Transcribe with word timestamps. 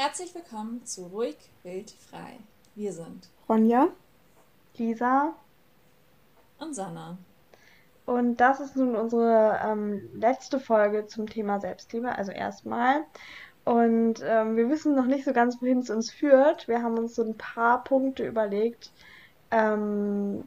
Herzlich 0.00 0.32
willkommen 0.32 0.86
zu 0.86 1.06
Ruhig, 1.06 1.34
Wild, 1.64 1.90
Frei. 1.90 2.38
Wir 2.76 2.92
sind 2.92 3.28
Ronja, 3.48 3.88
Lisa 4.76 5.34
und 6.60 6.72
Sanna. 6.72 7.18
Und 8.06 8.36
das 8.36 8.60
ist 8.60 8.76
nun 8.76 8.94
unsere 8.94 9.58
ähm, 9.60 10.08
letzte 10.14 10.60
Folge 10.60 11.08
zum 11.08 11.28
Thema 11.28 11.58
Selbstliebe, 11.58 12.16
also 12.16 12.30
erstmal. 12.30 13.00
Und 13.64 14.22
ähm, 14.22 14.56
wir 14.56 14.70
wissen 14.70 14.94
noch 14.94 15.06
nicht 15.06 15.24
so 15.24 15.32
ganz, 15.32 15.60
wohin 15.60 15.80
es 15.80 15.90
uns 15.90 16.12
führt. 16.12 16.68
Wir 16.68 16.80
haben 16.80 16.96
uns 16.96 17.16
so 17.16 17.24
ein 17.24 17.36
paar 17.36 17.82
Punkte 17.82 18.24
überlegt. 18.24 18.92
Ähm, 19.50 20.46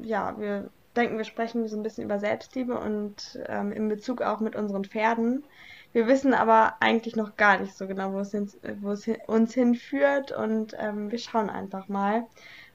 ja, 0.00 0.34
wir 0.40 0.70
denken, 0.96 1.18
wir 1.18 1.24
sprechen 1.24 1.68
so 1.68 1.76
ein 1.76 1.82
bisschen 1.82 2.04
über 2.04 2.18
Selbstliebe 2.18 2.80
und 2.80 3.38
ähm, 3.48 3.70
in 3.70 3.90
Bezug 3.90 4.22
auch 4.22 4.40
mit 4.40 4.56
unseren 4.56 4.86
Pferden. 4.86 5.44
Wir 5.92 6.06
wissen 6.06 6.34
aber 6.34 6.74
eigentlich 6.80 7.16
noch 7.16 7.36
gar 7.36 7.58
nicht 7.58 7.76
so 7.76 7.86
genau, 7.86 8.12
wo 8.12 8.20
es, 8.20 8.30
hin, 8.30 8.50
wo 8.80 8.90
es 8.90 9.04
hin, 9.04 9.16
uns 9.26 9.54
hinführt 9.54 10.32
und 10.32 10.76
ähm, 10.78 11.10
wir 11.10 11.18
schauen 11.18 11.50
einfach 11.50 11.88
mal. 11.88 12.24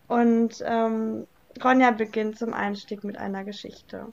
Und 0.07 0.63
ähm, 0.65 1.27
Ronja 1.63 1.91
beginnt 1.91 2.37
zum 2.37 2.53
Einstieg 2.53 3.03
mit 3.03 3.17
einer 3.17 3.43
Geschichte. 3.43 4.07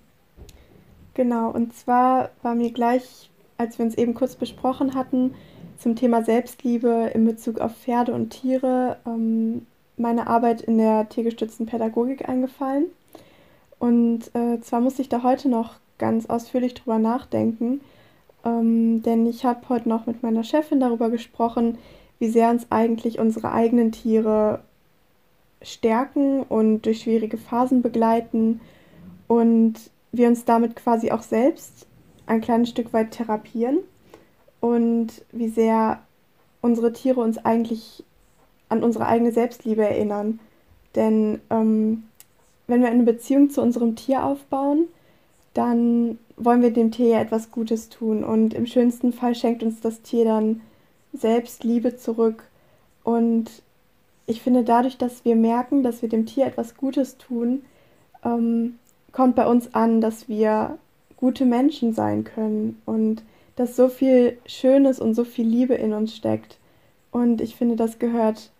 Genau, 1.14 1.50
und 1.50 1.74
zwar 1.74 2.30
war 2.42 2.54
mir 2.54 2.70
gleich, 2.72 3.30
als 3.58 3.78
wir 3.78 3.84
uns 3.84 3.96
eben 3.96 4.14
kurz 4.14 4.36
besprochen 4.36 4.94
hatten, 4.94 5.34
zum 5.78 5.96
Thema 5.96 6.22
Selbstliebe 6.22 7.10
in 7.14 7.24
Bezug 7.24 7.58
auf 7.58 7.74
Pferde 7.74 8.12
und 8.12 8.30
Tiere 8.30 8.98
ähm, 9.06 9.66
meine 9.96 10.26
Arbeit 10.26 10.60
in 10.60 10.78
der 10.78 11.08
tiergestützten 11.08 11.66
Pädagogik 11.66 12.28
eingefallen. 12.28 12.86
Und 13.78 14.34
äh, 14.34 14.60
zwar 14.60 14.80
musste 14.80 15.02
ich 15.02 15.08
da 15.08 15.22
heute 15.22 15.48
noch 15.48 15.76
ganz 15.98 16.26
ausführlich 16.26 16.74
drüber 16.74 16.98
nachdenken, 16.98 17.80
ähm, 18.44 19.02
denn 19.02 19.26
ich 19.26 19.44
habe 19.44 19.68
heute 19.68 19.88
noch 19.88 20.06
mit 20.06 20.22
meiner 20.22 20.44
Chefin 20.44 20.80
darüber 20.80 21.10
gesprochen, 21.10 21.78
wie 22.18 22.28
sehr 22.28 22.50
uns 22.50 22.66
eigentlich 22.70 23.18
unsere 23.18 23.52
eigenen 23.52 23.92
Tiere 23.92 24.60
stärken 25.62 26.42
und 26.42 26.82
durch 26.82 27.02
schwierige 27.02 27.36
Phasen 27.36 27.82
begleiten 27.82 28.60
und 29.28 29.74
wir 30.12 30.28
uns 30.28 30.44
damit 30.44 30.76
quasi 30.76 31.10
auch 31.10 31.22
selbst 31.22 31.86
ein 32.26 32.40
kleines 32.40 32.70
Stück 32.70 32.92
weit 32.92 33.10
therapieren 33.10 33.78
und 34.60 35.08
wie 35.32 35.48
sehr 35.48 36.00
unsere 36.60 36.92
Tiere 36.92 37.20
uns 37.20 37.38
eigentlich 37.38 38.04
an 38.68 38.82
unsere 38.84 39.06
eigene 39.06 39.32
Selbstliebe 39.32 39.82
erinnern. 39.82 40.40
Denn 40.94 41.40
ähm, 41.50 42.04
wenn 42.66 42.80
wir 42.82 42.88
eine 42.88 43.02
Beziehung 43.02 43.50
zu 43.50 43.62
unserem 43.62 43.96
Tier 43.96 44.24
aufbauen, 44.24 44.86
dann 45.54 46.18
wollen 46.44 46.62
wir 46.62 46.72
dem 46.72 46.90
Tier 46.90 47.08
ja 47.08 47.20
etwas 47.20 47.50
Gutes 47.50 47.88
tun 47.88 48.24
und 48.24 48.54
im 48.54 48.66
schönsten 48.66 49.12
Fall 49.12 49.34
schenkt 49.34 49.62
uns 49.62 49.80
das 49.80 50.02
Tier 50.02 50.24
dann 50.24 50.62
selbst 51.12 51.64
Liebe 51.64 51.96
zurück. 51.96 52.44
Und 53.04 53.50
ich 54.26 54.40
finde, 54.40 54.64
dadurch, 54.64 54.96
dass 54.96 55.24
wir 55.24 55.36
merken, 55.36 55.82
dass 55.82 56.02
wir 56.02 56.08
dem 56.08 56.26
Tier 56.26 56.46
etwas 56.46 56.76
Gutes 56.76 57.18
tun, 57.18 57.62
ähm, 58.24 58.78
kommt 59.12 59.36
bei 59.36 59.46
uns 59.46 59.74
an, 59.74 60.00
dass 60.00 60.28
wir 60.28 60.78
gute 61.16 61.44
Menschen 61.44 61.92
sein 61.92 62.24
können 62.24 62.80
und 62.86 63.22
dass 63.56 63.76
so 63.76 63.88
viel 63.88 64.38
Schönes 64.46 65.00
und 65.00 65.14
so 65.14 65.24
viel 65.24 65.46
Liebe 65.46 65.74
in 65.74 65.92
uns 65.92 66.16
steckt. 66.16 66.58
Und 67.10 67.40
ich 67.40 67.56
finde, 67.56 67.76
das 67.76 67.98
gehört 67.98 68.50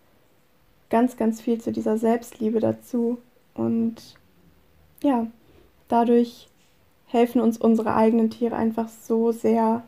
ganz, 0.89 1.17
ganz 1.17 1.41
viel 1.41 1.59
zu 1.59 1.71
dieser 1.71 1.97
Selbstliebe 1.97 2.59
dazu. 2.59 3.17
Und 3.55 3.95
ja, 5.01 5.25
dadurch 5.87 6.47
helfen 7.11 7.41
uns 7.41 7.57
unsere 7.57 7.93
eigenen 7.93 8.29
Tiere 8.29 8.55
einfach 8.55 8.89
so 8.89 9.31
sehr 9.31 9.83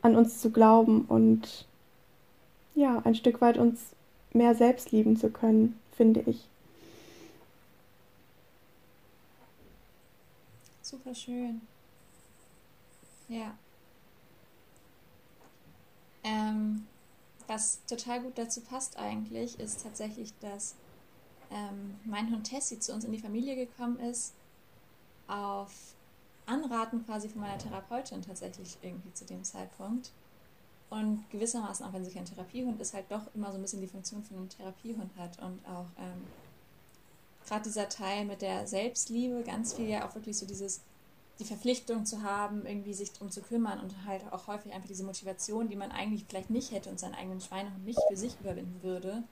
an 0.00 0.16
uns 0.16 0.40
zu 0.40 0.50
glauben 0.50 1.04
und 1.06 1.66
ja, 2.74 3.00
ein 3.04 3.14
Stück 3.14 3.40
weit 3.40 3.58
uns 3.58 3.80
mehr 4.32 4.54
selbst 4.54 4.90
lieben 4.90 5.16
zu 5.16 5.30
können, 5.30 5.78
finde 5.94 6.22
ich. 6.26 6.48
Super 10.80 11.14
schön. 11.14 11.60
Ja. 13.28 13.54
Ähm, 16.24 16.86
was 17.46 17.84
total 17.86 18.22
gut 18.22 18.38
dazu 18.38 18.60
passt 18.62 18.98
eigentlich, 18.98 19.58
ist 19.60 19.82
tatsächlich, 19.82 20.32
dass 20.40 20.74
ähm, 21.50 21.96
mein 22.04 22.30
Hund 22.30 22.44
Tessie 22.44 22.78
zu 22.78 22.92
uns 22.92 23.04
in 23.04 23.12
die 23.12 23.18
Familie 23.18 23.56
gekommen 23.56 23.98
ist, 24.00 24.32
auf 25.28 25.94
Anraten 26.46 27.04
quasi 27.04 27.28
von 27.28 27.40
meiner 27.40 27.58
Therapeutin 27.58 28.22
tatsächlich 28.22 28.76
irgendwie 28.82 29.12
zu 29.12 29.24
dem 29.24 29.44
Zeitpunkt. 29.44 30.10
Und 30.90 31.24
gewissermaßen, 31.30 31.86
auch 31.86 31.92
wenn 31.94 32.04
sie 32.04 32.10
kein 32.10 32.26
Therapiehund 32.26 32.80
ist, 32.80 32.92
halt 32.92 33.10
doch 33.10 33.22
immer 33.34 33.50
so 33.50 33.56
ein 33.56 33.62
bisschen 33.62 33.80
die 33.80 33.86
Funktion 33.86 34.22
von 34.22 34.36
einem 34.36 34.48
Therapiehund 34.50 35.10
hat. 35.16 35.38
Und 35.38 35.64
auch 35.66 35.86
ähm, 35.98 36.26
gerade 37.46 37.62
dieser 37.62 37.88
Teil 37.88 38.26
mit 38.26 38.42
der 38.42 38.66
Selbstliebe, 38.66 39.42
ganz 39.42 39.72
viel 39.72 39.88
ja 39.88 40.06
auch 40.06 40.14
wirklich 40.14 40.36
so 40.36 40.44
dieses, 40.44 40.82
die 41.38 41.44
Verpflichtung 41.44 42.04
zu 42.04 42.22
haben, 42.22 42.66
irgendwie 42.66 42.92
sich 42.92 43.12
drum 43.12 43.30
zu 43.30 43.40
kümmern 43.40 43.80
und 43.80 43.94
halt 44.04 44.22
auch 44.32 44.48
häufig 44.48 44.72
einfach 44.74 44.88
diese 44.88 45.04
Motivation, 45.04 45.68
die 45.68 45.76
man 45.76 45.92
eigentlich 45.92 46.26
vielleicht 46.28 46.50
nicht 46.50 46.72
hätte 46.72 46.90
und 46.90 47.00
seinen 47.00 47.14
eigenen 47.14 47.40
Schweinehund 47.40 47.84
nicht 47.86 48.00
für 48.08 48.16
sich 48.16 48.38
überwinden 48.38 48.82
würde. 48.82 49.22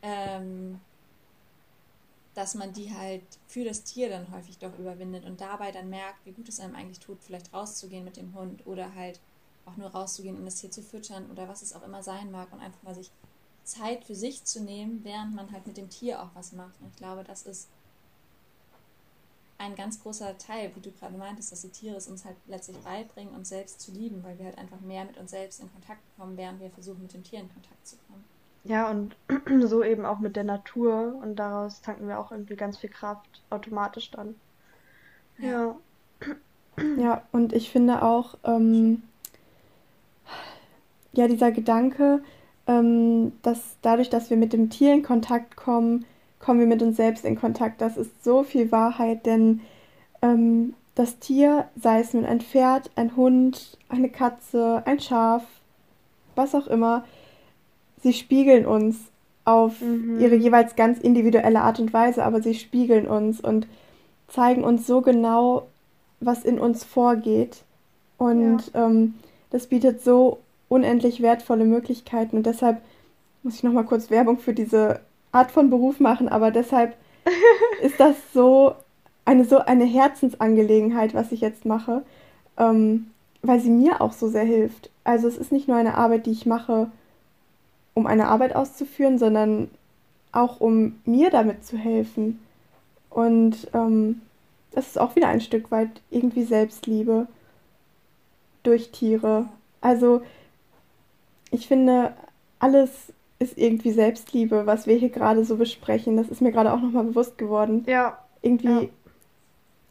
Ähm, 0.00 0.80
dass 2.34 2.54
man 2.54 2.72
die 2.72 2.92
halt 2.92 3.22
für 3.46 3.64
das 3.64 3.84
Tier 3.84 4.08
dann 4.08 4.30
häufig 4.32 4.58
doch 4.58 4.76
überwindet 4.78 5.24
und 5.24 5.40
dabei 5.40 5.70
dann 5.70 5.88
merkt, 5.88 6.24
wie 6.26 6.32
gut 6.32 6.48
es 6.48 6.60
einem 6.60 6.74
eigentlich 6.74 6.98
tut, 6.98 7.22
vielleicht 7.22 7.52
rauszugehen 7.52 8.04
mit 8.04 8.16
dem 8.16 8.34
Hund 8.34 8.66
oder 8.66 8.94
halt 8.94 9.20
auch 9.66 9.76
nur 9.76 9.88
rauszugehen 9.88 10.36
und 10.36 10.44
das 10.44 10.56
Tier 10.56 10.70
zu 10.70 10.82
füttern 10.82 11.30
oder 11.30 11.48
was 11.48 11.62
es 11.62 11.74
auch 11.74 11.82
immer 11.82 12.02
sein 12.02 12.30
mag 12.30 12.52
und 12.52 12.60
einfach 12.60 12.82
mal 12.82 12.94
sich 12.94 13.10
Zeit 13.62 14.04
für 14.04 14.14
sich 14.14 14.44
zu 14.44 14.60
nehmen, 14.60 15.02
während 15.04 15.34
man 15.34 15.50
halt 15.52 15.66
mit 15.66 15.76
dem 15.76 15.88
Tier 15.88 16.22
auch 16.22 16.30
was 16.34 16.52
macht. 16.52 16.78
Und 16.80 16.88
ich 16.88 16.96
glaube, 16.96 17.24
das 17.24 17.42
ist 17.42 17.68
ein 19.56 19.74
ganz 19.74 20.02
großer 20.02 20.36
Teil, 20.36 20.74
wie 20.74 20.80
du 20.80 20.90
gerade 20.90 21.16
meintest, 21.16 21.52
dass 21.52 21.62
die 21.62 21.70
Tiere 21.70 21.96
es 21.96 22.08
uns 22.08 22.24
halt 22.24 22.36
letztlich 22.46 22.76
beibringen, 22.78 23.34
uns 23.34 23.48
selbst 23.48 23.80
zu 23.80 23.92
lieben, 23.92 24.22
weil 24.22 24.38
wir 24.38 24.46
halt 24.46 24.58
einfach 24.58 24.80
mehr 24.80 25.04
mit 25.04 25.16
uns 25.16 25.30
selbst 25.30 25.60
in 25.60 25.72
Kontakt 25.72 26.02
kommen, 26.16 26.36
während 26.36 26.60
wir 26.60 26.70
versuchen, 26.70 27.02
mit 27.02 27.14
dem 27.14 27.24
Tier 27.24 27.40
in 27.40 27.52
Kontakt 27.52 27.86
zu 27.86 27.96
kommen. 28.08 28.24
Ja, 28.64 28.90
und 28.90 29.14
so 29.66 29.84
eben 29.84 30.04
auch 30.06 30.18
mit 30.18 30.36
der 30.36 30.44
Natur 30.44 31.14
und 31.22 31.36
daraus 31.36 31.82
tanken 31.82 32.08
wir 32.08 32.18
auch 32.18 32.32
irgendwie 32.32 32.56
ganz 32.56 32.78
viel 32.78 32.90
Kraft 32.90 33.42
automatisch 33.50 34.10
dann. 34.10 34.34
Ja. 35.38 35.76
Ja, 36.98 37.22
und 37.30 37.52
ich 37.52 37.70
finde 37.70 38.02
auch, 38.02 38.36
ähm, 38.42 39.04
ja, 41.12 41.28
dieser 41.28 41.52
Gedanke, 41.52 42.20
ähm, 42.66 43.30
dass 43.42 43.76
dadurch, 43.80 44.10
dass 44.10 44.28
wir 44.28 44.36
mit 44.36 44.52
dem 44.52 44.70
Tier 44.70 44.92
in 44.92 45.04
Kontakt 45.04 45.54
kommen, 45.54 46.04
kommen 46.40 46.58
wir 46.58 46.66
mit 46.66 46.82
uns 46.82 46.96
selbst 46.96 47.24
in 47.24 47.38
Kontakt. 47.38 47.80
Das 47.80 47.96
ist 47.96 48.24
so 48.24 48.42
viel 48.42 48.72
Wahrheit, 48.72 49.24
denn 49.24 49.60
ähm, 50.20 50.74
das 50.94 51.18
Tier, 51.20 51.68
sei 51.80 52.00
es 52.00 52.12
nun 52.12 52.24
ein 52.24 52.40
Pferd, 52.40 52.90
ein 52.96 53.14
Hund, 53.14 53.78
eine 53.88 54.08
Katze, 54.08 54.82
ein 54.84 54.98
Schaf, 54.98 55.44
was 56.34 56.54
auch 56.54 56.66
immer, 56.66 57.04
sie 58.04 58.12
spiegeln 58.12 58.66
uns 58.66 58.96
auf 59.44 59.80
mhm. 59.80 60.20
ihre 60.20 60.36
jeweils 60.36 60.76
ganz 60.76 61.00
individuelle 61.00 61.62
Art 61.62 61.80
und 61.80 61.92
Weise, 61.92 62.24
aber 62.24 62.40
sie 62.42 62.54
spiegeln 62.54 63.08
uns 63.08 63.40
und 63.40 63.66
zeigen 64.28 64.62
uns 64.62 64.86
so 64.86 65.00
genau, 65.00 65.66
was 66.20 66.44
in 66.44 66.60
uns 66.60 66.84
vorgeht. 66.84 67.62
Und 68.18 68.72
ja. 68.72 68.86
ähm, 68.86 69.14
das 69.50 69.66
bietet 69.66 70.04
so 70.04 70.38
unendlich 70.68 71.22
wertvolle 71.22 71.64
Möglichkeiten. 71.64 72.36
Und 72.36 72.46
deshalb 72.46 72.80
muss 73.42 73.56
ich 73.56 73.62
nochmal 73.62 73.84
kurz 73.84 74.10
Werbung 74.10 74.38
für 74.38 74.54
diese 74.54 75.00
Art 75.32 75.50
von 75.50 75.70
Beruf 75.70 75.98
machen, 75.98 76.28
aber 76.28 76.50
deshalb 76.50 76.96
ist 77.82 77.98
das 77.98 78.16
so 78.32 78.74
eine 79.24 79.46
so 79.46 79.58
eine 79.58 79.84
Herzensangelegenheit, 79.84 81.14
was 81.14 81.32
ich 81.32 81.40
jetzt 81.40 81.64
mache, 81.64 82.02
ähm, 82.58 83.06
weil 83.40 83.60
sie 83.60 83.70
mir 83.70 84.02
auch 84.02 84.12
so 84.12 84.28
sehr 84.28 84.44
hilft. 84.44 84.90
Also 85.04 85.26
es 85.26 85.38
ist 85.38 85.52
nicht 85.52 85.68
nur 85.68 85.78
eine 85.78 85.96
Arbeit, 85.96 86.26
die 86.26 86.32
ich 86.32 86.44
mache, 86.44 86.90
um 87.94 88.06
eine 88.06 88.28
Arbeit 88.28 88.54
auszuführen, 88.54 89.18
sondern 89.18 89.70
auch 90.32 90.60
um 90.60 91.00
mir 91.04 91.30
damit 91.30 91.64
zu 91.64 91.76
helfen. 91.76 92.40
Und 93.08 93.68
ähm, 93.72 94.20
das 94.72 94.88
ist 94.88 94.98
auch 94.98 95.14
wieder 95.16 95.28
ein 95.28 95.40
Stück 95.40 95.70
weit 95.70 96.02
irgendwie 96.10 96.42
Selbstliebe 96.42 97.28
durch 98.64 98.90
Tiere. 98.90 99.48
Also 99.80 100.22
ich 101.50 101.68
finde, 101.68 102.14
alles 102.58 103.12
ist 103.38 103.56
irgendwie 103.56 103.92
Selbstliebe, 103.92 104.66
was 104.66 104.86
wir 104.86 104.96
hier 104.96 105.10
gerade 105.10 105.44
so 105.44 105.56
besprechen. 105.56 106.16
Das 106.16 106.28
ist 106.28 106.40
mir 106.40 106.50
gerade 106.50 106.72
auch 106.72 106.80
nochmal 106.80 107.04
bewusst 107.04 107.38
geworden. 107.38 107.84
Ja. 107.86 108.18
Irgendwie 108.42 108.68
ja. 108.68 108.88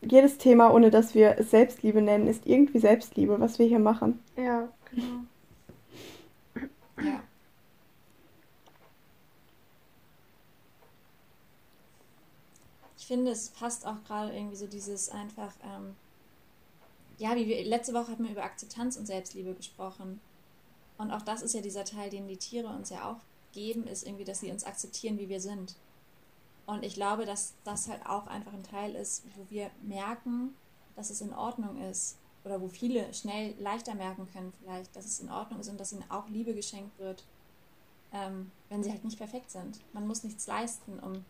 jedes 0.01 0.37
Thema, 0.37 0.73
ohne 0.73 0.91
dass 0.91 1.15
wir 1.15 1.37
es 1.37 1.51
Selbstliebe 1.51 2.01
nennen, 2.01 2.27
ist 2.27 2.45
irgendwie 2.45 2.79
Selbstliebe, 2.79 3.39
was 3.39 3.59
wir 3.59 3.67
hier 3.67 3.79
machen. 3.79 4.19
Ja, 4.35 4.67
genau. 4.91 5.21
Ja. 7.01 7.19
Ich 13.03 13.07
finde, 13.07 13.31
es 13.31 13.49
passt 13.49 13.85
auch 13.85 14.01
gerade 14.05 14.33
irgendwie 14.33 14.55
so 14.55 14.65
dieses 14.65 15.09
einfach, 15.09 15.51
ähm, 15.61 15.93
ja, 17.17 17.35
wie 17.35 17.49
wir 17.49 17.65
letzte 17.65 17.93
Woche 17.93 18.13
hatten 18.13 18.23
wir 18.23 18.31
über 18.31 18.45
Akzeptanz 18.45 18.95
und 18.95 19.05
Selbstliebe 19.05 19.53
gesprochen. 19.55 20.21
Und 20.97 21.11
auch 21.11 21.21
das 21.21 21.41
ist 21.41 21.53
ja 21.53 21.59
dieser 21.59 21.83
Teil, 21.83 22.09
den 22.09 22.29
die 22.29 22.37
Tiere 22.37 22.69
uns 22.69 22.91
ja 22.91 23.11
auch 23.11 23.17
geben, 23.51 23.87
ist 23.87 24.07
irgendwie, 24.07 24.23
dass 24.23 24.39
sie 24.39 24.51
uns 24.51 24.63
akzeptieren, 24.63 25.19
wie 25.19 25.27
wir 25.27 25.41
sind. 25.41 25.75
Und 26.65 26.85
ich 26.85 26.93
glaube, 26.93 27.25
dass 27.25 27.55
das 27.65 27.89
halt 27.89 28.05
auch 28.05 28.25
einfach 28.27 28.53
ein 28.53 28.63
Teil 28.63 28.95
ist, 28.95 29.25
wo 29.35 29.45
wir 29.49 29.69
merken, 29.81 30.55
dass 30.95 31.09
es 31.09 31.19
in 31.19 31.33
Ordnung 31.33 31.81
ist. 31.81 32.15
Oder 32.45 32.61
wo 32.61 32.69
viele 32.69 33.13
schnell 33.13 33.53
leichter 33.59 33.95
merken 33.95 34.29
können, 34.31 34.53
vielleicht, 34.61 34.95
dass 34.95 35.03
es 35.03 35.19
in 35.19 35.29
Ordnung 35.29 35.59
ist 35.59 35.67
und 35.67 35.77
dass 35.77 35.91
ihnen 35.91 36.09
auch 36.09 36.29
Liebe 36.29 36.53
geschenkt 36.53 36.97
wird, 36.99 37.25
ähm, 38.13 38.49
wenn 38.69 38.81
sie 38.81 38.91
halt 38.91 39.03
nicht 39.03 39.17
perfekt 39.17 39.51
sind. 39.51 39.81
Man 39.91 40.07
muss 40.07 40.23
nichts 40.23 40.47
leisten, 40.47 40.99
um 40.99 41.25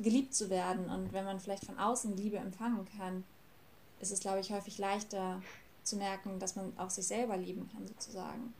geliebt 0.00 0.34
zu 0.34 0.50
werden. 0.50 0.88
Und 0.90 1.12
wenn 1.12 1.24
man 1.24 1.40
vielleicht 1.40 1.64
von 1.64 1.78
außen 1.78 2.16
Liebe 2.16 2.36
empfangen 2.38 2.86
kann, 2.96 3.24
ist 4.00 4.12
es, 4.12 4.20
glaube 4.20 4.40
ich, 4.40 4.52
häufig 4.52 4.78
leichter 4.78 5.42
zu 5.82 5.96
merken, 5.96 6.38
dass 6.38 6.56
man 6.56 6.72
auch 6.78 6.90
sich 6.90 7.06
selber 7.06 7.36
lieben 7.36 7.68
kann, 7.72 7.86
sozusagen. 7.86 8.52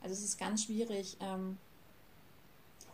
Also 0.00 0.14
es 0.14 0.22
ist 0.22 0.38
ganz 0.38 0.64
schwierig. 0.64 1.16
Ähm, 1.20 1.58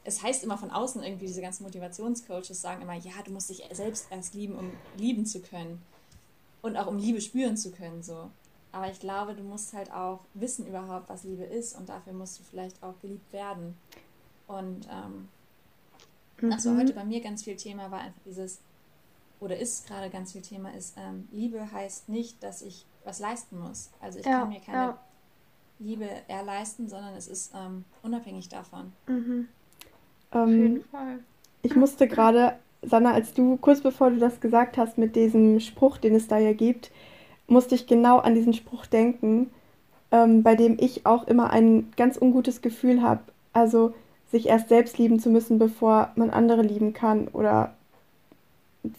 es 0.04 0.22
heißt 0.22 0.42
immer 0.44 0.58
von 0.58 0.70
außen 0.70 1.02
irgendwie, 1.02 1.26
diese 1.26 1.40
ganzen 1.40 1.64
Motivationscoaches 1.64 2.60
sagen 2.60 2.82
immer, 2.82 2.94
ja, 2.94 3.12
du 3.24 3.32
musst 3.32 3.50
dich 3.50 3.62
selbst 3.72 4.06
erst 4.10 4.34
lieben, 4.34 4.56
um 4.56 4.70
lieben 4.96 5.24
zu 5.26 5.40
können. 5.40 5.82
Und 6.62 6.76
auch 6.76 6.86
um 6.86 6.98
Liebe 6.98 7.20
spüren 7.20 7.56
zu 7.56 7.70
können, 7.72 8.02
so. 8.02 8.30
Aber 8.72 8.90
ich 8.90 8.98
glaube, 8.98 9.34
du 9.34 9.42
musst 9.42 9.72
halt 9.72 9.92
auch 9.92 10.20
wissen 10.34 10.66
überhaupt, 10.66 11.08
was 11.08 11.24
Liebe 11.24 11.44
ist 11.44 11.76
und 11.76 11.88
dafür 11.88 12.12
musst 12.12 12.38
du 12.38 12.42
vielleicht 12.42 12.82
auch 12.82 12.98
geliebt 13.00 13.32
werden. 13.32 13.76
Und 14.46 14.88
ähm, 14.90 15.28
mhm. 16.40 16.50
was 16.50 16.66
heute 16.66 16.92
bei 16.92 17.04
mir 17.04 17.20
ganz 17.20 17.44
viel 17.44 17.56
Thema 17.56 17.90
war, 17.90 18.00
einfach 18.00 18.20
dieses, 18.26 18.60
oder 19.40 19.58
ist 19.58 19.86
gerade 19.86 20.10
ganz 20.10 20.32
viel 20.32 20.42
Thema, 20.42 20.70
ist, 20.74 20.96
ähm, 20.96 21.28
Liebe 21.32 21.72
heißt 21.72 22.08
nicht, 22.08 22.42
dass 22.42 22.62
ich 22.62 22.86
was 23.04 23.20
leisten 23.20 23.58
muss. 23.58 23.90
Also 24.00 24.18
ich 24.18 24.26
ja, 24.26 24.40
kann 24.40 24.48
mir 24.48 24.60
keine 24.60 24.78
ja. 24.78 24.98
Liebe 25.78 26.08
erleisten, 26.28 26.88
sondern 26.88 27.14
es 27.14 27.28
ist 27.28 27.52
ähm, 27.54 27.84
unabhängig 28.02 28.48
davon. 28.48 28.92
Mhm. 29.06 29.48
Auf 30.30 30.48
ähm, 30.48 30.62
jeden 30.62 30.84
Fall. 30.84 31.18
Ich 31.62 31.76
musste 31.76 32.08
gerade, 32.08 32.56
Sanna, 32.82 33.12
als 33.12 33.34
du 33.34 33.56
kurz 33.56 33.80
bevor 33.80 34.10
du 34.10 34.18
das 34.18 34.40
gesagt 34.40 34.76
hast 34.76 34.98
mit 34.98 35.16
diesem 35.16 35.60
Spruch, 35.60 35.98
den 35.98 36.14
es 36.14 36.28
da 36.28 36.38
ja 36.38 36.52
gibt, 36.52 36.90
musste 37.46 37.74
ich 37.74 37.86
genau 37.86 38.18
an 38.18 38.34
diesen 38.34 38.54
Spruch 38.54 38.86
denken, 38.86 39.50
ähm, 40.10 40.42
bei 40.42 40.54
dem 40.54 40.76
ich 40.78 41.06
auch 41.06 41.26
immer 41.26 41.50
ein 41.50 41.92
ganz 41.96 42.16
ungutes 42.20 42.62
Gefühl 42.62 43.02
habe. 43.02 43.22
Also 43.52 43.94
sich 44.30 44.46
erst 44.46 44.68
selbst 44.68 44.98
lieben 44.98 45.20
zu 45.20 45.30
müssen, 45.30 45.58
bevor 45.58 46.12
man 46.16 46.30
andere 46.30 46.62
lieben 46.62 46.92
kann 46.92 47.28
oder 47.28 47.74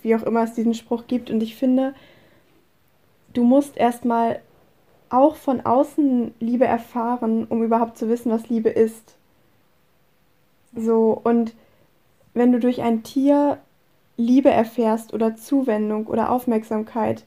wie 0.02 0.16
auch 0.16 0.24
immer 0.24 0.44
es 0.44 0.54
diesen 0.54 0.74
Spruch 0.74 1.08
gibt. 1.08 1.30
Und 1.30 1.44
ich 1.44 1.56
finde, 1.56 1.94
du 3.34 3.44
musst 3.44 3.78
erstmal 3.78 4.40
auch 5.10 5.36
von 5.36 5.62
außen 5.62 6.34
Liebe 6.40 6.66
erfahren, 6.66 7.46
um 7.46 7.64
überhaupt 7.64 7.98
zu 7.98 8.10
wissen, 8.10 8.32
was 8.32 8.50
Liebe 8.50 8.70
ist. 8.70 9.16
So, 10.76 11.20
und 11.24 11.54
wenn 12.34 12.52
du 12.52 12.60
durch 12.60 12.82
ein 12.82 13.04
Tier 13.04 13.60
Liebe 14.18 14.50
erfährst 14.50 15.14
oder 15.14 15.36
Zuwendung 15.36 16.08
oder 16.08 16.32
Aufmerksamkeit, 16.32 17.26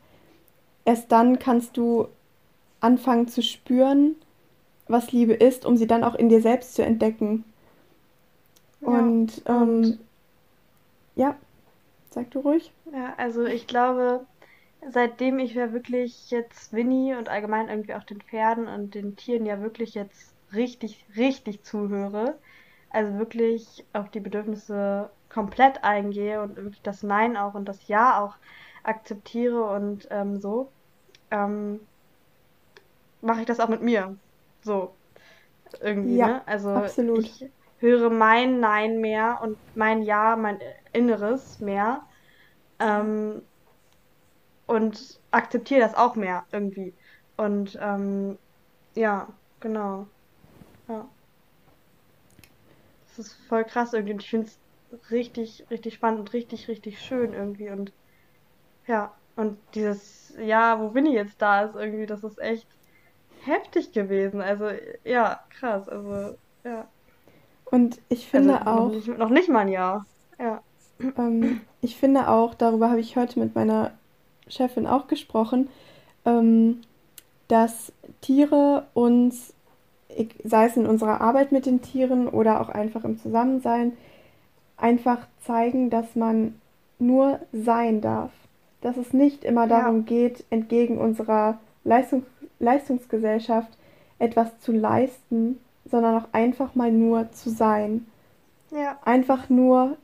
erst 0.84 1.12
dann 1.12 1.38
kannst 1.38 1.76
du 1.76 2.08
anfangen 2.80 3.28
zu 3.28 3.42
spüren, 3.42 4.16
was 4.86 5.12
Liebe 5.12 5.34
ist, 5.34 5.66
um 5.66 5.76
sie 5.76 5.86
dann 5.86 6.04
auch 6.04 6.14
in 6.14 6.28
dir 6.28 6.40
selbst 6.40 6.74
zu 6.74 6.82
entdecken. 6.82 7.44
Ja, 8.80 8.88
und, 8.88 9.42
ähm, 9.46 9.98
ja, 11.16 11.36
sag 12.10 12.30
du 12.30 12.40
ruhig. 12.40 12.72
Ja, 12.92 13.14
also 13.16 13.44
ich 13.44 13.66
glaube, 13.66 14.26
seitdem 14.90 15.38
ich 15.38 15.54
ja 15.54 15.72
wirklich 15.72 16.30
jetzt 16.30 16.72
Winnie 16.72 17.14
und 17.14 17.28
allgemein 17.28 17.68
irgendwie 17.68 17.94
auch 17.94 18.04
den 18.04 18.20
Pferden 18.22 18.66
und 18.68 18.94
den 18.94 19.16
Tieren 19.16 19.46
ja 19.46 19.60
wirklich 19.60 19.94
jetzt 19.94 20.34
richtig, 20.52 21.04
richtig 21.16 21.64
zuhöre, 21.64 22.38
also 22.90 23.18
wirklich 23.18 23.86
auf 23.92 24.10
die 24.10 24.20
Bedürfnisse 24.20 25.10
komplett 25.28 25.84
eingehe 25.84 26.40
und 26.42 26.56
wirklich 26.56 26.82
das 26.82 27.02
Nein 27.02 27.36
auch 27.36 27.54
und 27.54 27.66
das 27.66 27.86
Ja 27.88 28.22
auch 28.24 28.36
akzeptiere 28.82 29.64
und 29.70 30.08
ähm, 30.10 30.40
so, 30.40 30.72
ähm, 31.30 31.80
mache 33.20 33.40
ich 33.40 33.46
das 33.46 33.60
auch 33.60 33.68
mit 33.68 33.82
mir. 33.82 34.18
So. 34.62 34.94
Irgendwie, 35.80 36.16
ja, 36.16 36.26
ne? 36.26 36.46
Also 36.46 36.70
absolut. 36.70 37.24
ich 37.24 37.44
höre 37.78 38.10
mein 38.10 38.60
Nein 38.60 39.00
mehr 39.00 39.40
und 39.42 39.58
mein 39.74 40.02
Ja, 40.02 40.36
mein 40.36 40.60
Inneres 40.92 41.60
mehr. 41.60 42.02
Ähm, 42.78 43.42
und 44.66 45.20
akzeptiere 45.30 45.80
das 45.80 45.94
auch 45.94 46.14
mehr 46.14 46.46
irgendwie. 46.52 46.96
Und 47.36 47.76
ähm, 47.80 48.38
ja, 48.94 49.40
genau. 49.60 50.10
Ja 50.88 51.10
ist 53.18 53.34
voll 53.48 53.64
krass 53.64 53.92
irgendwie. 53.92 54.12
Und 54.14 54.22
ich 54.22 54.30
finde 54.30 54.46
es 54.48 55.10
richtig, 55.10 55.66
richtig 55.70 55.94
spannend 55.94 56.20
und 56.20 56.32
richtig, 56.32 56.68
richtig 56.68 57.00
schön 57.00 57.32
irgendwie. 57.34 57.70
Und 57.70 57.92
ja, 58.86 59.16
und 59.36 59.60
dieses, 59.74 60.34
ja, 60.38 60.80
wo 60.80 60.90
bin 60.90 61.06
ich 61.06 61.14
jetzt 61.14 61.40
da 61.42 61.64
ist 61.64 61.76
irgendwie, 61.76 62.06
das 62.06 62.24
ist 62.24 62.38
echt 62.40 62.68
heftig 63.44 63.92
gewesen. 63.92 64.40
Also, 64.40 64.70
ja, 65.04 65.40
krass. 65.50 65.88
Also, 65.88 66.36
ja. 66.64 66.92
Und 67.70 67.98
ich 68.08 68.26
finde 68.26 68.66
also, 68.66 68.70
auch. 68.70 68.86
Noch 68.86 68.94
nicht, 68.94 69.18
noch 69.18 69.30
nicht 69.30 69.48
mal 69.48 69.60
ein 69.60 69.68
Jahr. 69.68 70.06
Ja. 70.38 70.62
Ähm, 71.16 71.60
ich 71.80 71.96
finde 71.96 72.28
auch, 72.28 72.54
darüber 72.54 72.90
habe 72.90 73.00
ich 73.00 73.16
heute 73.16 73.38
mit 73.38 73.54
meiner 73.54 73.92
Chefin 74.48 74.86
auch 74.86 75.06
gesprochen, 75.06 75.68
ähm, 76.24 76.80
dass 77.48 77.92
Tiere 78.20 78.86
uns 78.94 79.54
sei 80.44 80.66
es 80.66 80.76
in 80.76 80.86
unserer 80.86 81.20
Arbeit 81.20 81.52
mit 81.52 81.66
den 81.66 81.82
Tieren 81.82 82.28
oder 82.28 82.60
auch 82.60 82.68
einfach 82.68 83.04
im 83.04 83.18
Zusammensein, 83.18 83.92
einfach 84.76 85.26
zeigen, 85.44 85.90
dass 85.90 86.16
man 86.16 86.60
nur 86.98 87.40
sein 87.52 88.00
darf. 88.00 88.32
Dass 88.80 88.96
es 88.96 89.12
nicht 89.12 89.44
immer 89.44 89.66
darum 89.66 90.04
geht, 90.04 90.44
entgegen 90.50 90.98
unserer 90.98 91.58
Leistung, 91.84 92.24
Leistungsgesellschaft 92.58 93.76
etwas 94.18 94.58
zu 94.60 94.72
leisten, 94.72 95.58
sondern 95.90 96.22
auch 96.22 96.28
einfach 96.32 96.74
mal 96.74 96.92
nur 96.92 97.30
zu 97.32 97.50
sein. 97.50 98.06
Ja. 98.70 98.98
Einfach 99.04 99.48
nur 99.48 99.96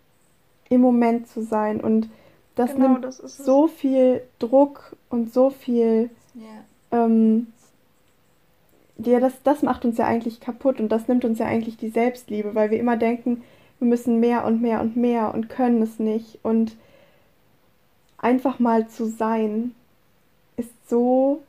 im 0.68 0.80
Moment 0.80 1.28
zu 1.28 1.42
sein. 1.42 1.80
Und 1.80 2.08
das 2.54 2.72
genau, 2.74 2.88
nimmt 2.88 3.04
das 3.04 3.18
so 3.18 3.66
viel 3.66 4.22
Druck 4.38 4.96
und 5.10 5.32
so 5.32 5.50
viel 5.50 6.10
ja. 6.34 7.04
ähm, 7.04 7.48
ja, 8.98 9.20
das, 9.20 9.42
das 9.42 9.62
macht 9.62 9.84
uns 9.84 9.98
ja 9.98 10.06
eigentlich 10.06 10.40
kaputt 10.40 10.80
und 10.80 10.90
das 10.90 11.08
nimmt 11.08 11.24
uns 11.24 11.38
ja 11.38 11.46
eigentlich 11.46 11.76
die 11.76 11.88
Selbstliebe, 11.88 12.54
weil 12.54 12.70
wir 12.70 12.78
immer 12.78 12.96
denken, 12.96 13.42
wir 13.80 13.88
müssen 13.88 14.20
mehr 14.20 14.44
und 14.44 14.62
mehr 14.62 14.80
und 14.80 14.96
mehr 14.96 15.34
und 15.34 15.48
können 15.48 15.82
es 15.82 15.98
nicht. 15.98 16.38
Und 16.42 16.76
einfach 18.18 18.58
mal 18.58 18.88
zu 18.88 19.06
sein 19.06 19.74
ist 20.56 20.70
so 20.88 21.42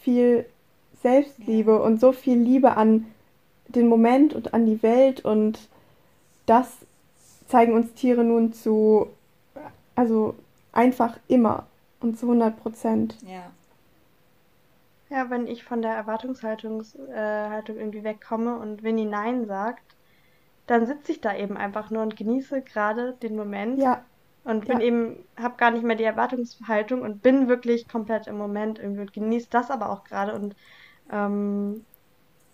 viel 0.00 0.46
Selbstliebe 1.02 1.82
und 1.82 2.00
so 2.00 2.12
viel 2.12 2.38
Liebe 2.38 2.76
an 2.76 3.06
den 3.76 3.88
Moment 3.88 4.34
und 4.34 4.54
an 4.54 4.66
die 4.66 4.82
Welt 4.82 5.24
und 5.24 5.58
das 6.46 6.68
zeigen 7.48 7.74
uns 7.74 7.92
Tiere 7.94 8.24
nun 8.24 8.52
zu, 8.52 9.08
also 9.94 10.34
einfach 10.72 11.18
immer 11.28 11.66
und 12.00 12.18
zu 12.18 12.26
100 12.26 12.60
Prozent. 12.60 13.16
Ja. 13.26 13.50
Ja, 15.10 15.28
wenn 15.28 15.46
ich 15.46 15.62
von 15.62 15.82
der 15.82 15.92
Erwartungshaltung 15.92 16.82
äh, 17.14 17.60
irgendwie 17.68 18.02
wegkomme 18.02 18.56
und 18.56 18.82
Winnie 18.82 19.04
Nein 19.04 19.46
sagt, 19.46 19.82
dann 20.66 20.86
sitze 20.86 21.12
ich 21.12 21.20
da 21.20 21.36
eben 21.36 21.58
einfach 21.58 21.90
nur 21.90 22.02
und 22.02 22.16
genieße 22.16 22.62
gerade 22.62 23.12
den 23.22 23.36
Moment. 23.36 23.78
Ja. 23.78 24.04
Und 24.44 24.66
bin 24.66 24.80
ja. 24.80 24.86
eben, 24.86 25.16
habe 25.36 25.56
gar 25.56 25.70
nicht 25.70 25.84
mehr 25.84 25.96
die 25.96 26.04
Erwartungshaltung 26.04 27.02
und 27.02 27.22
bin 27.22 27.46
wirklich 27.46 27.86
komplett 27.88 28.26
im 28.26 28.38
Moment 28.38 28.78
irgendwie 28.78 29.02
und 29.02 29.12
genieße 29.12 29.48
das 29.50 29.70
aber 29.70 29.90
auch 29.90 30.02
gerade. 30.02 30.34
Und 30.34 30.56
ähm, 31.12 31.84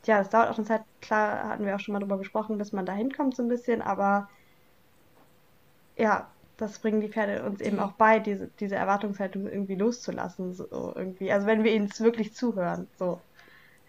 ja, 0.08 0.20
es 0.20 0.30
dauert 0.30 0.48
auch 0.48 0.56
eine 0.56 0.66
Zeit, 0.66 0.82
klar, 1.02 1.50
hatten 1.50 1.66
wir 1.66 1.76
auch 1.76 1.80
schon 1.80 1.92
mal 1.92 1.98
drüber 1.98 2.16
gesprochen, 2.16 2.56
bis 2.56 2.72
man 2.72 2.86
da 2.86 2.94
hinkommt 2.94 3.36
so 3.36 3.42
ein 3.42 3.48
bisschen, 3.48 3.82
aber 3.82 4.28
ja, 5.96 6.28
das 6.56 6.78
bringen 6.78 7.02
die 7.02 7.10
Pferde 7.10 7.44
uns 7.44 7.60
eben 7.60 7.78
auch 7.78 7.92
bei, 7.92 8.18
diese, 8.18 8.48
diese 8.58 8.74
Erwartungshaltung 8.74 9.46
irgendwie 9.46 9.74
loszulassen, 9.74 10.54
so 10.54 10.66
irgendwie. 10.96 11.30
Also 11.30 11.46
wenn 11.46 11.62
wir 11.62 11.74
ihnen 11.74 11.90
wirklich 11.98 12.34
zuhören, 12.34 12.88
so. 12.98 13.20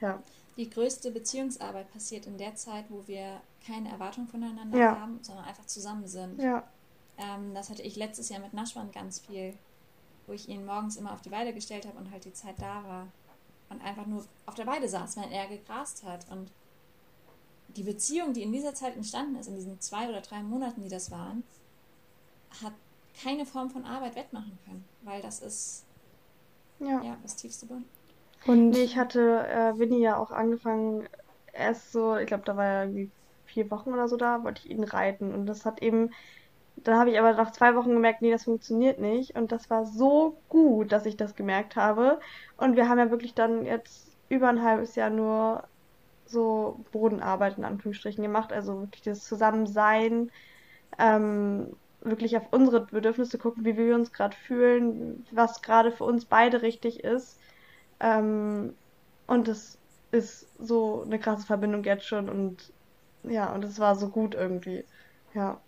Ja. 0.02 0.22
Die 0.58 0.70
größte 0.70 1.12
Beziehungsarbeit 1.12 1.92
passiert 1.94 2.28
in 2.28 2.38
der 2.38 2.54
Zeit, 2.56 2.86
wo 2.90 3.08
wir 3.08 3.40
keine 3.66 3.90
Erwartung 3.90 4.28
voneinander 4.28 4.78
ja. 4.78 5.00
haben, 5.00 5.20
sondern 5.22 5.46
einfach 5.46 5.66
zusammen 5.66 6.06
sind. 6.06 6.42
Ja. 6.42 6.64
Ähm, 7.18 7.54
das 7.54 7.70
hatte 7.70 7.82
ich 7.82 7.96
letztes 7.96 8.28
Jahr 8.28 8.42
mit 8.42 8.54
Naschwan 8.54 8.92
ganz 8.92 9.20
viel, 9.20 9.54
wo 10.28 10.34
ich 10.34 10.50
ihn 10.50 10.66
morgens 10.66 10.98
immer 10.98 11.14
auf 11.14 11.22
die 11.22 11.32
Weide 11.32 11.54
gestellt 11.54 11.88
habe 11.88 11.98
und 11.98 12.12
halt 12.12 12.26
die 12.26 12.34
Zeit 12.34 12.56
da 12.60 12.84
war. 12.86 13.08
Und 13.70 13.82
einfach 13.82 14.06
nur 14.06 14.26
auf 14.46 14.56
der 14.56 14.68
Weide 14.68 14.90
saß, 14.90 15.18
wenn 15.18 15.32
er 15.32 15.48
gegrast 15.48 16.04
hat. 16.04 16.26
Und 16.32 16.52
die 17.76 17.84
Beziehung, 17.84 18.34
die 18.34 18.44
in 18.44 18.52
dieser 18.52 18.74
Zeit 18.74 18.96
entstanden 18.96 19.36
ist, 19.36 19.48
in 19.48 19.56
diesen 19.56 19.80
zwei 19.80 20.10
oder 20.10 20.22
drei 20.22 20.42
Monaten, 20.42 20.82
die 20.82 20.90
das 20.90 21.12
waren, 21.12 21.44
hat 22.64 22.74
keine 23.22 23.46
Form 23.46 23.70
von 23.70 23.86
Arbeit 23.86 24.16
wettmachen 24.16 24.58
können, 24.66 24.86
weil 25.04 25.22
das 25.22 25.40
ist 25.42 25.84
ja, 26.80 27.02
ja 27.02 27.18
das 27.22 27.36
tiefste 27.36 27.66
Band. 27.66 27.86
Und 28.46 28.76
ich 28.76 28.98
hatte 28.98 29.46
äh, 29.48 29.78
Winnie 29.78 30.00
ja 30.00 30.18
auch 30.18 30.32
angefangen, 30.32 31.08
erst 31.54 31.92
so, 31.92 32.16
ich 32.16 32.28
glaube, 32.28 32.44
da 32.46 32.56
war 32.56 32.66
er 32.66 32.84
irgendwie 32.84 33.12
vier 33.46 33.70
Wochen 33.70 33.92
oder 33.92 34.08
so 34.08 34.16
da, 34.16 34.44
wollte 34.44 34.62
ich 34.64 34.72
ihn 34.72 34.84
reiten. 34.84 35.34
Und 35.34 35.46
das 35.46 35.66
hat 35.66 35.82
eben, 35.82 36.12
dann 36.84 36.98
habe 37.00 37.12
ich 37.12 37.20
aber 37.20 37.34
nach 37.34 37.52
zwei 37.52 37.76
Wochen 37.76 37.92
gemerkt, 37.92 38.22
nee, 38.22 38.32
das 38.32 38.46
funktioniert 38.46 39.00
nicht. 39.00 39.36
Und 39.36 39.52
das 39.52 39.70
war 39.70 39.86
so 39.86 40.38
gut, 40.50 40.92
dass 40.92 41.06
ich 41.06 41.18
das 41.18 41.36
gemerkt 41.36 41.76
habe. 41.76 42.20
Und 42.58 42.76
wir 42.76 42.90
haben 42.90 43.00
ja 43.00 43.12
wirklich 43.12 43.34
dann 43.34 43.66
jetzt 43.66 44.08
über 44.30 44.50
ein 44.50 44.64
halbes 44.64 44.96
Jahr 44.96 45.10
nur 45.10 45.64
so 46.26 46.80
Bodenarbeit 46.92 47.58
in 47.58 47.66
Anführungsstrichen 47.66 48.24
gemacht. 48.24 48.54
Also 48.54 48.82
wirklich 48.82 49.04
das 49.04 49.24
Zusammensein, 49.26 50.32
ähm, 51.00 51.76
wirklich 52.02 52.38
auf 52.38 52.44
unsere 52.52 52.82
Bedürfnisse 52.86 53.38
gucken, 53.38 53.66
wie 53.66 53.78
wir 53.78 53.96
uns 53.96 54.12
gerade 54.14 54.36
fühlen, 54.36 55.26
was 55.32 55.62
gerade 55.62 55.92
für 55.92 56.06
uns 56.06 56.26
beide 56.26 56.62
richtig 56.62 57.04
ist. 57.04 57.40
Ähm, 58.00 58.76
und 59.28 59.48
es 59.48 59.78
ist 60.12 60.48
so 60.60 61.04
eine 61.06 61.20
krasse 61.20 61.46
Verbindung 61.46 61.84
jetzt 61.84 62.06
schon 62.08 62.30
und 62.30 62.74
ja, 63.24 63.54
und 63.54 63.64
es 63.66 63.80
war 63.80 63.96
so 63.96 64.10
gut 64.10 64.36
irgendwie. 64.36 64.86
Ja. 65.34 65.60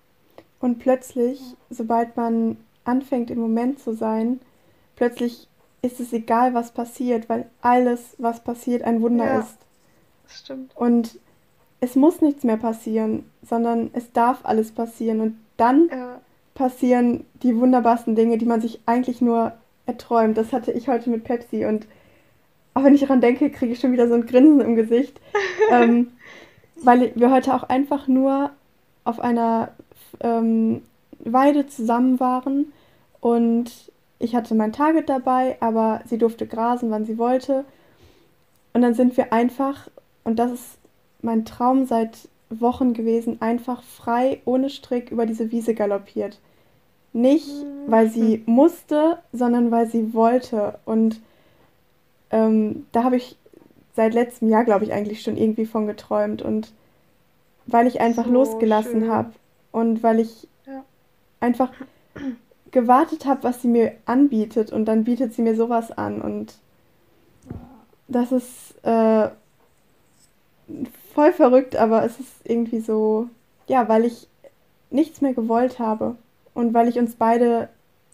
Und 0.61 0.79
plötzlich, 0.79 1.41
sobald 1.69 2.15
man 2.15 2.57
anfängt, 2.83 3.31
im 3.31 3.39
Moment 3.39 3.79
zu 3.79 3.93
sein, 3.93 4.39
plötzlich 4.95 5.47
ist 5.81 5.99
es 5.99 6.13
egal, 6.13 6.53
was 6.53 6.71
passiert, 6.71 7.27
weil 7.29 7.47
alles, 7.61 8.15
was 8.19 8.43
passiert, 8.43 8.83
ein 8.83 9.01
Wunder 9.01 9.25
Ja, 9.25 9.39
ist. 9.39 9.57
das 10.23 10.37
stimmt. 10.37 10.71
Und 10.75 11.17
es 11.79 11.95
muss 11.95 12.21
nichts 12.21 12.43
mehr 12.43 12.57
passieren, 12.57 13.23
sondern 13.41 13.89
es 13.93 14.11
darf 14.11 14.39
alles 14.43 14.71
passieren. 14.71 15.19
Und 15.21 15.39
dann 15.57 15.89
Ja. 15.89 16.21
passieren 16.53 17.25
die 17.41 17.57
wunderbarsten 17.57 18.15
Dinge, 18.15 18.37
die 18.37 18.45
man 18.45 18.61
sich 18.61 18.79
eigentlich 18.85 19.21
nur 19.21 19.53
erträumt. 19.87 20.37
Das 20.37 20.53
hatte 20.53 20.71
ich 20.71 20.87
heute 20.87 21.09
mit 21.09 21.23
Pepsi. 21.23 21.65
Und 21.65 21.87
auch 22.75 22.83
wenn 22.83 22.93
ich 22.93 23.01
daran 23.01 23.19
denke, 23.21 23.49
kriege 23.49 23.73
ich 23.73 23.79
schon 23.79 23.91
wieder 23.93 24.07
so 24.07 24.13
ein 24.13 24.27
Grinsen 24.27 24.61
im 24.61 24.75
Gesicht. 24.75 25.19
Ähm, 25.71 26.11
weil 26.83 27.13
wir 27.15 27.31
heute 27.31 27.53
auch 27.53 27.63
einfach 27.63 28.07
nur 28.07 28.49
auf 29.05 29.19
einer 29.21 29.69
ähm, 30.19 30.81
Weide 31.19 31.67
zusammen 31.67 32.19
waren 32.19 32.73
und 33.19 33.91
ich 34.19 34.35
hatte 34.35 34.55
mein 34.55 34.71
Target 34.71 35.09
dabei, 35.09 35.57
aber 35.61 36.01
sie 36.05 36.17
durfte 36.17 36.45
grasen, 36.45 36.91
wann 36.91 37.05
sie 37.05 37.17
wollte. 37.17 37.65
Und 38.73 38.81
dann 38.81 38.93
sind 38.93 39.17
wir 39.17 39.33
einfach, 39.33 39.89
und 40.23 40.37
das 40.37 40.51
ist 40.51 40.77
mein 41.21 41.43
Traum 41.45 41.85
seit 41.85 42.29
Wochen 42.49 42.93
gewesen, 42.93 43.41
einfach 43.41 43.81
frei, 43.81 44.41
ohne 44.45 44.69
Strick 44.69 45.11
über 45.11 45.25
diese 45.25 45.51
Wiese 45.51 45.73
galoppiert. 45.73 46.39
Nicht, 47.13 47.49
weil 47.87 48.09
sie 48.09 48.43
musste, 48.45 49.17
sondern 49.33 49.71
weil 49.71 49.87
sie 49.87 50.13
wollte. 50.13 50.79
Und 50.85 51.19
ähm, 52.29 52.85
da 52.91 53.03
habe 53.03 53.17
ich 53.17 53.37
seit 53.95 54.13
letztem 54.13 54.49
Jahr, 54.49 54.63
glaube 54.63 54.85
ich, 54.85 54.93
eigentlich 54.93 55.21
schon 55.21 55.35
irgendwie 55.35 55.65
von 55.65 55.87
geträumt. 55.87 56.41
Und 56.41 56.71
weil 57.65 57.87
ich 57.87 57.99
einfach 57.99 58.25
So 58.25 58.31
losgelassen 58.31 59.09
habe 59.11 59.31
und 59.71 60.03
weil 60.03 60.19
ich 60.19 60.47
Ja. 60.65 60.83
einfach 61.39 61.71
gewartet 62.71 63.25
habe, 63.25 63.43
was 63.43 63.61
sie 63.61 63.67
mir 63.67 63.93
anbietet. 64.05 64.71
Und 64.71 64.85
dann 64.85 65.03
bietet 65.03 65.33
sie 65.33 65.41
mir 65.41 65.55
sowas 65.55 65.91
an. 65.91 66.21
Und 66.21 66.53
das 68.07 68.31
ist 68.31 68.73
äh, 68.83 69.29
voll 71.13 71.33
verrückt, 71.33 71.75
aber 71.75 72.03
es 72.05 72.19
ist 72.19 72.31
irgendwie 72.43 72.79
so, 72.79 73.29
ja, 73.67 73.87
weil 73.89 74.05
ich 74.05 74.27
nichts 74.89 75.21
mehr 75.21 75.33
gewollt 75.33 75.79
habe 75.79 76.15
und 76.53 76.73
weil 76.73 76.87
ich 76.87 76.97
uns 76.99 77.15
beide 77.15 77.69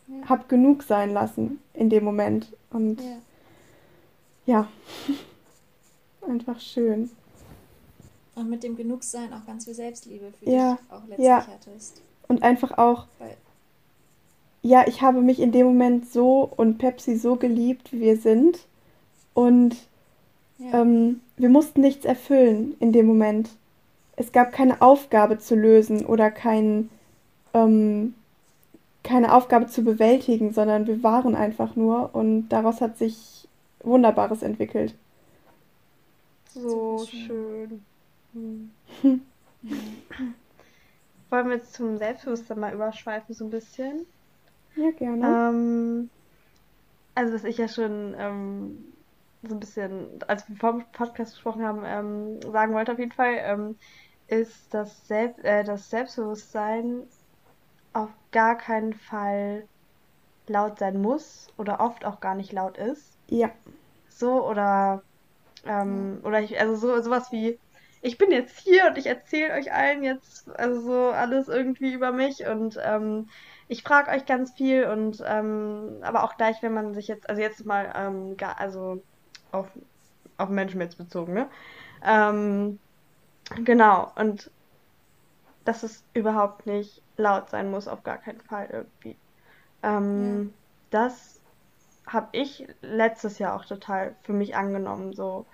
Ja. 0.08 0.30
hab 0.30 0.48
genug 0.50 0.84
sein 0.84 1.12
lassen 1.12 1.60
in 1.74 1.90
dem 1.90 2.04
Moment. 2.04 2.48
Und 2.72 3.02
Ja. 3.02 3.18
ja, 4.46 4.68
einfach 6.30 6.60
schön. 6.60 7.10
Und 8.38 8.52
mit 8.52 8.62
dem 8.62 8.76
Genugsein 8.76 9.34
auch 9.34 9.46
ganz 9.48 9.66
viel 9.66 9.74
Selbstliebe 9.74 10.32
für 10.32 10.50
Ja, 10.50 10.76
dich 10.76 10.92
auch 10.92 11.08
letztlich 11.08 11.28
ja. 11.28 11.48
hattest. 11.48 12.02
Und 12.28 12.44
einfach 12.44 12.78
auch, 12.78 13.08
Weil, 13.18 13.36
ja, 14.62 14.88
ich 14.88 15.02
habe 15.02 15.22
mich 15.22 15.40
in 15.40 15.52
dem 15.52 15.66
Moment 15.66 16.12
so 16.12 16.48
und 16.56 16.78
Pepsi 16.78 17.18
so 17.18 17.36
geliebt, 17.36 17.92
wie 17.92 18.00
wir 18.00 18.18
sind. 18.18 18.60
Und 19.34 19.76
ja, 20.60 20.82
ähm, 20.82 21.22
wir 21.36 21.50
mussten 21.50 21.82
nichts 21.82 22.06
erfüllen 22.06 22.76
in 22.80 22.92
dem 22.92 23.08
Moment. 23.08 23.50
Es 24.16 24.32
gab 24.32 24.52
keine 24.52 24.84
Aufgabe 24.84 25.40
zu 25.40 25.56
lösen 25.56 26.06
oder 26.06 26.30
kein, 26.30 26.90
ähm, 27.56 28.14
keine 29.04 29.34
Aufgabe 29.34 29.66
zu 29.66 29.84
bewältigen, 29.84 30.54
sondern 30.54 30.86
wir 30.86 31.02
waren 31.02 31.36
einfach 31.36 31.76
nur 31.76 32.14
und 32.14 32.50
daraus 32.50 32.82
hat 32.82 33.00
sich 33.00 33.48
Wunderbares 33.82 34.44
entwickelt. 34.44 34.94
So 36.54 37.04
schön. 37.10 37.26
schön. 37.26 37.86
Hm. 38.38 38.72
Wollen 41.30 41.48
wir 41.48 41.56
jetzt 41.56 41.74
zum 41.74 41.96
Selbstbewusstsein 41.98 42.60
mal 42.60 42.74
überschweifen, 42.74 43.34
so 43.34 43.46
ein 43.46 43.50
bisschen? 43.50 44.06
Ja, 44.76 44.92
gerne. 44.92 45.42
Ähm, 45.52 46.10
also, 47.16 47.34
was 47.34 47.44
ich 47.44 47.58
ja 47.58 47.68
schon 47.68 48.16
ähm, 48.18 48.94
so 49.42 49.56
ein 49.56 49.60
bisschen, 49.60 50.20
als 50.28 50.48
wir 50.50 50.56
vor 50.58 50.74
dem 50.74 50.92
Podcast 50.92 51.34
gesprochen 51.34 51.64
haben, 51.66 51.84
ähm, 51.86 52.42
sagen 52.52 52.74
wollte 52.74 52.92
auf 52.94 53.00
jeden 53.00 53.12
Fall, 53.12 53.36
ähm, 53.40 53.78
ist, 54.28 54.74
dass 54.74 55.08
Selb 55.08 55.44
äh, 55.44 55.64
das 55.64 55.90
Selbstbewusstsein 55.90 57.08
auf 57.94 58.12
gar 58.32 58.58
keinen 58.58 58.94
Fall 58.94 59.70
laut 60.48 60.80
sein 60.80 61.02
muss 61.02 61.48
oder 61.58 61.80
oft 61.82 62.06
auch 62.06 62.20
gar 62.22 62.36
nicht 62.36 62.54
laut 62.54 62.78
ist. 62.78 63.20
Ja, 63.30 63.52
So 64.08 64.48
oder 64.48 65.04
ähm, 65.66 66.22
oder 66.24 66.42
ich, 66.42 66.60
also 66.60 66.76
so 66.76 67.02
sowas 67.02 67.32
wie, 67.32 67.60
ich 68.02 68.18
bin 68.18 68.32
jetzt 68.32 68.60
hier 68.60 68.88
und 68.88 68.98
ich 68.98 69.08
erzähle 69.08 69.54
euch 69.54 69.74
allen 69.74 70.04
jetzt 70.04 70.50
also 70.58 70.82
so 70.82 71.10
alles 71.10 71.48
irgendwie 71.48 71.94
über 71.94 72.12
mich 72.12 72.46
und 72.46 72.80
ähm, 72.84 73.30
ich 73.68 73.84
frage 73.84 74.12
euch 74.12 74.26
ganz 74.26 74.54
viel 74.54 74.86
und 74.86 75.22
ähm, 75.26 75.98
aber 76.02 76.24
auch 76.24 76.38
gleich, 76.38 76.62
wenn 76.62 76.74
man 76.74 76.94
sich 76.94 77.08
jetzt, 77.08 77.30
also 77.30 77.42
jetzt 77.42 77.66
mal 77.66 77.92
ähm, 77.96 78.38
gar, 78.38 78.60
also 78.60 79.04
auf, 79.52 79.68
auf 80.38 80.50
Menschen 80.50 80.80
jetzt 80.80 80.98
bezogen, 80.98 81.34
ne? 81.34 81.50
Ähm, 82.04 82.80
genau, 83.64 84.12
und 84.16 84.52
dass 85.66 85.84
es 85.84 86.04
überhaupt 86.14 86.66
nicht 86.66 87.02
laut 87.18 87.50
sein 87.50 87.70
muss, 87.70 87.90
auf 87.90 88.04
gar 88.04 88.18
keinen 88.18 88.40
Fall 88.40 88.70
irgendwie. 88.72 89.18
Ähm, 89.84 90.54
das 90.90 91.42
habe 92.06 92.30
ich 92.32 92.68
letztes 92.82 93.38
Jahr 93.38 93.56
auch 93.56 93.66
total 93.66 94.16
für 94.24 94.32
mich 94.32 94.56
angenommen, 94.56 95.14
so 95.14 95.46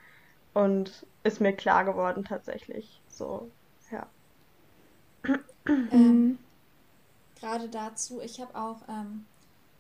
und 0.54 1.08
ist 1.24 1.42
mir 1.42 1.56
klar 1.56 1.86
geworden 1.86 2.24
tatsächlich. 2.26 3.04
So, 3.08 3.54
ja. 3.92 4.12
Ähm, 5.90 6.24
mm, 6.30 6.38
gerade 7.36 7.70
dazu, 7.70 8.22
ich 8.22 8.40
habe 8.42 8.56
auch, 8.56 8.84
ähm, 8.88 9.28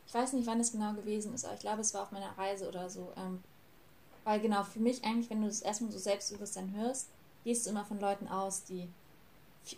ich 0.05 0.13
weiß 0.13 0.33
nicht, 0.33 0.47
wann 0.47 0.59
es 0.59 0.71
genau 0.71 0.93
gewesen 0.95 1.33
ist, 1.33 1.45
aber 1.45 1.55
ich 1.55 1.61
glaube, 1.61 1.81
es 1.81 1.93
war 1.93 2.03
auf 2.03 2.11
meiner 2.11 2.37
Reise 2.37 2.67
oder 2.67 2.89
so. 2.89 3.13
Ähm, 3.17 3.43
weil 4.23 4.41
genau, 4.41 4.63
für 4.63 4.79
mich 4.79 5.03
eigentlich, 5.05 5.29
wenn 5.29 5.41
du 5.41 5.47
das 5.47 5.61
erstmal 5.61 5.91
so 5.91 5.99
Selbstbewusstsein 5.99 6.73
hörst, 6.75 7.13
gehst 7.43 7.65
du 7.65 7.71
immer 7.71 7.85
von 7.85 7.99
Leuten 7.99 8.27
aus, 8.27 8.65
die 8.65 8.93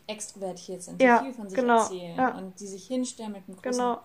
extrovertiert 0.08 0.84
sind, 0.84 1.04
die 1.04 1.08
Ja, 1.08 1.18
viel 1.18 1.34
von 1.34 1.50
sich 1.50 1.58
genau, 1.58 1.80
erzählen 1.80 2.18
ja. 2.18 2.30
und 2.32 2.60
die 2.60 2.68
sich 2.68 2.88
hinstellen 2.88 3.34
mit 3.34 3.48
einem 3.48 3.58
großen, 3.58 3.90
Genau. 3.90 4.02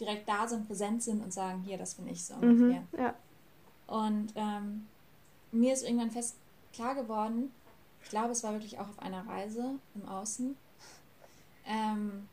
direkt 0.00 0.28
da 0.28 0.48
sind, 0.48 0.66
präsent 0.66 1.02
sind 1.02 1.22
und 1.22 1.32
sagen, 1.32 1.62
hier, 1.62 1.78
das 1.78 1.96
bin 1.96 2.08
ich 2.08 2.26
so 2.26 2.34
Mhm, 2.42 2.70
ungefähr. 2.70 2.88
ja. 2.98 3.14
Und 3.86 4.32
ähm, 4.36 4.88
mir 5.52 5.72
ist 5.72 5.82
irgendwann 5.84 6.10
fest 6.10 6.36
klar 6.72 6.94
geworden, 6.94 7.52
ich 8.02 8.10
glaube, 8.10 8.32
es 8.32 8.42
war 8.42 8.52
wirklich 8.52 8.78
auch 8.78 8.88
auf 8.88 8.98
einer 9.00 9.26
Reise 9.26 9.74
im 9.94 10.08
Außen, 10.08 10.56
ähm, 11.66 12.28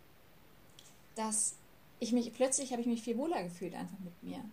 dass 1.15 1.55
ich 1.99 2.11
mich 2.11 2.33
plötzlich 2.33 2.71
habe 2.71 2.81
ich 2.81 2.87
mich 2.87 3.01
viel 3.01 3.17
wohler 3.17 3.43
gefühlt 3.43 3.73
einfach 3.73 3.97
mit 3.99 4.23
mir. 4.23 4.43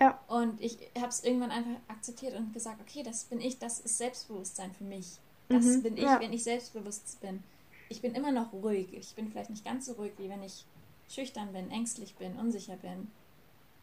Ja. 0.00 0.18
Und 0.28 0.60
ich 0.60 0.78
habe 0.96 1.08
es 1.08 1.24
irgendwann 1.24 1.50
einfach 1.50 1.72
akzeptiert 1.88 2.34
und 2.36 2.52
gesagt, 2.52 2.80
okay, 2.80 3.02
das 3.02 3.24
bin 3.24 3.40
ich, 3.40 3.58
das 3.58 3.80
ist 3.80 3.98
Selbstbewusstsein 3.98 4.72
für 4.72 4.84
mich. 4.84 5.18
Das 5.48 5.64
Mhm, 5.64 5.82
bin 5.82 5.96
ich, 5.96 6.04
ja. 6.04 6.20
wenn 6.20 6.32
ich 6.32 6.44
selbstbewusst 6.44 7.20
bin. 7.20 7.42
Ich 7.88 8.00
bin 8.00 8.14
immer 8.14 8.30
noch 8.30 8.52
ruhig. 8.52 8.92
Ich 8.92 9.14
bin 9.14 9.28
vielleicht 9.30 9.50
nicht 9.50 9.64
ganz 9.64 9.86
so 9.86 9.92
ruhig, 9.94 10.12
wie 10.18 10.28
wenn 10.28 10.42
ich 10.42 10.64
schüchtern 11.08 11.52
bin, 11.52 11.70
ängstlich 11.70 12.14
bin, 12.16 12.36
unsicher 12.36 12.76
bin. 12.76 13.10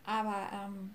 Aber 0.05 0.47
ähm, 0.53 0.93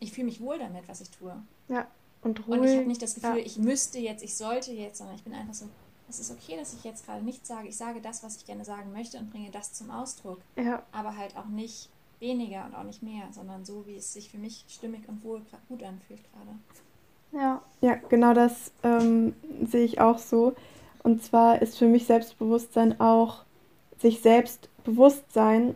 ich 0.00 0.12
fühle 0.12 0.26
mich 0.26 0.40
wohl 0.40 0.58
damit, 0.58 0.88
was 0.88 1.00
ich 1.00 1.10
tue. 1.10 1.40
Ja. 1.68 1.86
Und 2.22 2.46
Und 2.48 2.62
ich 2.64 2.70
habe 2.70 2.76
ruhig. 2.78 2.86
nicht 2.86 3.02
das 3.02 3.14
Gefühl, 3.14 3.38
Ja. 3.38 3.44
ich 3.44 3.58
müsste 3.58 3.98
jetzt, 3.98 4.22
ich 4.22 4.34
sollte 4.34 4.72
jetzt, 4.72 4.98
sondern 4.98 5.16
ich 5.16 5.22
bin 5.24 5.32
einfach 5.34 5.54
so, 5.54 5.66
es 6.08 6.20
ist 6.20 6.30
okay, 6.30 6.56
dass 6.56 6.74
ich 6.74 6.84
jetzt 6.84 7.06
gerade 7.06 7.24
nichts 7.24 7.48
sage. 7.48 7.68
Ich 7.68 7.76
sage 7.76 8.00
das, 8.00 8.22
was 8.22 8.36
ich 8.36 8.44
gerne 8.46 8.64
sagen 8.64 8.92
möchte 8.92 9.16
und 9.18 9.30
bringe 9.30 9.50
das 9.50 9.72
zum 9.72 9.90
Ausdruck. 9.90 10.38
Ja. 10.56 10.82
Aber 10.92 11.16
halt 11.16 11.36
auch 11.36 11.46
nicht 11.46 11.88
weniger 12.18 12.66
und 12.66 12.74
auch 12.74 12.82
nicht 12.82 13.02
mehr, 13.02 13.22
sondern 13.32 13.64
so, 13.64 13.86
wie 13.86 13.96
es 13.96 14.12
sich 14.12 14.28
für 14.30 14.36
mich 14.38 14.64
stimmig 14.68 15.08
und 15.08 15.24
wohl 15.24 15.40
gut 15.68 15.82
anfühlt 15.82 16.20
gerade. 16.32 16.58
Ja. 17.32 17.62
ja, 17.80 17.94
genau 18.08 18.34
das 18.34 18.72
ähm, 18.82 19.34
sehe 19.64 19.84
ich 19.84 20.00
auch 20.00 20.18
so. 20.18 20.54
Und 21.02 21.22
zwar 21.22 21.62
ist 21.62 21.78
für 21.78 21.86
mich 21.86 22.06
Selbstbewusstsein 22.06 23.00
auch 23.00 23.44
sich 24.00 24.20
selbst 24.20 24.68
bewusst 24.84 25.32
sein, 25.32 25.74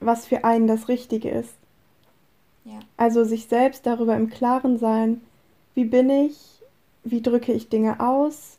was 0.00 0.26
für 0.26 0.44
einen 0.44 0.66
das 0.66 0.88
Richtige 0.88 1.30
ist. 1.30 1.54
Ja, 2.64 2.80
Also 2.96 3.24
sich 3.24 3.46
selbst 3.46 3.86
darüber 3.86 4.16
im 4.16 4.28
Klaren 4.30 4.78
sein, 4.78 5.20
wie 5.78 5.84
bin 5.84 6.10
ich, 6.10 6.36
wie 7.04 7.22
drücke 7.22 7.52
ich 7.52 7.68
Dinge 7.68 8.00
aus, 8.00 8.58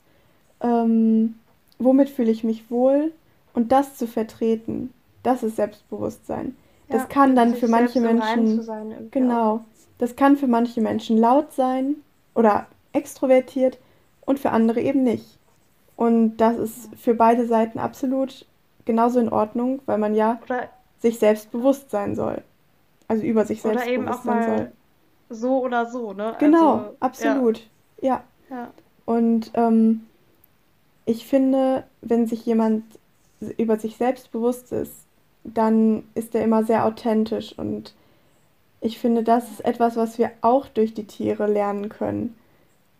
ähm, 0.62 1.36
womit 1.78 2.10
fühle 2.10 2.32
ich 2.32 2.46
mich 2.46 2.72
wohl 2.72 3.12
und 3.54 3.74
das 3.74 3.98
zu 3.98 4.08
vertreten, 4.08 4.94
das 5.22 5.44
ist 5.44 5.58
Selbstbewusstsein. 5.58 6.56
Das 6.88 7.02
ja, 7.02 7.08
kann 7.10 7.36
dann 7.36 7.56
für 7.56 7.68
manche 7.68 8.00
Menschen 8.00 8.66
genau, 9.12 9.66
das 9.98 10.16
kann 10.16 10.38
für 10.38 10.48
manche 10.48 10.80
Menschen 10.80 11.18
laut 11.18 11.52
sein 11.52 11.96
oder 12.36 12.68
extrovertiert 12.94 13.80
und 14.22 14.40
für 14.40 14.52
andere 14.52 14.80
eben 14.80 15.04
nicht. 15.04 15.40
Und 15.98 16.38
das 16.38 16.58
ist 16.58 16.90
für 16.96 17.16
beide 17.16 17.48
Seiten 17.48 17.80
absolut 17.80 18.46
genauso 18.86 19.20
in 19.20 19.28
Ordnung, 19.28 19.82
weil 19.88 19.98
man 19.98 20.16
ja 20.16 20.40
oder 20.46 20.70
sich 21.00 21.20
selbst 21.20 21.52
bewusst 21.52 21.92
sein 21.92 22.16
soll. 22.16 22.44
Also 23.10 23.24
über 23.24 23.44
sich 23.44 23.62
selbst 23.62 23.86
auch 24.08 24.24
mal 24.24 24.44
soll. 24.46 24.72
So 25.30 25.64
oder 25.64 25.86
so, 25.86 26.14
ne? 26.14 26.36
Genau, 26.40 26.74
also, 26.74 26.96
absolut. 27.00 27.68
Ja. 28.02 28.24
ja. 28.50 28.56
ja. 28.56 28.72
Und 29.06 29.52
ähm, 29.54 30.08
ich 31.06 31.26
finde, 31.26 31.86
wenn 32.02 32.28
sich 32.28 32.46
jemand 32.46 32.84
über 33.58 33.80
sich 33.80 33.98
selbst 33.98 34.32
bewusst 34.32 34.72
ist, 34.72 34.94
dann 35.44 36.04
ist 36.14 36.36
er 36.36 36.44
immer 36.44 36.64
sehr 36.64 36.86
authentisch 36.86 37.58
und 37.58 37.94
ich 38.82 39.00
finde, 39.00 39.24
das 39.24 39.50
ist 39.50 39.66
etwas, 39.66 39.96
was 39.96 40.18
wir 40.18 40.32
auch 40.42 40.68
durch 40.68 40.94
die 40.94 41.06
Tiere 41.06 41.48
lernen 41.48 41.90
können. 41.90 42.36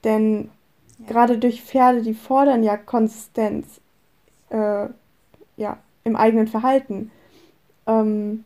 Denn 0.04 0.50
ja. 0.98 1.06
gerade 1.08 1.38
durch 1.38 1.62
Pferde, 1.62 2.02
die 2.02 2.14
fordern 2.14 2.64
ja 2.64 2.76
Konsistenz 2.76 3.80
äh, 4.50 4.88
ja, 5.56 5.78
im 6.04 6.16
eigenen 6.16 6.48
Verhalten. 6.48 7.12
Ähm, 7.88 8.44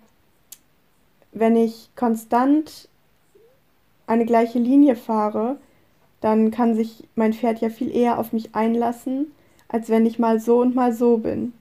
wenn 1.31 1.55
ich 1.55 1.89
konstant 1.95 2.87
eine 4.07 4.25
gleiche 4.25 4.60
Linie 4.60 4.95
fahre, 4.95 5.57
dann 6.22 6.51
kann 6.51 6.75
sich 6.75 7.07
mein 7.15 7.33
Pferd 7.33 7.60
ja 7.60 7.69
viel 7.69 7.93
eher 7.93 8.19
auf 8.19 8.33
mich 8.33 8.55
einlassen, 8.55 9.31
als 9.67 9.89
wenn 9.89 10.05
ich 10.05 10.19
mal 10.19 10.39
so 10.39 10.60
und 10.62 10.75
mal 10.75 10.93
so 10.93 11.17
bin. 11.17 11.53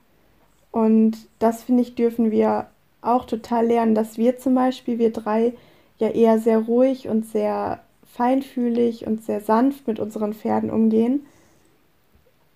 Und 0.70 1.16
das 1.38 1.64
finde 1.64 1.82
ich, 1.82 1.94
dürfen 1.94 2.30
wir 2.30 2.66
auch 3.00 3.24
total 3.24 3.66
lernen, 3.66 3.94
dass 3.94 4.16
wir 4.18 4.38
zum 4.38 4.54
Beispiel, 4.54 4.98
wir 4.98 5.12
drei, 5.12 5.54
ja 5.98 6.08
eher 6.08 6.38
sehr 6.38 6.58
ruhig 6.58 7.08
und 7.08 7.26
sehr 7.26 7.80
feinfühlig 8.12 9.06
und 9.06 9.24
sehr 9.24 9.40
sanft 9.40 9.86
mit 9.86 9.98
unseren 9.98 10.34
Pferden 10.34 10.70
umgehen. 10.70 11.26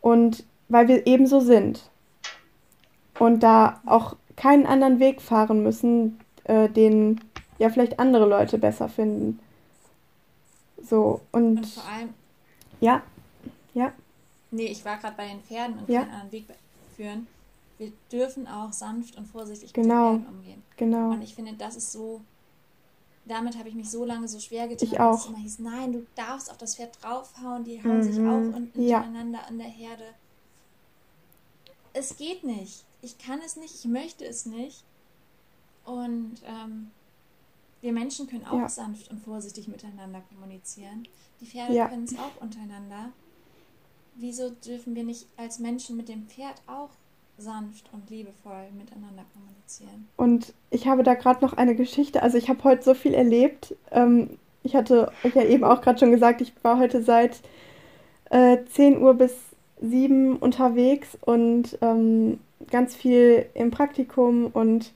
Und 0.01 0.45
weil 0.69 0.89
wir 0.89 1.07
ebenso 1.07 1.41
sind. 1.41 1.91
Und 3.19 3.43
da 3.43 3.81
auch 3.87 4.17
keinen 4.37 4.67
anderen 4.67 5.01
Weg 5.01 5.23
fahren 5.23 5.63
müssen, 5.63 6.21
äh, 6.45 6.69
den 6.69 7.21
ja 7.59 7.71
vielleicht 7.71 7.99
andere 7.99 8.27
Leute 8.29 8.59
besser 8.59 8.89
finden. 8.89 9.41
So, 10.83 11.21
und. 11.33 11.59
Und 11.59 11.67
vor 11.67 11.85
allem. 11.85 12.15
Ja, 12.81 13.03
ja. 13.75 13.93
Nee, 14.51 14.67
ich 14.67 14.85
war 14.85 14.97
gerade 14.99 15.17
bei 15.17 15.29
den 15.29 15.41
Pferden 15.41 15.79
und 15.79 15.89
ja. 15.89 16.01
keinen 16.01 16.13
anderen 16.13 16.33
Weg 16.33 16.47
führen. 16.95 17.27
Wir 17.79 17.93
dürfen 18.11 18.47
auch 18.47 18.73
sanft 18.73 19.17
und 19.17 19.27
vorsichtig 19.27 19.73
genau. 19.73 20.13
mit 20.13 20.21
den 20.21 20.25
Pferden 20.25 20.39
umgehen. 20.39 20.63
Genau. 20.77 21.11
Und 21.11 21.23
ich 21.23 21.35
finde, 21.35 21.55
das 21.55 21.77
ist 21.77 21.93
so 21.93 22.21
damit 23.27 23.59
habe 23.59 23.69
ich 23.69 23.75
mich 23.75 23.91
so 23.91 24.05
lange 24.05 24.29
so 24.29 24.39
schwer 24.39 24.69
getan, 24.69 24.89
ich 24.89 25.01
auch. 25.01 25.13
dass 25.13 25.23
es 25.23 25.27
immer 25.27 25.39
hieß, 25.39 25.59
nein, 25.59 25.93
du 25.93 26.07
darfst 26.15 26.51
auf 26.51 26.59
das 26.59 26.77
Pferd 26.77 26.97
draufhauen, 27.03 27.65
die 27.65 27.83
hauen 27.83 27.99
mhm. 27.99 28.03
sich 28.03 28.19
auch 28.21 28.57
unten 28.57 28.83
ja. 28.83 28.99
untereinander 28.99 29.47
an 29.47 29.59
der 29.59 29.69
Herde. 29.69 30.05
Es 31.93 32.17
geht 32.17 32.45
nicht. 32.45 32.85
Ich 33.03 33.19
kann 33.19 33.41
es 33.45 33.57
nicht, 33.57 33.75
ich 33.75 33.85
möchte 33.87 34.25
es 34.25 34.47
nicht. 34.47 34.85
Und 35.85 36.37
ähm, 36.45 36.91
wir 37.87 37.93
Menschen 37.93 38.27
können 38.27 38.45
auch 38.45 38.59
ja. 38.59 38.69
sanft 38.69 39.11
und 39.11 39.21
vorsichtig 39.21 39.69
miteinander 39.69 40.21
kommunizieren. 40.29 41.07
Die 41.41 41.47
Pferde 41.47 41.73
ja. 41.73 41.89
können 41.89 42.05
es 42.05 42.19
auch 42.19 42.43
untereinander. 42.43 43.13
Wieso 44.17 44.51
dürfen 44.51 44.95
wir 44.97 45.05
nicht 45.05 45.27
als 45.37 45.59
Menschen 45.59 45.97
mit 45.97 46.09
dem 46.09 46.27
Pferd 46.27 46.61
auch 46.67 46.91
sanft 47.39 47.91
und 47.93 48.09
liebevoll 48.11 48.71
miteinander 48.77 49.25
kommunizieren. 49.35 50.09
Und 50.17 50.55
ich 50.71 50.87
habe 50.87 51.03
da 51.03 51.15
gerade 51.15 51.45
noch 51.45 51.53
eine 51.53 51.75
Geschichte. 51.75 52.23
Also 52.23 52.39
ich 52.39 52.49
habe 52.49 52.65
heute 52.65 52.83
so 52.83 52.95
viel 52.95 53.15
erlebt. 53.15 53.75
Ähm, 53.91 54.39
ich 54.63 54.75
hatte 54.75 55.13
euch 55.23 55.35
ja 55.35 55.43
eben 55.43 55.65
auch 55.65 55.81
gerade 55.81 55.99
schon 55.99 56.11
gesagt, 56.11 56.41
ich 56.41 56.53
war 56.63 56.79
heute 56.79 57.03
seit 57.03 57.41
äh, 58.31 58.59
10 58.73 59.01
Uhr 59.03 59.15
bis 59.15 59.35
7 59.81 60.37
unterwegs 60.37 61.17
und 61.21 61.79
ähm, 61.83 62.41
ganz 62.71 62.97
viel 62.97 63.47
im 63.55 63.71
Praktikum 63.71 64.47
und 64.47 64.93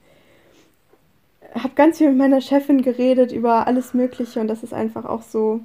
habe 1.53 1.73
ganz 1.75 1.97
viel 1.97 2.09
mit 2.09 2.17
meiner 2.17 2.41
Chefin 2.41 2.81
geredet 2.81 3.31
über 3.31 3.67
alles 3.67 3.93
Mögliche 3.93 4.39
und 4.39 4.47
das 4.47 4.63
ist 4.63 4.73
einfach 4.73 5.05
auch 5.05 5.21
so 5.21 5.61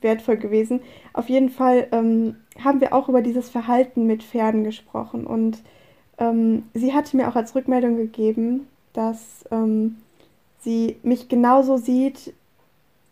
wertvoll 0.00 0.36
gewesen. 0.36 0.80
Auf 1.12 1.28
jeden 1.28 1.50
Fall 1.50 1.88
ähm, 1.92 2.36
haben 2.62 2.80
wir 2.80 2.94
auch 2.94 3.08
über 3.08 3.22
dieses 3.22 3.50
Verhalten 3.50 4.06
mit 4.06 4.22
Pferden 4.22 4.64
gesprochen 4.64 5.26
und 5.26 5.58
ähm, 6.18 6.64
sie 6.74 6.94
hatte 6.94 7.16
mir 7.16 7.28
auch 7.28 7.36
als 7.36 7.54
Rückmeldung 7.54 7.96
gegeben, 7.96 8.66
dass 8.92 9.44
ähm, 9.50 9.96
sie 10.60 10.96
mich 11.02 11.28
genauso 11.28 11.76
sieht 11.76 12.32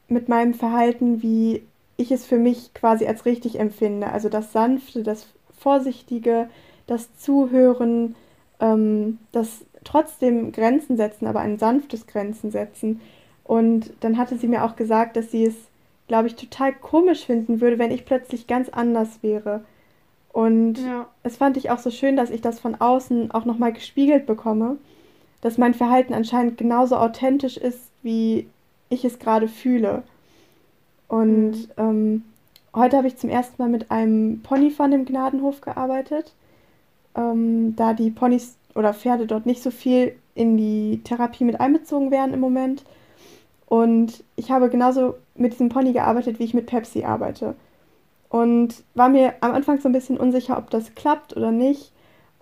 mit 0.09 0.29
meinem 0.29 0.55
Verhalten, 0.55 1.23
wie 1.23 1.63
ich 1.97 2.13
es 2.13 2.25
für 2.25 2.39
mich 2.39 2.73
quasi 2.75 3.07
als 3.07 3.27
richtig 3.27 3.59
empfinde. 3.59 4.11
Also 4.11 4.29
das 4.29 4.53
Sanfte, 4.53 5.03
das 5.03 5.27
Vorsichtige, 5.59 6.49
das 6.87 7.17
Zuhören, 7.19 8.15
ähm, 8.61 9.19
das 9.33 9.65
trotzdem 9.85 10.53
Grenzen 10.53 10.97
setzen, 10.97 11.27
aber 11.27 11.41
ein 11.41 11.59
sanftes 11.59 12.07
Grenzen 12.07 12.51
setzen. 12.51 13.01
Und 13.45 13.93
dann 14.01 14.19
hatte 14.19 14.37
sie 14.37 14.49
mir 14.49 14.65
auch 14.65 14.77
gesagt, 14.77 15.17
dass 15.17 15.31
sie 15.31 15.45
es, 15.45 15.55
glaube 16.07 16.29
ich, 16.29 16.37
total 16.37 16.73
komisch 16.73 17.25
finden 17.25 17.61
würde, 17.61 17.79
wenn 17.79 17.91
ich 17.91 18.05
plötzlich 18.05 18.47
ganz 18.47 18.69
anders 18.69 19.23
wäre. 19.23 19.63
Und 20.33 20.75
ja. 20.75 21.07
es 21.23 21.37
fand 21.37 21.57
ich 21.57 21.71
auch 21.71 21.79
so 21.79 21.91
schön, 21.91 22.17
dass 22.17 22.31
ich 22.31 22.41
das 22.41 22.61
von 22.61 22.75
außen 22.75 23.31
auch 23.31 23.45
nochmal 23.45 23.73
gespiegelt 23.73 24.27
bekomme, 24.27 24.77
dass 25.41 25.59
mein 25.59 25.75
Verhalten 25.75 26.13
anscheinend 26.13 26.59
genauso 26.59 26.97
authentisch 26.97 27.57
ist, 27.57 27.91
wie 28.03 28.47
ich 28.91 29.05
es 29.05 29.19
gerade 29.19 29.49
fühle. 29.49 30.03
Und 31.09 31.53
mhm. 31.53 31.69
ähm, 31.79 32.25
heute 32.75 32.99
habe 32.99 33.09
ich 33.09 33.17
zum 33.17 33.31
ersten 33.31 33.61
Mal 33.61 33.71
mit 33.71 33.91
einem 33.91 34.43
Pony 34.43 34.71
von 34.71 34.91
dem 34.91 35.07
Gnadenhof 35.07 35.63
gearbeitet, 35.63 36.35
ähm, 37.17 37.75
da 37.77 37.95
die 37.95 38.11
Ponys 38.11 38.58
oder 38.75 38.95
Pferde 38.95 39.27
dort 39.27 39.47
nicht 39.47 39.63
so 39.63 39.71
viel 39.71 40.15
in 40.35 40.57
die 40.57 41.01
Therapie 41.05 41.45
mit 41.45 41.61
einbezogen 41.61 42.11
werden 42.11 42.35
im 42.35 42.41
Moment. 42.41 42.85
Und 43.67 44.25
ich 44.37 44.51
habe 44.51 44.69
genauso 44.71 45.15
mit 45.35 45.53
diesem 45.53 45.69
Pony 45.69 45.93
gearbeitet, 45.93 46.39
wie 46.39 46.45
ich 46.45 46.55
mit 46.55 46.67
Pepsi 46.67 47.05
arbeite 47.05 47.55
und 48.29 48.83
war 48.95 49.09
mir 49.09 49.35
am 49.41 49.53
Anfang 49.53 49.81
so 49.81 49.89
ein 49.89 49.93
bisschen 49.93 50.19
unsicher, 50.19 50.59
ob 50.59 50.71
das 50.71 50.95
klappt 50.95 51.37
oder 51.37 51.51
nicht. 51.51 51.93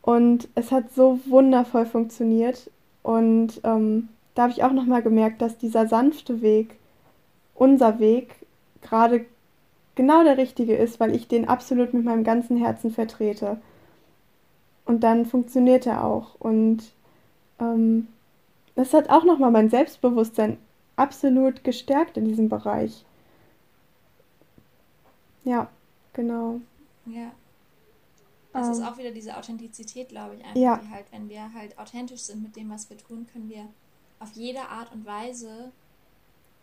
Und 0.02 0.48
es 0.54 0.72
hat 0.72 0.92
so 0.94 1.20
wundervoll 1.26 1.86
funktioniert. 1.86 2.70
Und 3.02 3.60
ähm, 3.64 4.08
da 4.34 4.42
habe 4.42 4.52
ich 4.52 4.64
auch 4.64 4.72
nochmal 4.72 5.02
gemerkt, 5.02 5.42
dass 5.42 5.58
dieser 5.58 5.86
sanfte 5.86 6.42
Weg, 6.42 6.76
unser 7.54 7.98
Weg, 7.98 8.34
gerade 8.82 9.24
genau 9.94 10.24
der 10.24 10.36
richtige 10.36 10.76
ist, 10.76 11.00
weil 11.00 11.14
ich 11.14 11.28
den 11.28 11.48
absolut 11.48 11.94
mit 11.94 12.04
meinem 12.04 12.24
ganzen 12.24 12.56
Herzen 12.56 12.90
vertrete. 12.90 13.58
Und 14.87 15.01
dann 15.01 15.27
funktioniert 15.27 15.87
er 15.87 16.05
auch. 16.05 16.37
Und 16.38 16.92
ähm, 17.61 18.09
das 18.75 18.94
hat 18.94 19.11
auch 19.11 19.25
nochmal 19.25 19.51
mein 19.51 19.68
Selbstbewusstsein 19.68 20.59
absolut 20.96 21.64
gestärkt 21.64 22.16
in 22.16 22.25
diesem 22.25 22.49
Bereich. 22.49 23.05
Ja. 25.44 25.68
Genau. 26.16 26.61
Ja. 27.05 27.31
Das 28.53 28.68
ist 28.70 28.79
ähm. 28.79 28.87
auch 28.87 28.96
wieder 28.96 29.11
diese 29.11 29.37
Authentizität, 29.37 30.09
glaube 30.09 30.37
ich, 30.37 30.40
einfach, 30.42 30.57
ja. 30.57 30.79
die 30.79 30.90
halt, 30.90 31.05
wenn 31.12 31.29
wir 31.29 31.53
halt 31.53 31.79
authentisch 31.79 32.22
sind 32.22 32.42
mit 32.42 32.57
dem, 32.57 32.70
was 32.70 32.88
wir 32.88 32.96
tun, 32.96 33.27
können 33.31 33.51
wir 33.51 33.68
auf 34.18 34.33
jede 34.33 34.61
Art 34.61 34.90
und 34.92 35.05
Weise 35.05 35.72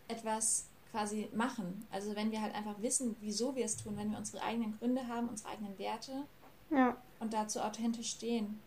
etwas 0.08 0.66
quasi 0.90 1.28
machen. 1.34 1.86
Also 1.92 2.16
wenn 2.16 2.32
wir 2.32 2.42
halt 2.42 2.52
einfach 2.54 2.82
wissen, 2.82 3.14
wieso 3.20 3.54
wir 3.54 3.64
es 3.64 3.76
tun, 3.76 3.96
wenn 3.96 4.10
wir 4.10 4.18
unsere 4.18 4.42
eigenen 4.42 4.76
Gründe 4.76 5.06
haben, 5.06 5.28
unsere 5.28 5.50
eigenen 5.50 5.78
Werte 5.78 6.24
ja. 6.70 6.96
Und 7.20 7.32
dazu 7.32 7.60
authentisch 7.60 8.10
stehen, 8.10 8.60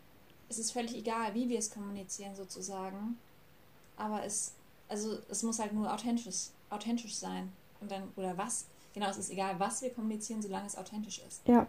ist 0.50 0.60
es 0.60 0.72
völlig 0.72 0.96
egal, 0.96 1.34
wie 1.34 1.50
wir 1.50 1.60
es 1.60 1.72
kommunizieren 1.72 2.36
sozusagen. 2.36 3.18
Aber 3.98 4.24
es, 4.24 4.54
also 4.88 5.18
es 5.30 5.44
muss 5.44 5.60
halt 5.60 5.74
nur 5.74 5.94
authentisch, 5.94 6.50
authentisch 6.70 7.16
sein. 7.16 7.52
Und 7.82 7.92
dann, 7.92 8.04
oder 8.16 8.38
was, 8.38 8.66
genau, 8.94 9.10
es 9.10 9.18
ist 9.18 9.30
egal, 9.30 9.60
was 9.60 9.82
wir 9.82 9.94
kommunizieren, 9.94 10.42
solange 10.42 10.68
es 10.68 10.78
authentisch 10.78 11.22
ist. 11.28 11.48
Ja. 11.48 11.68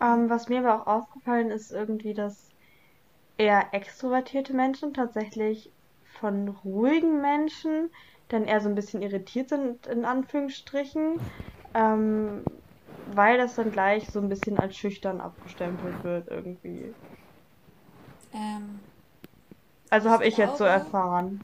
Ähm, 0.00 0.28
was 0.28 0.48
mir 0.48 0.60
aber 0.60 0.82
auch 0.82 0.86
aufgefallen 0.86 1.50
ist, 1.50 1.72
irgendwie, 1.72 2.14
dass 2.14 2.36
eher 3.38 3.72
extrovertierte 3.72 4.54
Menschen 4.54 4.94
tatsächlich 4.94 5.70
von 6.20 6.48
ruhigen 6.48 7.20
Menschen 7.20 7.90
dann 8.28 8.44
eher 8.44 8.60
so 8.60 8.68
ein 8.68 8.74
bisschen 8.74 9.02
irritiert 9.02 9.50
sind, 9.50 9.86
in 9.86 10.04
Anführungsstrichen, 10.04 11.20
ähm, 11.74 12.42
weil 13.06 13.38
das 13.38 13.54
dann 13.56 13.70
gleich 13.70 14.10
so 14.10 14.20
ein 14.20 14.28
bisschen 14.28 14.58
als 14.58 14.76
schüchtern 14.76 15.20
abgestempelt 15.20 16.02
wird, 16.04 16.28
irgendwie. 16.28 16.94
Ähm, 18.32 18.86
also 19.90 20.10
habe 20.10 20.24
ich 20.26 20.36
jetzt 20.36 20.58
so 20.58 20.62
erfahren. 20.64 21.42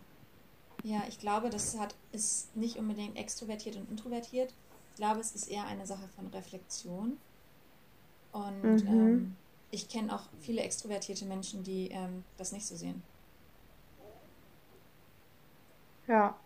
Ja, 0.82 1.04
ich 1.08 1.18
glaube, 1.18 1.50
das 1.50 1.74
hat, 1.78 1.96
ist 2.12 2.54
nicht 2.54 2.76
unbedingt 2.78 3.16
extrovertiert 3.16 3.74
und 3.76 3.88
introvertiert, 3.90 4.54
Ich 4.90 4.94
glaube, 4.94 5.18
es 5.20 5.32
ist 5.32 5.48
eher 5.48 5.64
eine 5.66 5.86
Sache 5.86 6.08
von 6.08 6.28
Reflexion. 6.28 7.20
Und 8.32 8.82
Mhm. 8.82 8.88
ähm, 8.88 9.38
ich 9.70 9.88
kenne 9.88 10.14
auch 10.14 10.28
viele 10.40 10.62
extrovertierte 10.62 11.24
Menschen, 11.26 11.62
die 11.64 11.88
ähm, 11.90 12.24
das 12.36 12.50
nicht 12.52 12.66
so 12.66 12.76
sehen. 12.76 13.06
Ja, 16.06 16.40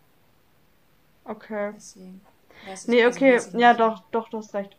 okay. 1.26 1.72
Deswegen. 1.72 2.26
Weiß 2.62 2.86
ich, 2.86 2.92
Nee, 2.92 3.06
also 3.06 3.22
okay, 3.22 3.42
ja, 3.54 3.74
doch, 3.74 4.02
doch, 4.12 4.28
du 4.30 4.38
hast 4.38 4.54
recht. 4.54 4.78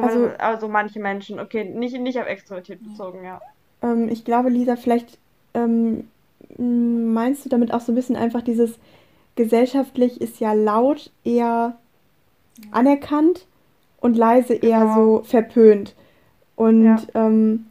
Also- 0.00 0.28
also 0.38 0.68
manche 0.68 1.00
Menschen, 1.00 1.38
okay, 1.40 1.64
nicht, 1.64 1.98
nicht 2.00 2.18
auf 2.18 2.26
extrovertiert 2.26 2.80
Ja. 2.82 2.88
bezogen, 2.90 3.24
ja. 3.24 3.40
Ähm, 3.82 4.08
ich 4.08 4.24
glaube, 4.24 4.48
Lisa, 4.48 4.76
vielleicht 4.76 5.18
ähm, 5.54 6.08
meinst 6.58 7.44
du 7.44 7.48
damit 7.48 7.72
auch 7.72 7.80
so 7.80 7.92
ein 7.92 7.94
bisschen 7.94 8.16
einfach 8.16 8.42
dieses 8.42 8.78
gesellschaftlich 9.36 10.20
ist 10.20 10.40
ja 10.40 10.52
laut 10.52 11.10
eher 11.24 11.76
anerkannt 12.70 13.46
und 14.00 14.16
leise 14.16 14.54
eher 14.54 14.80
Genau. 14.80 14.94
so 15.18 15.22
verpönt. 15.24 15.94
Und 16.56 16.84
Ja. 16.84 16.96
ähm, 17.14 17.66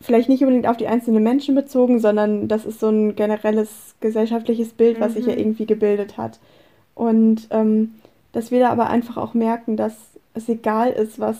vielleicht 0.00 0.28
nicht 0.28 0.42
unbedingt 0.42 0.66
auf 0.66 0.76
die 0.76 0.88
einzelnen 0.88 1.22
Menschen 1.22 1.54
bezogen, 1.54 2.00
sondern 2.00 2.48
das 2.48 2.64
ist 2.64 2.80
so 2.80 2.88
ein 2.88 3.14
generelles 3.14 3.94
gesellschaftliches 4.00 4.72
Bild, 4.72 4.98
was 5.00 5.14
sich 5.14 5.26
ja 5.26 5.32
Mhm. 5.32 5.38
irgendwie 5.38 5.66
gebildet 5.66 6.16
hat. 6.18 6.40
Und 6.94 7.46
ähm, 7.50 7.94
dass 8.32 8.50
wir 8.50 8.60
da 8.60 8.70
aber 8.70 8.88
einfach 8.90 9.16
auch 9.16 9.34
merken, 9.34 9.76
dass 9.76 9.94
es 10.34 10.48
egal 10.48 10.92
ist, 10.92 11.18
was 11.20 11.38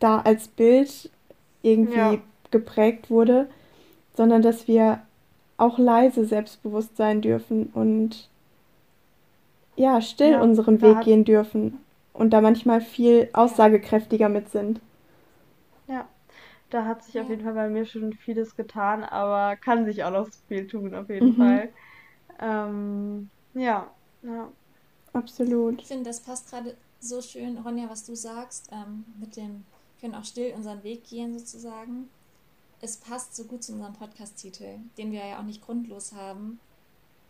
da 0.00 0.20
als 0.20 0.48
Bild 0.48 1.10
irgendwie 1.62 2.20
Ja. 2.20 2.24
geprägt 2.50 3.10
wurde, 3.10 3.48
sondern 4.16 4.42
dass 4.42 4.68
wir 4.68 5.02
auch 5.58 5.78
leise 5.78 6.26
selbstbewusst 6.26 6.96
sein 6.96 7.22
dürfen 7.22 7.68
und 7.74 8.28
ja, 9.76 10.00
still 10.00 10.34
Ja, 10.34 10.40
unseren 10.40 10.82
Weg 10.82 11.00
gehen 11.02 11.24
dürfen 11.24 11.78
und 12.12 12.30
da 12.30 12.40
manchmal 12.40 12.80
viel 12.80 13.28
aussagekräftiger 13.32 14.28
mit 14.28 14.50
sind. 14.50 14.80
Ja, 15.86 16.08
da 16.70 16.84
hat 16.86 17.04
sich 17.04 17.20
auf 17.20 17.28
jeden 17.28 17.42
Fall 17.44 17.54
bei 17.54 17.68
mir 17.68 17.86
schon 17.86 18.12
vieles 18.14 18.56
getan, 18.56 19.04
aber 19.04 19.56
kann 19.56 19.84
sich 19.86 20.04
auch 20.04 20.10
noch 20.10 20.26
so 20.26 20.40
viel 20.48 20.66
tun, 20.66 20.94
auf 20.94 21.08
jeden 21.10 21.34
Mhm. 21.34 21.34
Fall. 21.34 21.74
Ähm, 22.40 23.30
ja, 23.54 23.94
ja. 24.22 24.52
Absolut. 25.14 25.80
Ich 25.80 25.86
finde, 25.86 26.10
das 26.10 26.22
passt 26.22 26.50
gerade 26.50 26.76
so 27.04 27.20
schön, 27.20 27.58
Ronja, 27.58 27.88
was 27.88 28.04
du 28.04 28.16
sagst, 28.16 28.68
ähm, 28.72 29.04
mit 29.18 29.36
dem, 29.36 29.64
wir 29.96 30.00
können 30.00 30.14
auch 30.14 30.24
still 30.24 30.54
unseren 30.54 30.82
Weg 30.82 31.04
gehen 31.04 31.38
sozusagen. 31.38 32.08
Es 32.80 32.96
passt 32.96 33.36
so 33.36 33.44
gut 33.44 33.62
zu 33.62 33.72
unserem 33.72 33.94
Podcast-Titel, 33.94 34.78
den 34.98 35.12
wir 35.12 35.24
ja 35.24 35.38
auch 35.38 35.44
nicht 35.44 35.64
grundlos 35.64 36.12
haben. 36.12 36.60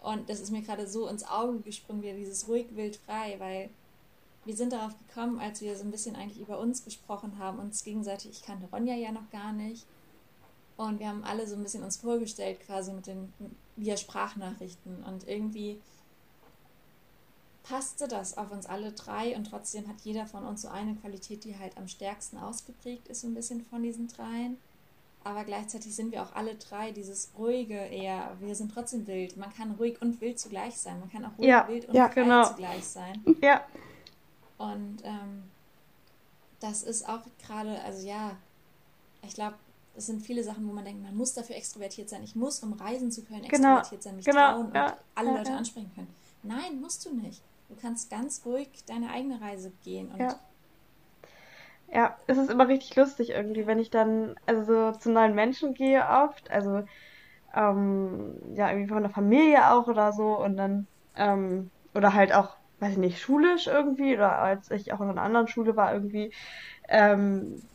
Und 0.01 0.29
das 0.29 0.41
ist 0.41 0.51
mir 0.51 0.63
gerade 0.63 0.87
so 0.87 1.09
ins 1.09 1.25
Auge 1.25 1.61
gesprungen, 1.61 2.03
wieder 2.03 2.15
dieses 2.15 2.49
ruhig, 2.49 2.67
wild, 2.77 2.97
frei, 2.97 3.37
weil 3.39 3.71
wir 4.45 4.55
sind 4.55 4.73
darauf 4.73 4.95
gekommen, 5.07 5.39
als 5.39 5.61
wir 5.61 5.77
so 5.77 5.85
ein 5.85 5.91
bisschen 5.91 6.17
eigentlich 6.17 6.41
über 6.41 6.59
uns 6.59 6.85
gesprochen 6.85 7.39
haben, 7.39 7.59
uns 7.59 7.85
gegenseitig, 7.85 8.31
ich 8.31 8.43
kannte 8.43 8.69
Ronja 8.71 8.95
ja 8.95 9.13
noch 9.13 9.31
gar 9.31 9.53
nicht. 9.53 9.87
Und 10.77 10.99
wir 10.99 11.09
haben 11.09 11.25
alle 11.25 11.47
so 11.47 11.55
ein 11.55 11.63
bisschen 11.63 11.85
uns 11.85 11.97
vorgestellt, 11.97 12.61
quasi 12.61 12.93
mit 12.93 13.07
den 13.07 13.33
via 13.77 13.97
Sprachnachrichten. 13.97 15.05
Und 15.05 15.27
irgendwie 15.27 15.81
passte 17.64 18.07
das 18.09 18.37
auf 18.37 18.50
uns 18.53 18.66
alle 18.66 18.92
drei 18.92 19.35
und 19.37 19.44
trotzdem 19.44 19.88
hat 19.88 19.96
jeder 20.03 20.27
von 20.27 20.44
uns 20.44 20.62
so 20.62 20.68
eine 20.68 20.94
Qualität, 20.94 21.44
die 21.44 21.59
halt 21.59 21.77
am 21.77 21.88
stärksten 21.88 22.38
ausgeprägt 22.38 23.09
ist, 23.09 23.22
so 23.22 23.27
ein 23.27 23.35
bisschen 23.35 23.64
von 23.64 23.83
diesen 23.83 24.07
dreien. 24.09 24.59
Aber 25.24 25.44
gleichzeitig 25.44 25.96
sind 25.96 26.12
wir 26.12 26.22
auch 26.22 26.35
alle 26.35 26.55
drei 26.57 26.92
dieses 26.92 27.31
ruhige 27.38 27.77
eher. 27.77 28.37
Wir 28.40 28.55
sind 28.55 28.70
trotzdem 28.72 29.07
wild. 29.07 29.38
Man 29.38 29.50
kann 29.55 29.70
ruhig 29.72 30.00
und 30.03 30.20
wild 30.20 30.38
zugleich 30.38 30.77
sein. 30.79 31.00
Man 31.00 31.11
kann 31.11 31.24
auch 31.24 31.38
ruhig, 31.38 31.48
Ja, 31.48 31.66
wild 31.66 31.87
und 31.88 31.94
ja, 31.94 32.11
frei 32.11 32.22
genau. 32.22 32.44
zugleich 32.46 32.85
sein. 32.85 33.24
Ja, 33.40 33.64
Und 34.59 34.98
ähm, 35.03 35.44
das 36.61 36.83
ist 36.83 37.09
auch 37.09 37.22
gerade, 37.44 37.81
also 37.83 38.07
ja, 38.07 38.37
ich 39.22 39.35
glaube, 39.35 39.55
es 39.96 40.07
sind 40.07 40.20
viele 40.22 40.44
Sachen, 40.44 40.68
wo 40.68 40.72
man 40.72 40.85
denkt, 40.85 41.03
man 41.03 41.16
muss 41.16 41.33
dafür 41.33 41.57
extrovertiert 41.57 42.11
sein. 42.11 42.22
Ich 42.22 42.35
muss, 42.37 42.62
um 42.62 42.74
reisen 42.74 43.11
zu 43.11 43.22
können, 43.22 43.42
Genau, 43.48 43.79
extrovertiert 43.79 44.03
sein, 44.03 44.16
mich 44.16 44.24
genau, 44.27 44.53
trauen 44.53 44.66
und 44.66 44.74
ja, 44.74 44.96
alle 45.14 45.31
ja, 45.31 45.37
Leute 45.38 45.50
ja. 45.53 45.57
ansprechen 45.57 45.90
können. 45.94 46.14
Nein, 46.42 46.81
musst 46.81 47.07
du 47.07 47.14
nicht. 47.14 47.40
Du 47.68 47.77
kannst 47.77 48.11
ganz 48.11 48.44
ruhig 48.44 48.85
deine 48.87 49.11
eigene 49.11 49.40
Reise 49.40 49.72
gehen. 49.83 50.11
Und 50.12 50.20
Ja. 50.20 50.40
Ja, 51.88 52.16
es 52.27 52.38
ist 52.38 52.50
immer 52.50 52.66
richtig 52.68 52.96
lustig 52.96 53.31
irgendwie, 53.31 53.66
wenn 53.66 53.79
ich 53.79 53.90
dann 53.90 54.35
also 54.46 54.64
so 54.92 54.98
zu 54.98 55.11
neuen 55.12 55.35
Menschen 55.35 55.74
gehe 55.74 56.03
oft, 56.09 56.50
also 56.50 56.83
ähm, 57.55 58.37
ja, 58.55 58.70
irgendwie 58.70 58.88
von 58.88 59.03
der 59.03 59.12
Familie 59.12 59.70
auch 59.72 59.87
oder 59.87 60.12
so 60.12 60.38
und 60.40 60.57
dann 60.57 60.88
ähm, 61.14 61.70
oder 61.94 62.14
halt 62.14 62.35
auch, 62.35 62.57
weiß 62.81 62.92
ich 62.92 62.98
nicht, 62.98 63.20
schulisch 63.20 63.66
irgendwie 63.68 64.14
oder 64.14 64.38
als 64.38 64.70
ich 64.70 64.92
auch 64.92 65.00
in 65.00 65.11
einer 65.11 65.22
anderen 65.22 65.48
Schule 65.48 65.77
war 65.77 65.92
irgendwie, 65.94 66.33
ähm, 66.88 67.70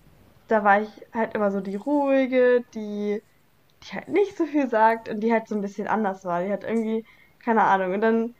da 0.47 0.63
war 0.63 0.81
ich 0.81 0.89
halt 1.13 1.35
immer 1.35 1.51
so 1.51 1.61
die 1.61 1.75
ruhige, 1.75 2.61
die 2.73 3.21
die 3.83 3.95
halt 3.95 4.09
nicht 4.09 4.37
so 4.37 4.45
viel 4.45 4.69
sagt 4.69 5.09
und 5.09 5.21
die 5.21 5.31
halt 5.33 5.47
so 5.47 5.55
ein 5.55 5.61
bisschen 5.61 5.87
anders 5.87 6.25
war. 6.25 6.43
Die 6.43 6.51
hat 6.51 6.63
irgendwie, 6.63 7.05
keine 7.43 7.63
Ahnung, 7.63 7.93
und 7.93 8.01
dann 8.01 8.33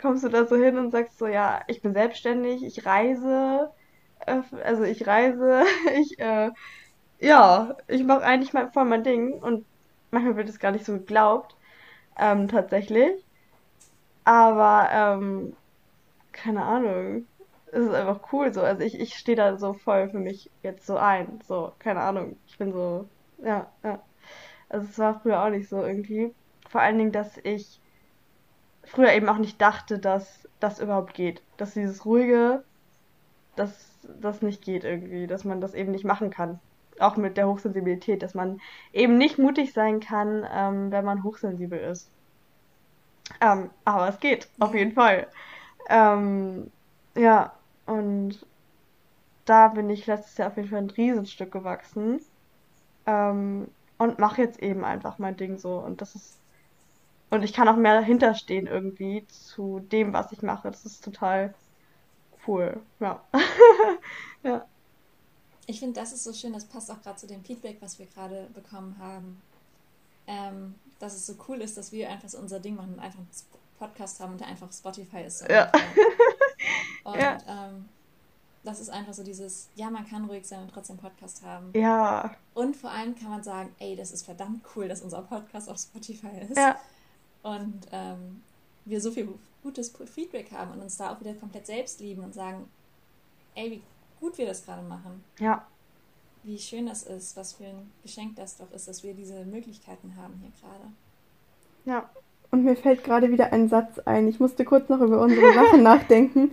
kommst 0.00 0.24
du 0.24 0.28
da 0.28 0.46
so 0.46 0.56
hin 0.56 0.78
und 0.78 0.90
sagst 0.90 1.18
so, 1.18 1.26
ja, 1.26 1.62
ich 1.68 1.82
bin 1.82 1.94
selbstständig, 1.94 2.64
ich 2.64 2.86
reise, 2.86 3.70
also 4.26 4.84
ich 4.84 5.06
reise, 5.06 5.64
ich, 6.00 6.18
äh, 6.18 6.50
ja, 7.20 7.76
ich 7.88 8.04
mache 8.04 8.22
eigentlich 8.24 8.52
mal 8.52 8.70
voll 8.72 8.84
mein 8.86 9.04
Ding 9.04 9.34
und 9.34 9.66
manchmal 10.10 10.36
wird 10.36 10.48
es 10.48 10.58
gar 10.60 10.72
nicht 10.72 10.84
so 10.86 10.94
geglaubt, 10.94 11.56
ähm, 12.18 12.48
tatsächlich. 12.48 13.24
Aber, 14.24 14.88
ähm, 14.92 15.56
keine 16.32 16.64
Ahnung, 16.64 17.26
es 17.72 17.86
ist 17.86 17.94
einfach 17.94 18.32
cool 18.32 18.52
so. 18.54 18.62
Also 18.62 18.82
ich, 18.82 18.98
ich 19.00 19.14
stehe 19.16 19.36
da 19.36 19.56
so 19.58 19.74
voll 19.74 20.10
für 20.10 20.18
mich 20.18 20.50
jetzt 20.62 20.86
so 20.86 20.96
ein, 20.96 21.40
so, 21.46 21.72
keine 21.78 22.00
Ahnung, 22.02 22.36
ich 22.46 22.58
bin 22.58 22.72
so, 22.72 23.08
ja, 23.42 23.68
ja. 23.82 24.00
Also 24.68 24.86
es 24.88 24.98
war 24.98 25.20
früher 25.20 25.42
auch 25.44 25.50
nicht 25.50 25.68
so 25.68 25.82
irgendwie. 25.84 26.34
Vor 26.68 26.80
allen 26.80 26.98
Dingen, 26.98 27.12
dass 27.12 27.38
ich 27.44 27.80
früher 28.86 29.12
eben 29.12 29.28
auch 29.28 29.38
nicht 29.38 29.60
dachte, 29.60 29.98
dass 29.98 30.48
das 30.60 30.78
überhaupt 30.80 31.14
geht. 31.14 31.44
Dass 31.56 31.74
dieses 31.74 32.04
ruhige, 32.04 32.64
dass 33.56 34.00
das 34.20 34.42
nicht 34.42 34.62
geht 34.64 34.84
irgendwie, 34.84 35.26
dass 35.26 35.44
man 35.44 35.60
das 35.60 35.74
eben 35.74 35.92
nicht 35.92 36.04
machen 36.04 36.30
kann. 36.30 36.60
Auch 37.00 37.16
mit 37.16 37.36
der 37.36 37.48
Hochsensibilität, 37.48 38.22
dass 38.22 38.34
man 38.34 38.60
eben 38.92 39.18
nicht 39.18 39.38
mutig 39.38 39.72
sein 39.74 40.00
kann, 40.00 40.46
ähm, 40.52 40.90
wenn 40.92 41.04
man 41.04 41.24
hochsensibel 41.24 41.78
ist. 41.80 42.12
Ähm, 43.40 43.70
aber 43.84 44.08
es 44.08 44.20
geht, 44.20 44.50
auf 44.58 44.74
Ja. 44.74 44.78
jeden 44.78 44.92
Fall. 44.92 45.30
Ähm, 45.88 46.72
ja, 47.16 47.60
und 47.86 48.46
da 49.46 49.68
bin 49.68 49.90
ich 49.90 50.06
letztes 50.06 50.36
Jahr 50.38 50.48
auf 50.50 50.56
jeden 50.56 50.68
Fall 50.70 50.80
ein 50.80 50.90
Riesenstück 50.90 51.52
gewachsen. 51.52 52.20
Ähm, 53.06 53.74
und 53.98 54.20
mache 54.20 54.42
jetzt 54.42 54.60
eben 54.60 54.84
einfach 54.84 55.18
mein 55.18 55.36
Ding 55.38 55.58
so. 55.58 55.78
Und 55.78 56.02
das 56.02 56.16
ist 56.16 56.43
und 57.34 57.42
ich 57.42 57.52
kann 57.52 57.68
auch 57.68 57.76
mehr 57.76 57.94
dahinter 57.94 58.34
stehen 58.34 58.66
irgendwie 58.66 59.26
zu 59.28 59.80
dem, 59.80 60.12
was 60.12 60.32
ich 60.32 60.42
mache. 60.42 60.70
Das 60.70 60.84
ist 60.84 61.04
total 61.04 61.54
cool. 62.46 62.80
Ja. 63.00 63.22
Ja. 64.42 64.66
Ich 65.66 65.78
finde, 65.80 65.98
das 65.98 66.12
ist 66.12 66.22
so 66.24 66.34
schön, 66.34 66.52
das 66.52 66.66
passt 66.66 66.90
auch 66.90 67.00
gerade 67.00 67.16
zu 67.16 67.26
dem 67.26 67.42
Feedback, 67.42 67.78
was 67.80 67.98
wir 67.98 68.04
gerade 68.04 68.46
bekommen 68.52 68.94
haben. 68.98 69.40
Ähm, 70.26 70.74
dass 70.98 71.14
es 71.14 71.26
so 71.26 71.34
cool 71.48 71.62
ist, 71.62 71.78
dass 71.78 71.92
wir 71.92 72.10
einfach 72.10 72.28
so 72.28 72.36
unser 72.38 72.60
Ding 72.60 72.76
machen 72.76 72.92
und 72.92 73.00
einfach 73.00 73.20
einen 73.20 73.28
Podcast 73.78 74.20
haben 74.20 74.32
und 74.32 74.40
der 74.42 74.48
einfach 74.48 74.70
Spotify 74.70 75.22
ist. 75.22 75.38
So 75.38 75.46
Ja. 75.46 75.72
Und 77.04 77.16
Ja. 77.16 77.38
ähm, 77.48 77.88
das 78.64 78.80
ist 78.80 78.88
einfach 78.90 79.12
so 79.12 79.22
dieses, 79.22 79.68
ja, 79.74 79.90
man 79.90 80.06
kann 80.08 80.24
ruhig 80.24 80.46
sein 80.46 80.60
und 80.62 80.70
trotzdem 80.72 80.96
Podcast 80.96 81.42
haben. 81.42 81.70
Ja. 81.74 82.34
Und 82.54 82.76
vor 82.76 82.90
allem 82.90 83.14
kann 83.14 83.28
man 83.28 83.42
sagen, 83.42 83.74
ey, 83.78 83.94
das 83.94 84.10
ist 84.10 84.24
verdammt 84.24 84.64
cool, 84.74 84.88
dass 84.88 85.02
unser 85.02 85.20
Podcast 85.22 85.68
auf 85.68 85.78
Spotify 85.78 86.38
ist. 86.48 86.56
Ja. 86.56 86.76
Und 87.44 87.86
ähm, 87.92 88.42
wir 88.84 89.00
so 89.00 89.12
viel 89.12 89.28
gutes 89.62 89.92
Feedback 90.12 90.50
haben 90.50 90.72
und 90.72 90.80
uns 90.80 90.96
da 90.96 91.12
auch 91.12 91.20
wieder 91.20 91.34
komplett 91.34 91.66
selbst 91.66 92.00
lieben 92.00 92.24
und 92.24 92.34
sagen, 92.34 92.68
ey, 93.54 93.70
wie 93.70 93.82
gut 94.20 94.36
wir 94.38 94.46
das 94.46 94.64
gerade 94.64 94.82
machen 94.82 95.22
Ja. 95.38 95.64
wie 96.42 96.58
schön 96.58 96.86
das 96.86 97.02
ist, 97.04 97.36
was 97.36 97.52
für 97.52 97.64
ein 97.64 97.90
Geschenk 98.02 98.36
das 98.36 98.56
doch 98.56 98.70
ist, 98.72 98.88
dass 98.88 99.02
wir 99.04 99.14
diese 99.14 99.44
Möglichkeiten 99.44 100.14
haben 100.16 100.34
hier 100.40 100.50
gerade. 100.60 100.90
Ja. 101.84 102.10
Und 102.50 102.64
mir 102.64 102.76
fällt 102.76 103.04
gerade 103.04 103.30
wieder 103.32 103.52
ein 103.52 103.68
Satz 103.68 103.98
ein. 104.00 104.28
Ich 104.28 104.38
musste 104.40 104.64
kurz 104.64 104.88
noch 104.88 105.00
über 105.00 105.20
unsere 105.20 105.52
Sachen 105.54 105.82
nachdenken. 105.90 106.52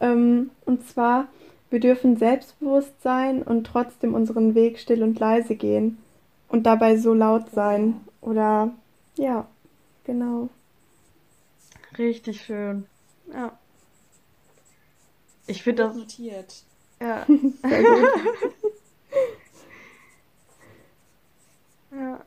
Ähm, 0.00 0.50
und 0.64 0.86
zwar, 0.88 1.26
wir 1.70 1.80
dürfen 1.80 2.16
selbstbewusst 2.16 3.02
sein 3.02 3.42
und 3.42 3.64
trotzdem 3.64 4.14
unseren 4.14 4.54
Weg 4.54 4.78
still 4.78 5.02
und 5.02 5.18
leise 5.18 5.56
gehen 5.56 5.98
und 6.48 6.64
dabei 6.64 6.96
so 6.96 7.14
laut 7.14 7.50
sein. 7.50 8.00
Oder 8.20 8.70
ja, 9.16 9.46
genau. 10.04 10.48
Richtig 11.98 12.42
schön. 12.42 12.86
Ja. 13.32 13.58
Ich 15.46 15.62
finde 15.62 15.84
das, 15.84 15.96
notiert. 15.96 16.62
ja. 17.00 17.26
Sehr 17.62 17.82
gut. 17.82 18.08
Ja. 21.92 22.20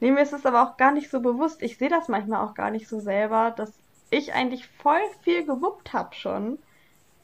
Nee, 0.00 0.10
mir 0.10 0.22
ist 0.22 0.32
es 0.32 0.46
aber 0.46 0.62
auch 0.62 0.76
gar 0.76 0.92
nicht 0.92 1.10
so 1.10 1.20
bewusst. 1.20 1.62
Ich 1.62 1.76
sehe 1.78 1.88
das 1.88 2.08
manchmal 2.08 2.44
auch 2.46 2.54
gar 2.54 2.70
nicht 2.70 2.88
so 2.88 3.00
selber, 3.00 3.50
dass 3.50 3.72
ich 4.10 4.32
eigentlich 4.32 4.66
voll 4.82 5.00
viel 5.22 5.44
gewuppt 5.44 5.92
habe 5.92 6.14
schon. 6.14 6.58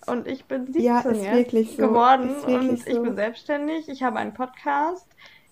Und 0.07 0.27
ich 0.27 0.45
bin 0.47 0.67
17 0.67 0.83
Ja, 0.83 1.01
ist 1.01 1.23
jetzt 1.23 1.33
wirklich 1.33 1.71
so. 1.77 1.89
geworden 1.89 2.31
Ist 2.31 2.47
wirklich 2.47 2.69
und 2.71 2.87
ich 2.89 2.95
so. 2.95 3.03
bin 3.03 3.15
selbstständig. 3.17 3.89
Ich 3.89 4.03
habe 4.03 4.19
einen 4.19 4.35
Podcast. 4.35 5.07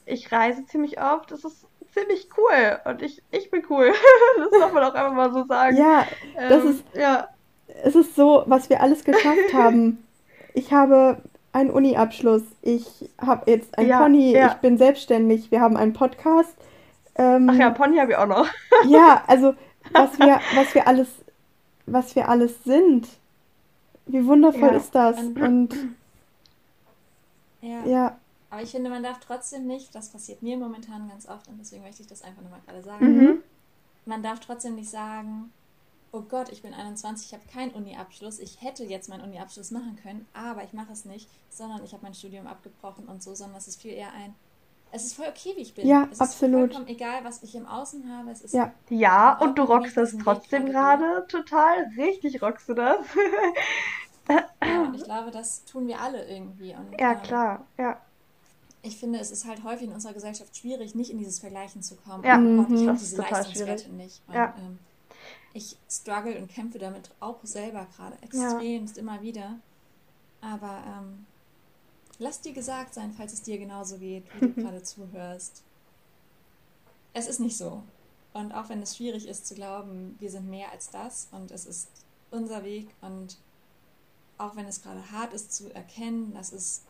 Ich 0.07 0.33
reise 0.33 0.65
ziemlich 0.67 1.01
oft. 1.01 1.31
Das 1.31 1.45
ist 1.45 1.67
ziemlich 1.93 2.29
cool. 2.37 2.79
Und 2.85 3.03
ich, 3.03 3.23
ich 3.31 3.51
bin 3.51 3.63
cool. 3.71 3.93
Das 4.39 4.61
darf 4.61 4.73
man 4.73 4.83
auch 4.85 4.95
einfach 4.95 5.13
mal 5.13 5.33
so 5.33 5.45
sagen. 5.47 5.77
Ja, 5.77 6.07
das 6.49 6.65
Ähm, 6.65 6.71
ist, 6.71 6.85
ja. 6.95 7.29
es 7.85 7.95
ist 7.97 8.15
so, 8.15 8.45
was 8.47 8.71
wir 8.71 8.81
alles 8.83 9.05
geschafft 9.05 9.53
haben. 9.53 10.05
Ich 10.55 10.73
habe 10.73 11.19
einen 11.53 11.71
Uni-Abschluss. 11.71 12.43
Ich 12.63 13.11
habe 13.21 13.51
jetzt 13.51 13.77
ein 13.79 13.87
Ja, 13.89 14.01
Pony. 14.01 14.33
ja. 14.33 14.49
Ich 14.49 14.55
bin 14.55 14.79
selbstständig. 14.79 15.51
Wir 15.51 15.61
haben 15.61 15.77
einen 15.77 15.93
Podcast. 15.93 16.55
Ähm, 17.17 17.49
Ach 17.51 17.55
ja, 17.57 17.71
Pony 17.71 17.99
habe 17.99 18.13
ich 18.13 18.17
auch 18.19 18.27
noch. 18.27 18.47
Ja, 18.87 19.23
also 19.27 19.55
was 19.93 20.19
wir, 20.19 20.41
was 20.55 20.75
wir 20.75 20.87
alles, 20.87 21.09
was 21.87 22.15
wir 22.15 22.29
alles 22.29 22.63
sind. 22.65 23.09
Wie 24.07 24.25
wundervoll 24.27 24.71
Ja. 24.71 24.77
ist 24.77 24.95
das? 24.95 25.19
Und 25.19 25.71
Ja. 27.85 28.17
Aber 28.51 28.63
ich 28.63 28.71
finde, 28.71 28.89
man 28.91 29.03
darf 29.03 29.21
trotzdem 29.21 29.67
nicht, 29.67 29.95
das 29.95 30.11
passiert 30.11 30.43
mir 30.43 30.57
momentan 30.57 31.09
ganz 31.09 31.29
oft 31.29 31.49
und 31.49 31.59
deswegen 31.59 31.83
möchte 31.83 32.03
ich 32.03 32.09
das 32.09 32.23
einfach 32.23 32.43
nochmal 32.43 32.61
gerade 32.67 32.83
sagen, 32.83 33.17
Mhm. 33.19 33.43
man 34.07 34.23
darf 34.23 34.41
trotzdem 34.41 34.75
nicht 34.75 34.89
sagen, 34.91 35.53
oh 36.13 36.23
Gott, 36.23 36.51
ich 36.51 36.63
bin 36.63 36.73
21, 36.73 37.27
ich 37.27 37.35
habe 37.35 37.47
keinen 37.53 37.73
Uni-Abschluss, 37.73 38.39
ich 38.39 38.63
hätte 38.63 38.85
jetzt 38.85 39.09
meinen 39.11 39.23
Uni-Abschluss 39.23 39.71
machen 39.71 39.99
können, 40.03 40.27
aber 40.33 40.65
ich 40.65 40.73
mache 40.73 40.93
es 40.93 41.05
nicht, 41.05 41.29
sondern 41.51 41.85
ich 41.85 41.93
habe 41.93 42.03
mein 42.03 42.15
Studium 42.15 42.47
abgebrochen 42.47 43.07
und 43.07 43.23
so, 43.23 43.35
sondern 43.35 43.59
es 43.59 43.69
ist 43.69 43.83
viel 43.83 43.93
eher 43.93 44.13
ein, 44.13 44.35
es 44.91 45.05
ist 45.05 45.15
voll 45.15 45.27
okay, 45.29 45.53
wie 45.57 45.61
ich 45.61 45.75
bin. 45.75 45.87
Ja, 45.87 46.09
es 46.11 46.19
absolut. 46.19 46.71
ist 46.71 46.77
vollkommen 46.77 46.89
egal, 46.89 47.23
was 47.25 47.43
ich 47.43 47.55
im 47.55 47.67
Außen 47.67 48.11
habe, 48.17 48.31
es 48.31 48.41
ist 48.41 48.55
Ja. 48.55 48.73
Ja, 48.89 49.37
und 49.39 49.59
du 49.59 49.63
rockst 49.65 49.99
das 49.99 50.17
trotzdem 50.17 50.65
gerade 50.67 51.03
gerade 51.03 51.27
total. 51.29 51.91
Richtig 51.99 52.41
rockst 52.41 52.71
du 52.71 52.75
das. 52.75 53.05
ja, 54.29 54.83
und 54.83 54.95
ich 54.95 55.05
glaube, 55.05 55.31
das 55.31 55.65
tun 55.67 55.87
wir 55.89 56.01
alle 56.01 56.27
irgendwie. 56.27 56.75
Und, 56.75 56.99
Ja, 56.99 57.13
ähm, 57.13 57.23
klar. 57.23 57.67
Ja. 57.77 58.01
Ich 58.83 58.97
finde, 58.97 59.19
es 59.19 59.31
ist 59.31 59.45
halt 59.45 59.65
häufig 59.65 59.89
in 59.89 59.93
unserer 59.93 60.13
Gesellschaft 60.13 60.57
schwierig, 60.57 60.95
nicht 60.95 61.11
in 61.11 61.19
dieses 61.19 61.39
Vergleichen 61.41 61.83
zu 61.83 61.97
kommen. 61.97 62.25
Ja, 62.25 62.39
oh 62.39 62.57
Gott, 62.63 62.71
ich 62.71 62.83
mhm. 62.83 62.89
habe 62.89 62.99
diese 62.99 63.17
Leistungswerte 63.17 63.85
schwierig. 63.85 63.97
nicht. 63.97 64.23
Und, 64.27 64.35
Ja. 64.35 64.55
ähm, 64.59 64.79
ich 65.55 65.77
struggle 65.91 66.39
und 66.39 66.49
kämpfe 66.49 66.79
damit 66.79 67.11
auch 67.21 67.39
selber 67.43 67.87
gerade 67.97 68.17
extremst 68.23 68.99
immer 68.99 69.23
wieder. 69.23 69.59
Aber 70.41 70.83
ähm, 70.87 71.27
lass 72.19 72.41
dir 72.41 72.53
gesagt 72.53 72.95
sein, 72.95 73.13
falls 73.13 73.33
es 73.33 73.43
dir 73.43 73.59
genauso 73.59 73.99
geht, 73.99 74.25
wie 74.35 74.49
du 74.49 74.53
gerade 74.63 74.83
zuhörst. 74.83 75.63
Es 77.13 77.27
ist 77.27 77.41
nicht 77.41 77.57
so. 77.57 77.83
Und 78.35 78.53
auch 78.53 78.69
wenn 78.69 78.83
es 78.83 78.97
schwierig 78.97 79.27
ist 79.27 79.47
zu 79.47 79.55
glauben, 79.55 80.17
wir 80.21 80.31
sind 80.31 80.49
mehr 80.49 80.71
als 80.71 80.91
das 80.91 81.29
und 81.33 81.51
es 81.51 81.65
ist 81.65 81.89
unser 82.31 82.63
Weg 82.63 82.89
und 83.01 83.39
auch 84.37 84.55
wenn 84.55 84.67
es 84.67 84.83
gerade 84.83 85.11
hart 85.11 85.33
ist 85.33 85.53
zu 85.53 85.75
erkennen, 85.75 86.33
dass 86.35 86.53
es 86.53 86.83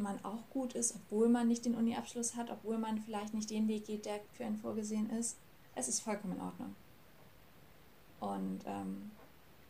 man 0.00 0.22
auch 0.24 0.48
gut 0.50 0.74
ist, 0.74 0.94
obwohl 0.94 1.28
man 1.28 1.48
nicht 1.48 1.64
den 1.64 1.74
Uni-Abschluss 1.74 2.36
hat, 2.36 2.50
obwohl 2.50 2.78
man 2.78 2.98
vielleicht 3.00 3.34
nicht 3.34 3.50
den 3.50 3.68
Weg 3.68 3.86
geht, 3.86 4.06
der 4.06 4.20
für 4.32 4.44
einen 4.44 4.56
vorgesehen 4.56 5.10
ist. 5.10 5.36
Es 5.74 5.88
ist 5.88 6.00
vollkommen 6.00 6.34
in 6.34 6.40
Ordnung. 6.40 6.74
Und 8.20 8.60
ähm, 8.66 9.10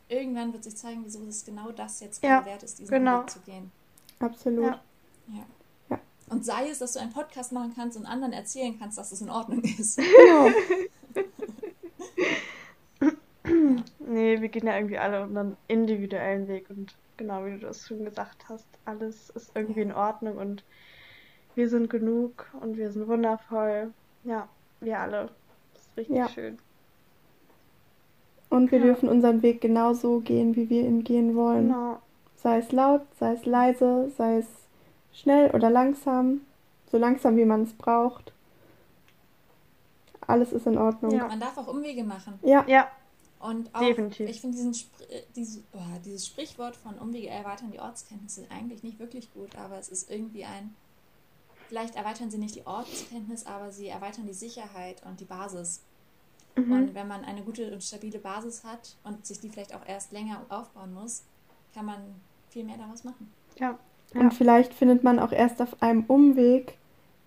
irgendwann 0.09 0.51
wird 0.53 0.63
sich 0.63 0.75
zeigen, 0.75 1.03
wieso 1.05 1.23
es 1.25 1.45
genau 1.45 1.71
das 1.71 1.99
jetzt 2.01 2.23
Ja, 2.23 2.43
wert 2.45 2.63
ist, 2.63 2.79
diesen 2.79 2.91
genau. 2.93 3.21
Weg 3.21 3.29
zu 3.29 3.39
gehen. 3.41 3.71
absolut. 4.19 4.65
Ja. 4.65 4.81
Ja. 5.27 5.45
Ja. 5.89 5.99
Und 6.29 6.45
sei 6.45 6.69
es, 6.69 6.79
dass 6.79 6.93
du 6.93 6.99
einen 6.99 7.13
Podcast 7.13 7.51
machen 7.51 7.73
kannst 7.75 7.97
und 7.97 8.05
anderen 8.05 8.33
erzählen 8.33 8.77
kannst, 8.79 8.97
dass 8.97 9.11
es 9.11 9.21
in 9.21 9.29
Ordnung 9.29 9.61
ist. 9.61 9.99
Genau. 10.17 10.49
Nee, 13.99 14.41
wir 14.41 14.49
gehen 14.49 14.67
ja 14.67 14.75
irgendwie 14.75 14.97
alle 14.97 15.23
unseren 15.23 15.57
individuellen 15.67 16.47
Weg 16.47 16.69
und 16.69 16.95
genau 17.21 17.45
wie 17.45 17.51
du 17.51 17.59
das 17.59 17.87
schon 17.87 18.03
gesagt 18.03 18.49
hast, 18.49 18.67
alles 18.85 19.29
ist 19.31 19.51
irgendwie 19.55 19.81
Ja. 19.81 19.85
in 19.85 19.93
Ordnung 19.93 20.37
und 20.37 20.63
wir 21.55 21.69
sind 21.69 21.89
genug 21.89 22.49
und 22.61 22.77
wir 22.77 22.91
sind 22.91 23.07
wundervoll. 23.07 23.93
Ja, 24.23 24.47
wir 24.79 24.99
alle. 24.99 25.29
Das 25.73 25.83
ist 25.83 25.97
richtig 25.97 26.15
Ja. 26.15 26.27
schön. 26.29 26.57
Und 28.49 28.71
wir 28.71 28.79
Ja. 28.79 28.85
dürfen 28.85 29.07
unseren 29.07 29.41
Weg 29.43 29.61
genauso 29.61 30.19
gehen, 30.19 30.55
wie 30.55 30.69
wir 30.69 30.81
ihn 30.83 31.03
gehen 31.03 31.35
wollen. 31.35 31.67
Genau. 31.67 31.99
Sei 32.35 32.57
es 32.57 32.71
laut, 32.71 33.01
sei 33.19 33.33
es 33.33 33.45
leise, 33.45 34.09
sei 34.17 34.37
es 34.37 34.47
schnell 35.13 35.51
oder 35.51 35.69
langsam, 35.69 36.41
so 36.91 36.97
langsam 36.97 37.37
wie 37.37 37.45
man 37.45 37.63
es 37.63 37.73
braucht. 37.73 38.33
Alles 40.25 40.51
ist 40.53 40.65
in 40.65 40.77
Ordnung. 40.77 41.11
Ja. 41.11 41.27
Man 41.27 41.39
darf 41.39 41.57
auch 41.57 41.67
Umwege 41.67 42.03
machen. 42.03 42.39
Ja, 42.41 42.65
Ja, 42.67 42.87
Und 43.41 43.73
auch, 43.73 43.79
Definitiv. 43.81 44.29
ich 44.29 44.39
finde 44.41 44.55
diesen 44.57 44.73
Spr 44.73 45.03
äh, 45.09 45.23
diese, 45.35 45.61
oh, 45.73 45.79
dieses 46.05 46.27
Sprichwort 46.27 46.75
von 46.75 46.97
Umwege 46.99 47.29
erweitern 47.29 47.71
die 47.71 47.79
Ortskenntnisse 47.79 48.45
eigentlich 48.49 48.83
nicht 48.83 48.99
wirklich 48.99 49.33
gut, 49.33 49.55
aber 49.55 49.79
es 49.79 49.89
ist 49.89 50.11
irgendwie 50.11 50.45
ein, 50.45 50.75
vielleicht 51.67 51.95
erweitern 51.95 52.29
sie 52.29 52.37
nicht 52.37 52.55
die 52.55 52.65
Ortskenntnis, 52.67 53.45
aber 53.45 53.71
sie 53.71 53.87
erweitern 53.87 54.27
die 54.27 54.33
Sicherheit 54.33 55.01
und 55.05 55.19
die 55.19 55.25
Basis. 55.25 55.81
Mhm. 56.55 56.71
Und 56.71 56.93
wenn 56.95 57.07
man 57.07 57.23
eine 57.23 57.41
gute 57.41 57.71
und 57.73 57.83
stabile 57.83 58.19
Basis 58.19 58.63
hat 58.63 58.95
und 59.03 59.25
sich 59.25 59.39
die 59.39 59.49
vielleicht 59.49 59.73
auch 59.73 59.85
erst 59.87 60.11
länger 60.11 60.45
aufbauen 60.49 60.93
muss, 60.93 61.23
kann 61.73 61.85
man 61.85 61.99
viel 62.49 62.63
mehr 62.65 62.77
daraus 62.77 63.03
machen. 63.03 63.31
ja. 63.59 63.77
Und 64.13 64.23
Ja. 64.23 64.29
vielleicht 64.31 64.73
findet 64.73 65.03
man 65.05 65.19
auch 65.19 65.31
erst 65.31 65.61
auf 65.61 65.81
einem 65.81 66.03
Umweg 66.03 66.77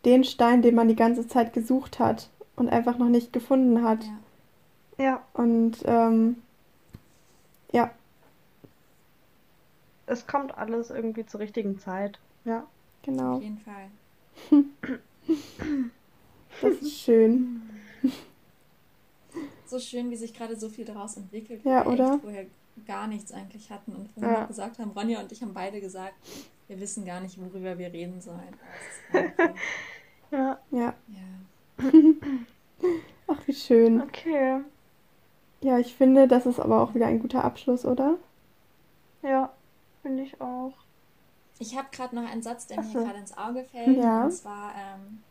den 0.05 0.23
Stein, 0.23 0.61
den 0.61 0.75
man 0.75 0.87
die 0.87 0.97
ganze 0.97 1.27
Zeit 1.27 1.55
gesucht 1.55 1.99
hat 1.99 2.29
und 2.57 2.69
einfach 2.69 2.99
noch 2.99 3.09
nicht 3.09 3.33
gefunden 3.33 3.83
hat. 3.83 4.05
Ja. 4.05 4.19
Ja, 4.99 5.25
Und 5.33 5.79
ähm, 5.87 6.43
ja, 7.73 7.91
es 10.07 10.27
kommt 10.27 10.57
alles 10.57 10.91
irgendwie 10.91 11.27
zur 11.27 11.41
richtigen 11.41 11.79
Zeit. 11.79 12.19
Ja. 12.45 12.67
genau. 13.03 13.37
Auf 13.37 13.43
jeden 13.43 13.59
Fall. 13.59 13.91
Das 16.61 16.75
ist 16.75 16.99
schön. 17.01 17.63
So 19.67 19.81
schön, 19.81 20.11
wie 20.11 20.17
sich 20.17 20.33
gerade 20.35 20.57
so 20.57 20.69
viel 20.69 20.85
daraus 20.85 21.17
entwickelt, 21.17 21.65
Ja, 21.65 21.85
wir 21.85 21.93
oder? 21.93 22.13
echt 22.15 22.21
vorher 22.23 22.47
gar 22.87 23.07
nichts 23.09 23.33
eigentlich 23.33 23.71
hatten 23.71 23.93
und 23.97 24.09
vorhin 24.11 24.31
Ja. 24.33 24.41
noch 24.43 24.49
gesagt 24.49 24.79
haben, 24.79 24.91
Ronja 24.93 25.21
und 25.21 25.33
ich 25.33 25.43
haben 25.43 25.55
beide 25.55 25.81
gesagt, 25.81 26.15
wir 26.69 26.79
wissen 26.79 27.05
gar 27.05 27.21
nicht, 27.21 27.41
worüber 27.41 27.77
wir 27.79 27.93
reden 27.93 28.21
sollen. 28.21 28.55
Ja, 30.31 30.59
Ja. 30.71 30.95
ja. 31.09 31.93
Ach, 33.27 33.47
wie 33.47 33.55
schön. 33.55 34.01
okay. 34.03 34.61
Ja, 35.65 35.79
ich 35.79 35.95
finde, 35.95 36.29
das 36.29 36.45
ist 36.45 36.61
aber 36.61 36.83
auch 36.83 36.95
wieder 36.95 37.07
ein 37.07 37.21
guter 37.21 37.43
Abschluss, 37.43 37.87
oder? 37.87 38.19
Ja, 39.23 39.51
finde 40.03 40.23
ich 40.23 40.39
auch. 40.39 40.75
Ich 41.59 41.75
habe 41.75 41.89
gerade 41.91 42.15
noch 42.15 42.31
einen 42.31 42.43
Satz, 42.43 42.67
der 42.67 42.81
Ach 42.81 42.85
mir 42.85 43.05
gerade 43.05 43.19
ins 43.19 43.35
Auge 43.39 43.65
fällt. 43.65 43.97
Ja. 43.97 44.25
Und 44.25 44.33
zwar 44.33 44.75
ähm, 44.75 45.23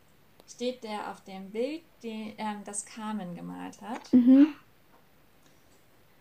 steht 0.48 0.82
der 0.82 1.12
auf 1.12 1.20
dem 1.20 1.50
Bild, 1.50 1.82
die, 2.02 2.34
ähm, 2.36 2.62
das 2.64 2.84
Carmen 2.84 3.36
gemalt 3.36 3.80
hat. 3.80 4.12
Mhm. 4.12 4.48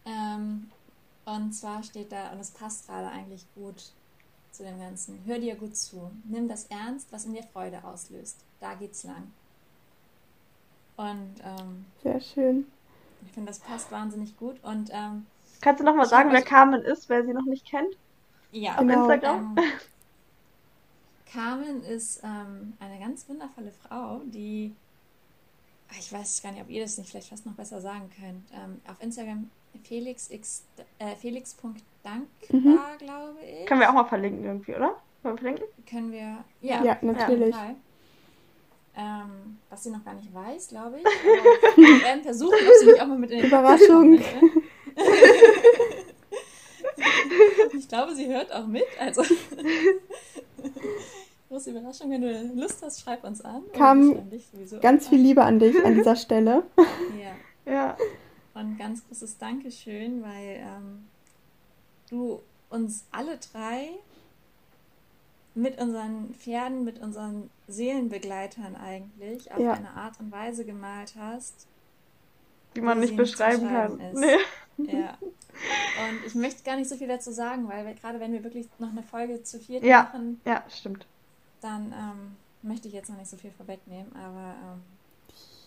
Ähm, 0.05 0.69
und 1.25 1.53
zwar 1.53 1.81
steht 1.81 2.11
da, 2.11 2.33
und 2.33 2.39
es 2.39 2.51
passt 2.51 2.85
gerade 2.85 3.07
eigentlich 3.07 3.47
gut 3.55 3.93
zu 4.51 4.61
dem 4.61 4.77
Ganzen. 4.79 5.21
Hör 5.25 5.39
dir 5.39 5.55
gut 5.55 5.75
zu. 5.75 6.11
Nimm 6.25 6.47
das 6.47 6.65
ernst, 6.65 7.11
was 7.11 7.25
in 7.25 7.33
dir 7.33 7.47
Freude 7.51 7.83
auslöst. 7.83 8.37
Da 8.59 8.75
geht's 8.75 9.05
lang. 9.05 9.31
Und 10.97 11.33
ähm, 11.43 11.85
Sehr 12.03 12.21
schön. 12.21 12.67
Ich 13.25 13.31
finde, 13.33 13.49
das 13.51 13.59
passt 13.59 13.91
wahnsinnig 13.91 14.37
gut. 14.37 14.63
Und 14.63 14.89
ähm, 14.91 15.25
Kannst 15.61 15.79
du 15.81 15.85
nochmal 15.85 16.05
sagen, 16.07 16.31
wer 16.31 16.41
Carmen 16.41 16.81
ist, 16.81 17.09
wer 17.09 17.23
sie 17.25 17.33
noch 17.33 17.45
nicht 17.45 17.65
kennt? 17.65 17.95
ja, 18.51 18.77
Auf 18.79 18.79
Genau. 18.79 19.09
Instagram? 19.09 19.57
Ähm, 19.57 19.63
Carmen 21.25 21.83
ist 21.83 22.21
ähm, 22.23 22.73
eine 22.79 22.99
ganz 22.99 23.27
wundervolle 23.27 23.71
Frau, 23.71 24.21
die, 24.25 24.75
ah, 25.89 25.95
ich 25.97 26.11
weiß 26.13 26.41
gar 26.43 26.51
nicht, 26.51 26.61
ob 26.61 26.69
ihr 26.69 26.83
das 26.83 26.97
nicht 26.97 27.09
vielleicht 27.09 27.29
fast 27.29 27.45
noch 27.45 27.53
besser 27.53 27.81
sagen 27.81 28.09
könnt. 28.19 28.51
Ähm, 28.53 28.81
auf 28.87 29.01
Instagram 29.01 29.49
Felix 29.83 30.29
x, 30.29 30.63
äh, 30.99 31.15
felix.dankbar, 31.15 32.27
Mhm. 32.51 32.77
glaube 32.99 33.39
ich. 33.41 33.65
Können 33.65 33.79
wir 33.81 33.89
auch 33.89 33.93
mal 33.93 34.05
verlinken 34.05 34.43
irgendwie, 34.45 34.75
oder? 34.75 34.95
Wir 35.23 35.35
verlinken? 35.37 35.65
Können 35.89 36.11
wir, 36.11 36.43
Ja, 36.61 36.83
ja, 36.83 36.93
auf 36.93 37.01
jeden 37.01 37.13
natürlich. 37.13 37.55
Fall. 37.55 37.75
Ähm, 38.95 39.57
was 39.69 39.83
sie 39.83 39.89
noch 39.89 40.05
gar 40.05 40.13
nicht 40.13 40.31
weiß, 40.33 40.67
glaube 40.67 40.99
ich. 40.99 41.05
Aber 41.05 41.77
wir 41.77 42.01
werden 42.03 42.23
versuchen, 42.23 42.53
ob 42.53 42.73
sie 42.79 42.85
nicht 42.85 43.01
auch 43.01 43.07
mal 43.07 43.17
mit 43.17 43.31
in 43.31 43.39
den 43.39 43.47
Überraschung. 43.47 44.11
möchte. 44.11 44.39
Ich 47.75 47.87
glaube, 47.87 48.13
sie 48.15 48.27
hört 48.27 48.51
auch 48.53 48.67
mit. 48.67 48.83
Also 48.99 49.23
große 51.49 51.71
Überraschung, 51.71 52.11
wenn 52.11 52.21
du 52.21 52.51
Lust 52.55 52.81
hast, 52.83 53.01
schreib 53.01 53.23
uns 53.23 53.41
an. 53.41 53.63
Kam 53.73 54.29
Ganz 54.81 55.05
an. 55.05 55.09
viel 55.09 55.19
Liebe 55.19 55.43
an 55.43 55.59
dich 55.59 55.83
an 55.83 55.95
dieser 55.95 56.15
Stelle. 56.15 56.63
Ja. 57.65 57.71
Ja. 57.71 57.97
Und 58.53 58.77
ganz 58.77 59.05
großes 59.07 59.37
Dankeschön, 59.37 60.21
weil 60.21 60.57
ähm, 60.59 61.05
du 62.09 62.39
uns 62.69 63.05
alle 63.11 63.37
drei 63.51 63.89
mit 65.55 65.79
unseren 65.79 66.33
Pferden, 66.35 66.83
mit 66.83 66.99
unseren 66.99 67.49
Seelenbegleitern 67.67 68.75
eigentlich 68.75 69.51
auf 69.51 69.59
Ja. 69.59 69.73
eine 69.73 69.91
Art 69.91 70.19
und 70.19 70.31
Weise 70.31 70.65
gemalt 70.65 71.13
hast, 71.17 71.67
Die 72.75 72.81
man 72.81 72.99
nicht 72.99 73.15
beschreiben 73.15 73.67
kann. 73.67 73.97
Nee. 74.13 74.37
Ja. 74.91 75.15
Und 75.21 76.25
ich 76.25 76.33
möchte 76.33 76.63
gar 76.63 76.75
nicht 76.75 76.89
so 76.89 76.95
viel 76.95 77.07
dazu 77.07 77.31
sagen, 77.31 77.67
weil 77.69 77.85
wir, 77.85 77.93
gerade 77.93 78.19
wenn 78.19 78.33
wir 78.33 78.43
wirklich 78.43 78.67
noch 78.79 78.89
eine 78.89 79.03
Folge 79.03 79.43
zu 79.43 79.59
viert 79.59 79.83
Ja, 79.83 80.03
machen, 80.03 80.41
ja, 80.45 80.63
stimmt. 80.69 81.05
dann 81.61 81.91
ähm, 81.93 82.35
möchte 82.63 82.87
ich 82.87 82.93
jetzt 82.95 83.09
noch 83.09 83.17
nicht 83.17 83.29
so 83.29 83.37
viel 83.37 83.51
vorwegnehmen. 83.51 84.11
Aber 84.15 84.55
ähm, 84.63 84.81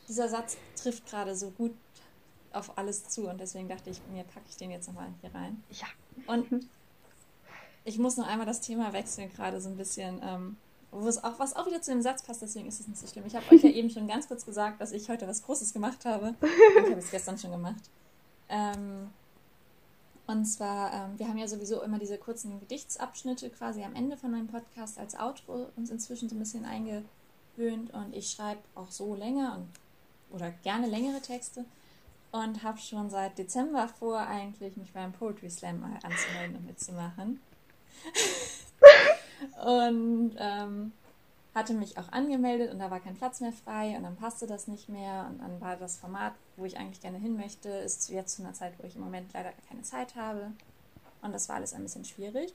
dieser 0.09 0.29
Satz 0.29 0.57
trifft 0.75 1.07
gerade 1.09 1.37
so 1.37 1.51
gut 1.51 1.73
auf 2.53 2.77
alles 2.77 3.09
zu 3.09 3.29
und 3.29 3.39
deswegen 3.41 3.69
dachte 3.69 3.91
ich, 3.91 4.01
mir 4.13 4.25
packe 4.25 4.47
ich 4.49 4.57
den 4.57 4.73
jetzt 4.73 4.89
nochmal 4.89 5.09
hier 5.21 5.33
rein. 5.35 5.63
Ja. 5.71 5.87
Und 6.27 6.49
ich 7.87 7.99
muss 7.99 8.17
noch 8.17 8.27
einmal 8.27 8.47
das 8.47 8.61
Thema 8.61 8.93
wechseln, 8.93 9.31
gerade 9.33 9.61
so 9.61 9.69
ein 9.69 9.77
bisschen, 9.77 10.21
ähm, 10.23 10.57
wo 10.91 11.07
es 11.07 11.23
auch, 11.23 11.39
was 11.39 11.55
auch 11.55 11.67
wieder 11.67 11.81
zu 11.81 11.93
dem 11.93 12.03
Satz 12.03 12.23
passt, 12.23 12.43
deswegen 12.43 12.67
ist 12.67 12.81
es 12.81 12.89
nicht 12.89 12.99
so 12.99 13.07
schlimm. 13.07 13.25
Ich 13.27 13.37
habe 13.37 13.47
euch 13.55 13.63
ja 13.63 13.71
eben 13.71 13.89
schon 13.91 14.09
ganz 14.09 14.27
kurz 14.27 14.45
gesagt, 14.45 14.81
dass 14.81 14.93
ich 14.93 15.09
heute 15.09 15.29
was 15.29 15.43
Großes 15.43 15.73
gemacht 15.73 16.05
habe. 16.05 16.35
Ich 16.41 16.91
habe 16.91 16.99
es 16.99 17.11
gestern 17.11 17.39
schon 17.39 17.53
gemacht. 17.53 17.91
Ähm, 18.49 19.11
und 20.27 20.45
zwar, 20.47 20.93
ähm, 20.93 21.19
wir 21.19 21.29
haben 21.29 21.39
ja 21.39 21.47
sowieso 21.47 21.81
immer 21.83 22.01
diese 22.01 22.19
kurzen 22.19 22.59
Gedichtsabschnitte 22.59 23.51
quasi 23.51 23.85
am 23.85 23.95
Ende 23.95 24.17
von 24.17 24.33
meinem 24.33 24.49
Podcast 24.49 24.99
als 24.99 25.17
Outro 25.17 25.69
uns 25.77 25.91
inzwischen 25.91 26.29
so 26.29 26.35
ein 26.35 26.41
bisschen 26.41 26.65
eingewöhnt 26.65 27.95
und 27.95 28.15
ich 28.15 28.31
schreibe 28.31 28.61
auch 28.75 28.91
so 28.91 29.15
länger 29.15 29.57
und 29.57 29.69
oder 30.35 30.51
gerne 30.51 30.89
längere 30.89 31.21
Texte 31.21 31.65
und 32.33 32.65
habe 32.65 32.79
schon 32.79 33.11
seit 33.11 33.39
Dezember 33.39 33.87
vor, 33.87 34.19
eigentlich 34.19 34.77
mich 34.77 34.93
beim 34.93 35.13
Poetry 35.13 35.49
Slam 35.49 35.81
mal 35.81 35.99
anzumelden 36.03 36.57
und 36.57 36.67
mitzumachen. 36.67 37.41
Und 39.65 40.37
ähm, 40.39 40.93
hatte 41.55 41.73
mich 41.73 41.99
auch 41.99 42.13
angemeldet 42.13 42.73
und 42.73 42.79
da 42.79 42.91
war 42.91 43.01
kein 43.01 43.17
Platz 43.17 43.41
mehr 43.41 43.53
frei 43.53 43.97
und 43.97 44.03
dann 44.03 44.17
passte 44.17 44.47
das 44.47 44.69
nicht 44.69 44.89
mehr 44.89 45.27
und 45.31 45.41
dann 45.41 45.61
war 45.61 45.77
das 45.77 45.97
Format, 45.97 46.35
wo 46.57 46.65
ich 46.65 46.79
eigentlich 46.79 47.01
gerne 47.01 47.19
hin 47.19 47.37
möchte, 47.37 47.69
ist 47.69 48.11
jetzt 48.11 48.37
zu 48.37 48.43
einer 48.43 48.53
Zeit, 48.53 48.75
wo 48.79 48.87
ich 48.87 48.97
im 48.97 49.03
Moment 49.03 49.33
leider 49.33 49.53
keine 49.69 49.83
Zeit 49.83 50.17
habe 50.17 50.53
und 51.23 51.33
das 51.33 51.49
war 51.49 51.57
alles 51.57 51.73
ein 51.73 51.83
bisschen 51.83 52.05
schwierig. 52.05 52.55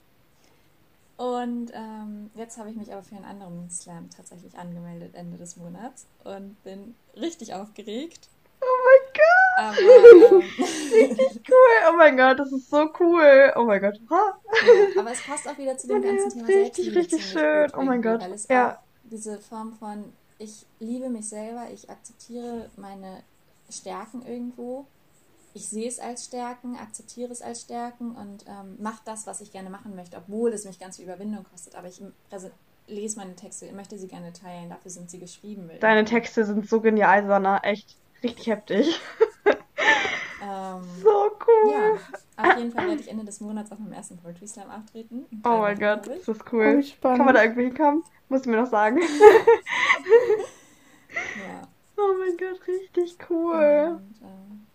Und 1.16 1.70
ähm, 1.74 2.30
jetzt 2.34 2.58
habe 2.58 2.70
ich 2.70 2.76
mich 2.76 2.92
aber 2.92 3.02
für 3.02 3.16
einen 3.16 3.24
anderen 3.24 3.70
Slam 3.70 4.08
tatsächlich 4.10 4.56
angemeldet 4.56 5.14
Ende 5.14 5.36
des 5.36 5.56
Monats 5.56 6.06
und 6.24 6.62
bin 6.64 6.94
richtig 7.16 7.54
aufgeregt. 7.54 8.28
Oh 8.60 8.64
mein 8.64 9.12
Gott! 9.14 9.41
Aber 9.56 9.76
Richtig 10.92 11.42
cool. 11.48 11.90
Oh 11.90 11.96
mein 11.96 12.16
Gott, 12.16 12.38
das 12.38 12.52
ist 12.52 12.70
so 12.70 12.90
cool. 13.00 13.52
Oh 13.56 13.64
mein 13.64 13.80
Gott. 13.80 14.00
Ha. 14.10 14.38
Ja, 14.66 15.00
aber 15.00 15.12
es 15.12 15.22
passt 15.22 15.48
auch 15.48 15.58
wieder 15.58 15.76
zu 15.76 15.88
dem 15.88 16.02
ganzen 16.02 16.30
Thema 16.30 16.46
richtig, 16.46 16.54
Selbstliebe 16.86 16.96
richtig 16.96 17.26
schön. 17.26 17.70
Oh 17.76 17.82
mein 17.82 18.02
Gott. 18.02 18.20
Weil 18.22 18.32
es 18.32 18.48
Ja. 18.48 18.82
diese 19.04 19.38
Form 19.38 19.72
von, 19.74 20.12
ich 20.38 20.66
liebe 20.80 21.08
mich 21.08 21.28
selber, 21.28 21.66
ich 21.72 21.90
akzeptiere 21.90 22.70
meine 22.76 23.22
Stärken 23.70 24.22
irgendwo, 24.26 24.86
ich 25.54 25.68
sehe 25.68 25.88
es 25.88 25.98
als 25.98 26.24
Stärken, 26.24 26.76
akzeptiere 26.76 27.30
es 27.30 27.42
als 27.42 27.60
Stärken 27.62 28.12
und 28.16 28.44
ähm, 28.46 28.76
mache 28.80 29.02
das, 29.04 29.26
was 29.26 29.40
ich 29.42 29.52
gerne 29.52 29.68
machen 29.70 29.94
möchte, 29.94 30.16
obwohl 30.16 30.52
es 30.52 30.64
mich 30.64 30.78
ganz 30.78 30.96
viel 30.96 31.04
Überwindung 31.04 31.44
kostet. 31.50 31.74
Aber 31.74 31.88
ich 31.88 32.00
lese 32.86 33.18
meine 33.18 33.34
Texte, 33.36 33.66
ich 33.66 33.72
möchte 33.72 33.98
sie 33.98 34.08
gerne 34.08 34.32
teilen, 34.32 34.70
dafür 34.70 34.90
sind 34.90 35.10
sie 35.10 35.18
geschrieben. 35.18 35.70
Deine 35.80 36.04
Texte 36.04 36.44
sind 36.44 36.68
so 36.68 36.80
genial, 36.80 37.26
Sanna. 37.26 37.58
Echt 37.58 37.96
richtig 38.22 38.46
heftig. 38.46 39.00
Ähm, 40.42 40.82
So 41.02 41.30
cool. 41.46 41.72
ja, 41.72 41.92
auf 42.36 42.58
jeden 42.58 42.72
Fall 42.72 42.88
werde 42.88 43.00
ich 43.00 43.08
Ende 43.08 43.24
des 43.24 43.40
Monats 43.40 43.70
auf 43.70 43.78
meinem 43.78 43.92
ersten 43.92 44.16
Poetry 44.18 44.48
Slam 44.48 44.70
auftreten. 44.70 45.26
Oh 45.44 45.58
mein 45.58 45.78
Gott, 45.78 46.06
ich. 46.08 46.24
das 46.24 46.28
ist 46.36 46.42
Oh, 46.42 46.46
cool. 46.52 46.78
wie 46.78 46.82
spannend. 46.82 47.18
Kann 47.18 47.26
man 47.26 47.34
da 47.34 47.42
irgendwie 47.42 47.64
hinkommen? 47.66 48.02
Musst 48.28 48.46
du 48.46 48.50
mir 48.50 48.56
noch 48.62 48.70
sagen. 48.70 49.00
Ja. 51.36 51.68
Oh 51.96 52.14
mein 52.18 52.36
Gott, 52.36 52.60
richtig 52.66 53.16
cool. 53.30 53.98
Und 54.00 54.22
ähm, 54.22 54.66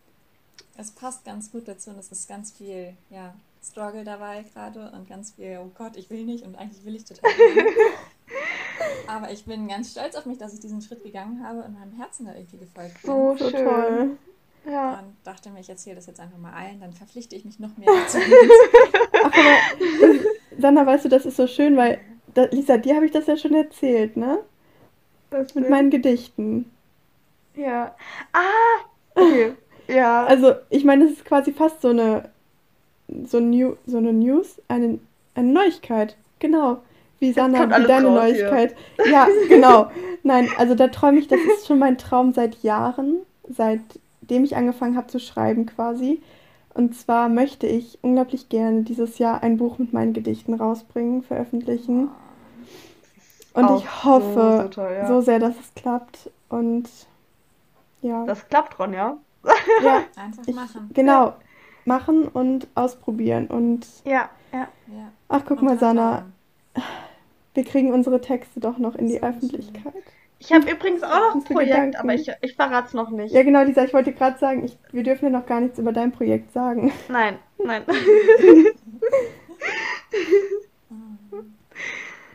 es 0.77 0.91
passt 0.91 1.25
ganz 1.25 1.51
gut 1.51 1.67
dazu 1.67 1.89
und 1.89 1.97
es 1.97 2.11
ist 2.11 2.27
ganz 2.29 2.51
viel, 2.51 2.93
ja, 3.09 3.33
Struggle 3.63 4.03
dabei 4.03 4.43
gerade 4.53 4.91
und 4.91 5.09
ganz 5.09 5.31
viel, 5.31 5.59
oh 5.61 5.71
Gott, 5.75 5.97
ich 5.97 6.09
will 6.09 6.23
nicht 6.25 6.45
und 6.45 6.55
eigentlich 6.55 6.85
will 6.85 6.95
ich 6.95 7.05
total. 7.05 7.29
Aber 9.07 9.31
ich 9.31 9.45
bin 9.45 9.67
ganz 9.67 9.91
stolz 9.91 10.15
auf 10.15 10.25
mich, 10.25 10.37
dass 10.37 10.53
ich 10.53 10.59
diesen 10.59 10.81
Schritt 10.81 11.03
gegangen 11.03 11.43
habe 11.43 11.63
und 11.63 11.73
meinem 11.73 11.93
Herzen 11.93 12.25
da 12.27 12.35
irgendwie 12.35 12.57
gefolgt 12.59 13.01
bin. 13.01 13.11
So 13.11 13.35
So 13.37 13.49
schön. 13.49 14.17
Ja. 14.69 14.99
Und 14.99 15.15
dachte 15.23 15.49
mir, 15.49 15.61
ich 15.61 15.69
erzähle 15.69 15.95
das 15.95 16.07
jetzt 16.07 16.19
einfach 16.19 16.37
mal 16.37 16.51
allen, 16.51 16.79
dann 16.81 16.93
verpflichte 16.93 17.35
ich 17.35 17.45
mich 17.45 17.59
noch 17.59 17.75
mehr 17.77 17.87
dazu. 17.87 18.17
Ach, 19.13 19.31
aber 19.33 20.59
Sandra, 20.59 20.85
weißt 20.85 21.05
du, 21.05 21.09
das 21.09 21.25
ist 21.25 21.37
so 21.37 21.47
schön, 21.47 21.77
weil, 21.77 21.99
da, 22.33 22.45
Lisa, 22.45 22.77
dir 22.77 22.95
habe 22.95 23.05
ich 23.05 23.11
das 23.11 23.27
ja 23.27 23.37
schon 23.37 23.53
erzählt, 23.53 24.17
ne? 24.17 24.39
Das 25.29 25.55
Mit 25.55 25.69
meinen 25.69 25.89
Gedichten. 25.89 26.69
Ja. 27.55 27.95
Ah! 28.33 28.85
Okay. 29.15 29.53
Ja. 29.87 30.25
Also, 30.25 30.53
ich 30.69 30.83
meine, 30.83 31.05
es 31.05 31.13
ist 31.13 31.25
quasi 31.25 31.53
fast 31.53 31.81
so 31.81 31.89
eine, 31.89 32.29
so, 33.25 33.39
New, 33.39 33.75
so 33.85 33.97
eine 33.97 34.13
News, 34.13 34.61
eine, 34.67 34.99
eine 35.33 35.47
Neuigkeit. 35.47 36.17
Genau. 36.39 36.79
Wie 37.19 37.31
Sanna, 37.31 37.65
wie 37.65 37.87
deine 37.87 38.07
raus. 38.07 38.15
Neuigkeit. 38.15 38.75
Ja, 39.09 39.27
genau. 39.47 39.89
Nein, 40.23 40.49
also 40.57 40.75
da 40.75 40.87
träume 40.89 41.19
ich, 41.19 41.27
das 41.27 41.39
ist 41.39 41.67
schon 41.67 41.79
mein 41.79 41.97
Traum 41.97 42.33
seit 42.33 42.61
Jahren, 42.63 43.21
seitdem 44.27 44.43
ich 44.43 44.57
angefangen 44.57 44.97
habe 44.97 45.07
zu 45.07 45.19
schreiben 45.19 45.65
quasi. 45.65 46.21
Und 46.73 46.95
zwar 46.95 47.29
möchte 47.29 47.65
ich 47.65 47.97
unglaublich 48.01 48.49
gerne 48.49 48.83
dieses 48.83 49.17
Jahr 49.19 49.41
ein 49.41 49.57
Buch 49.57 49.77
mit 49.79 49.93
meinen 49.93 50.13
Gedichten 50.13 50.53
rausbringen, 50.53 51.23
veröffentlichen. 51.23 52.09
Und 53.53 53.65
Auch 53.65 53.79
ich 53.79 54.03
hoffe 54.03 54.57
so, 54.57 54.63
so 54.63 54.69
toll, 54.69 54.91
ja. 54.95 55.07
so 55.07 55.21
sehr, 55.21 55.39
dass 55.39 55.55
es 55.59 55.73
klappt. 55.75 56.29
Und 56.49 56.89
ja, 58.01 58.25
Das 58.25 58.47
klappt, 58.47 58.77
Ronja. 58.79 59.17
ja, 59.81 60.03
Einfach 60.15 60.43
ich, 60.45 60.55
machen. 60.55 60.91
genau, 60.93 61.33
machen 61.85 62.27
und 62.27 62.67
ausprobieren. 62.75 63.47
Und 63.47 63.87
Ja, 64.03 64.29
ja. 64.51 64.67
Ja. 64.87 65.11
ach, 65.29 65.41
guck 65.47 65.61
Und 65.61 65.65
mal, 65.65 65.79
Sana, 65.79 66.25
wir 67.53 67.63
kriegen 67.63 67.91
unsere 67.93 68.21
Texte 68.21 68.59
doch 68.59 68.77
noch 68.77 68.95
in 68.95 69.07
die 69.07 69.19
So 69.19 69.19
schön. 69.21 69.93
Ich 70.39 70.53
habe 70.53 70.69
übrigens 70.69 71.01
auch 71.03 71.09
noch 71.09 71.35
ein 71.35 71.43
Projekt, 71.43 71.71
Gedanken. 71.71 71.95
aber 71.97 72.13
ich, 72.13 72.31
ich 72.41 72.55
verrate 72.55 72.87
es 72.87 72.93
noch 72.93 73.09
nicht. 73.09 73.33
Ja, 73.33 73.43
genau, 73.43 73.63
Lisa, 73.63 73.83
ich 73.83 73.93
wollte 73.93 74.13
gerade 74.13 74.37
sagen, 74.37 74.63
ich, 74.63 74.77
wir 74.91 75.03
dürfen 75.03 75.25
ja 75.25 75.31
noch 75.31 75.45
gar 75.47 75.59
nichts 75.59 75.79
über 75.79 75.91
dein 75.91 76.11
Projekt 76.11 76.53
sagen. 76.53 76.93
Nein, 77.09 77.39
nein. 77.57 77.83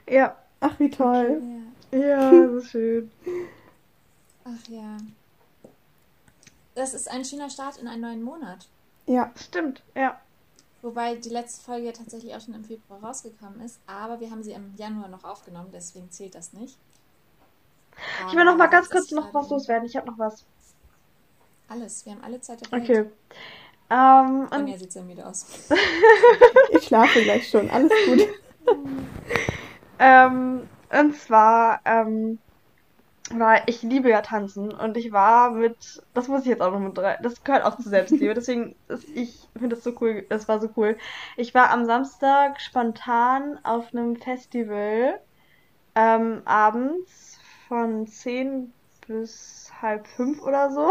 Ja. 0.09 0.37
Ach, 0.61 0.79
wie 0.79 0.91
toll. 0.91 1.41
Ja. 1.93 1.99
Ja, 1.99 2.31
das 2.31 2.65
ist 2.65 2.71
schön. 2.71 3.11
Ach 4.45 4.69
ja. 4.69 4.99
Das 6.75 6.95
ist 6.95 7.11
ein 7.11 7.25
schöner 7.25 7.49
Start 7.51 7.79
in 7.79 7.87
einen 7.88 8.03
neuen 8.03 8.23
Monat. 8.23 8.69
Ja, 9.07 9.31
Stimmt, 9.37 9.83
ja. 9.95 10.21
Wobei 10.83 11.15
die 11.17 11.29
letzte 11.29 11.62
Folge 11.62 11.87
ja 11.87 11.93
tatsächlich 11.93 12.35
auch 12.35 12.41
schon 12.41 12.55
im 12.55 12.65
Februar 12.65 13.03
rausgekommen 13.03 13.61
ist, 13.61 13.79
aber 13.87 14.21
wir 14.21 14.31
haben 14.31 14.43
sie 14.43 14.53
im 14.53 14.75
Januar 14.77 15.09
noch 15.09 15.25
aufgenommen, 15.25 15.71
deswegen 15.73 16.11
zählt 16.11 16.35
das 16.35 16.53
nicht. 16.53 16.77
Ich 18.28 18.35
will 18.35 18.44
noch 18.44 18.57
mal 18.57 18.68
ganz 18.68 18.90
kurz 18.90 19.11
noch 19.11 19.33
was 19.33 19.50
loswerden. 19.50 19.87
Ich 19.87 19.96
habe 19.96 20.07
noch 20.07 20.18
was. 20.18 20.44
Alles, 21.68 22.05
wir 22.05 22.12
haben 22.12 22.24
alle 22.24 22.40
Zeit 22.40 22.61
der 22.61 22.72
Welt. 22.72 22.83
Okay. 22.83 23.11
Ähm, 23.90 24.48
Und 24.50 24.52
und, 24.52 24.66
ja, 24.68 24.78
sieht 24.78 24.92
sehr 24.92 25.02
müde 25.02 25.26
aus. 25.26 25.46
ich 26.72 26.85
schlafe 26.85 27.22
gleich 27.22 27.48
schon. 27.48 27.70
Alles 27.70 27.92
gut. 28.07 28.28
ähm, 29.98 30.68
und 30.90 31.16
zwar, 31.16 31.81
ähm, 31.85 32.38
weil 33.31 33.62
ich 33.66 33.83
liebe 33.83 34.11
ja 34.11 34.22
tanzen 34.22 34.72
und 34.72 34.96
ich 34.96 35.12
war 35.12 35.50
mit, 35.50 36.02
das 36.14 36.28
muss 36.28 36.42
ich 36.42 36.48
jetzt 36.48 36.62
auch 36.62 36.72
noch 36.72 36.81
mit 36.81 36.98
rein, 36.98 37.18
das 37.22 37.44
gehört 37.44 37.64
auch 37.64 37.76
zur 37.76 37.90
Selbstliebe, 37.90 38.35
deswegen, 38.35 38.76
ist, 38.88 39.09
ich 39.09 39.48
finde 39.55 39.76
das 39.76 39.85
so 39.85 39.92
cool, 40.00 40.26
das 40.28 40.48
war 40.48 40.61
so 40.61 40.68
cool. 40.76 40.96
Ich 41.37 41.55
war 41.55 41.70
am 41.70 41.85
Samstag 41.87 42.61
spontan 42.61 43.59
auf 43.64 43.92
einem 43.94 44.16
Festival, 44.16 45.20
ähm, 45.94 46.42
abends 46.44 47.32
von 47.73 48.07
10 48.07 48.73
bis 49.07 49.73
halb 49.81 50.07
fünf 50.07 50.43
oder 50.43 50.71
so. 50.71 50.91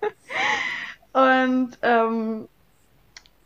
Und, 1.12 1.78
ähm, 1.82 2.48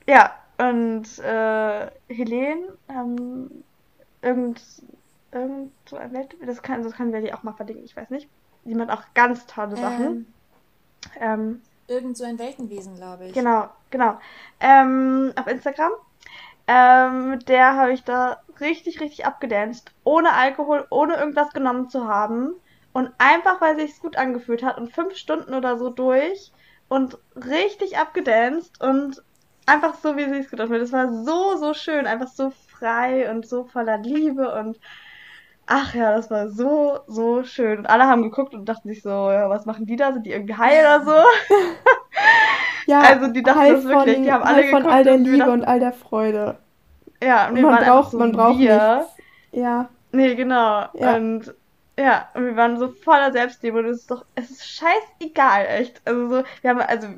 ja, 0.07 0.33
und, 0.59 1.19
äh, 1.19 1.91
Helene, 2.09 2.79
ähm, 2.89 3.65
irgend, 4.23 4.63
irgend 5.33 5.73
so 5.89 5.97
ein 5.97 6.13
Welt, 6.13 6.37
das 6.47 6.63
kann, 6.63 6.83
das 6.83 6.95
können 6.95 7.13
wir 7.13 7.21
die 7.23 7.33
auch 7.35 7.43
mal 7.43 7.55
verlinken, 7.55 7.85
ich 7.85 7.97
weiß 7.97 8.11
nicht. 8.11 8.29
Die 8.65 8.75
macht 8.75 8.91
auch 8.91 9.03
ganz 9.15 9.47
tolle 9.47 9.77
Sachen. 9.77 10.19
Ähm, 10.19 10.27
Ähm, 11.21 11.63
irgend 11.89 12.17
so 12.17 12.25
ein 12.25 12.39
Weltenwesen, 12.39 12.97
glaube 12.97 13.29
ich. 13.29 13.33
genau, 13.33 13.69
genau. 13.91 14.19
Ähm, 14.61 15.33
auf 15.37 15.47
Instagram. 15.47 15.93
Ähm, 16.67 17.31
mit 17.31 17.49
der 17.49 17.77
habe 17.77 17.93
ich 17.93 18.05
da 18.05 18.43
richtig, 18.61 19.01
richtig 19.01 19.27
abgedanced. 19.27 19.93
Ohne 20.05 20.33
Alkohol, 20.35 20.87
ohne 20.91 21.17
irgendwas 21.17 21.53
genommen 21.53 21.91
zu 21.91 22.09
haben. 22.09 22.55
Und 22.95 23.11
einfach, 23.19 23.61
weil 23.61 23.77
sich's 23.77 24.01
gut 24.01 24.17
angefühlt 24.17 24.63
hat. 24.63 24.79
Und 24.79 24.91
fünf 24.91 25.17
Stunden 25.17 25.53
oder 25.53 25.77
so 25.77 25.91
durch. 25.91 26.53
Und 26.89 27.19
richtig 27.37 27.99
abgedanced. 27.99 28.81
Und 28.83 29.23
einfach 29.67 29.95
so, 29.97 30.17
wie 30.17 30.29
sich's 30.29 30.51
gut 30.51 30.61
anfühlt. 30.61 30.81
Das 30.81 30.93
war 30.93 31.13
so, 31.13 31.57
so 31.57 31.75
schön. 31.75 32.07
Einfach 32.07 32.29
so 32.29 32.51
frei 32.71 33.31
und 33.31 33.47
so 33.47 33.65
voller 33.65 33.99
Liebe. 33.99 34.55
Und 34.55 34.81
ach 35.67 35.95
ja, 35.95 36.17
das 36.17 36.31
war 36.31 36.49
so, 36.49 37.01
so 37.07 37.45
schön. 37.45 37.81
Und 37.81 37.87
alle 37.87 38.05
haben 38.05 38.23
geguckt 38.23 38.55
und 38.55 38.67
dachten 38.67 38.89
sich 38.89 39.03
so, 39.03 39.11
ja, 39.11 39.51
was 39.51 39.67
machen 39.67 39.85
die 39.85 39.97
da? 39.97 40.15
Sind 40.15 40.25
die 40.25 40.33
irgendwie 40.33 40.55
high 40.55 40.81
oder 40.81 41.05
so? 41.05 41.13
Ja, 42.87 43.01
also 43.01 43.29
die 43.29 43.43
dachten 43.43 43.73
das 43.73 43.85
wirklich, 43.85 44.23
die 44.23 44.33
haben 44.33 44.43
alle 44.43 44.65
von 44.65 44.87
all 44.87 45.05
der 45.05 45.17
Liebe 45.17 45.51
und 45.51 45.65
all 45.65 45.81
der 45.81 45.93
Freude. 45.93 46.59
Ja, 47.23 47.49
und, 47.49 47.61
man 47.61 47.85
braucht, 47.85 48.11
so 48.11 48.19
man 48.19 48.33
braucht 48.33 48.59
nichts. 48.59 49.17
Ja. 49.53 49.89
Nee, 50.13 50.35
genau. 50.35 50.87
Ja. 50.93 51.17
Und 51.17 51.55
ja, 51.99 52.29
und 52.35 52.45
wir 52.45 52.57
waren 52.57 52.79
so 52.79 52.89
voller 52.89 53.33
Selbstliebe 53.33 53.79
und 53.79 53.87
es 53.87 54.01
ist 54.01 54.11
doch, 54.11 54.25
es 54.35 54.51
ist 54.51 54.67
scheißegal, 54.67 55.67
echt. 55.67 56.03
Also 56.05 56.29
so, 56.29 56.45
wir 56.61 56.71
haben, 56.71 56.81
also 56.81 57.09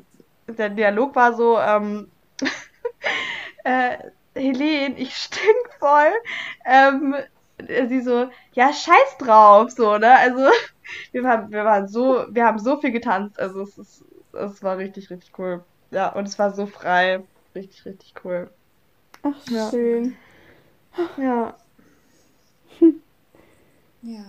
der 0.47 0.69
Dialog 0.69 1.15
war 1.15 1.33
so, 1.33 1.59
ähm, 1.59 2.11
äh, 3.63 3.97
Helene, 4.35 4.95
ich 4.97 5.15
stink 5.15 5.73
voll. 5.79 6.11
Ähm, 6.65 7.15
sie 7.59 8.01
so, 8.01 8.29
ja, 8.53 8.71
scheiß 8.71 9.17
drauf, 9.19 9.71
so, 9.71 9.97
ne? 9.97 10.15
Also, 10.15 10.47
wir 11.11 11.23
waren, 11.23 11.51
wir 11.51 11.65
waren 11.65 11.87
so, 11.87 12.25
wir 12.29 12.45
haben 12.45 12.59
so 12.59 12.79
viel 12.79 12.91
getanzt, 12.91 13.39
also 13.39 13.61
es 13.61 13.77
ist, 13.77 14.05
es 14.33 14.63
war 14.63 14.77
richtig, 14.77 15.09
richtig 15.09 15.37
cool. 15.39 15.63
Ja, 15.89 16.09
und 16.09 16.27
es 16.27 16.37
war 16.37 16.53
so 16.53 16.65
frei. 16.65 17.23
Richtig, 17.55 17.85
richtig 17.85 18.13
cool. 18.23 18.51
Ach, 19.23 19.49
ja. 19.49 19.69
schön. 19.69 20.15
Ja. 21.17 21.55
ja. 24.01 24.25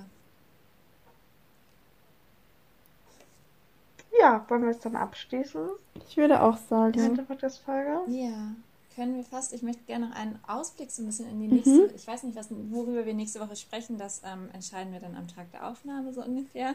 Ja, 4.21 4.45
wollen 4.49 4.63
wir 4.63 4.71
es 4.71 4.81
dann 4.81 4.97
abschließen? 4.97 5.69
Ich 6.09 6.17
würde 6.17 6.43
auch 6.43 6.57
sagen. 6.57 6.95
Zweite 6.99 7.23
Podcast-Folge? 7.23 8.01
Ja, 8.09 8.55
können 8.95 9.17
wir 9.17 9.25
fast. 9.25 9.53
Ich 9.53 9.63
möchte 9.63 9.85
gerne 9.85 10.09
noch 10.09 10.17
einen 10.17 10.39
Ausblick 10.47 10.91
so 10.91 11.03
ein 11.03 11.07
bisschen 11.07 11.29
in 11.31 11.41
die 11.41 11.49
nächste. 11.49 11.89
Mhm. 11.89 11.91
Ich 11.95 12.07
weiß 12.07 12.25
nicht, 12.25 12.37
was, 12.37 12.49
worüber 12.51 13.07
wir 13.07 13.15
nächste 13.15 13.41
Woche 13.41 13.57
sprechen. 13.57 13.97
Das 13.99 14.23
ähm, 14.25 14.49
entscheiden 14.53 14.93
wir 14.93 15.01
dann 15.01 15.17
am 15.17 15.29
Tag 15.29 15.51
der 15.53 15.69
Aufnahme 15.69 16.13
so 16.13 16.23
ungefähr. 16.23 16.75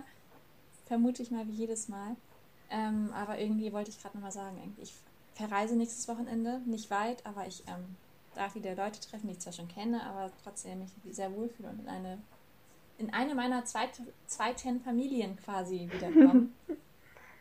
Vermute 0.85 1.21
ich 1.21 1.31
mal 1.31 1.47
wie 1.47 1.53
jedes 1.53 1.89
Mal. 1.89 2.15
Ähm, 2.69 3.09
aber 3.13 3.39
irgendwie 3.39 3.73
wollte 3.73 3.89
ich 3.89 4.01
gerade 4.01 4.17
nochmal 4.17 4.31
sagen, 4.31 4.57
ich 4.81 4.93
verreise 5.35 5.75
nächstes 5.75 6.07
Wochenende. 6.07 6.61
Nicht 6.65 6.89
weit, 6.89 7.25
aber 7.25 7.45
ich 7.47 7.63
ähm, 7.67 7.95
darf 8.35 8.55
wieder 8.55 8.75
Leute 8.75 8.99
treffen, 8.99 9.27
die 9.27 9.33
ich 9.33 9.39
zwar 9.39 9.53
schon 9.53 9.67
kenne, 9.67 10.03
aber 10.03 10.31
trotzdem 10.43 10.79
mich 10.79 10.91
sehr 11.11 11.33
wohlfühle 11.35 11.69
und 11.69 11.81
in 11.81 11.87
eine, 11.89 12.17
in 12.97 13.13
eine 13.13 13.35
meiner 13.35 13.65
zweiten, 13.65 14.07
zweiten 14.27 14.81
Familien 14.81 15.35
quasi 15.37 15.89
wiederkommen. 15.91 16.53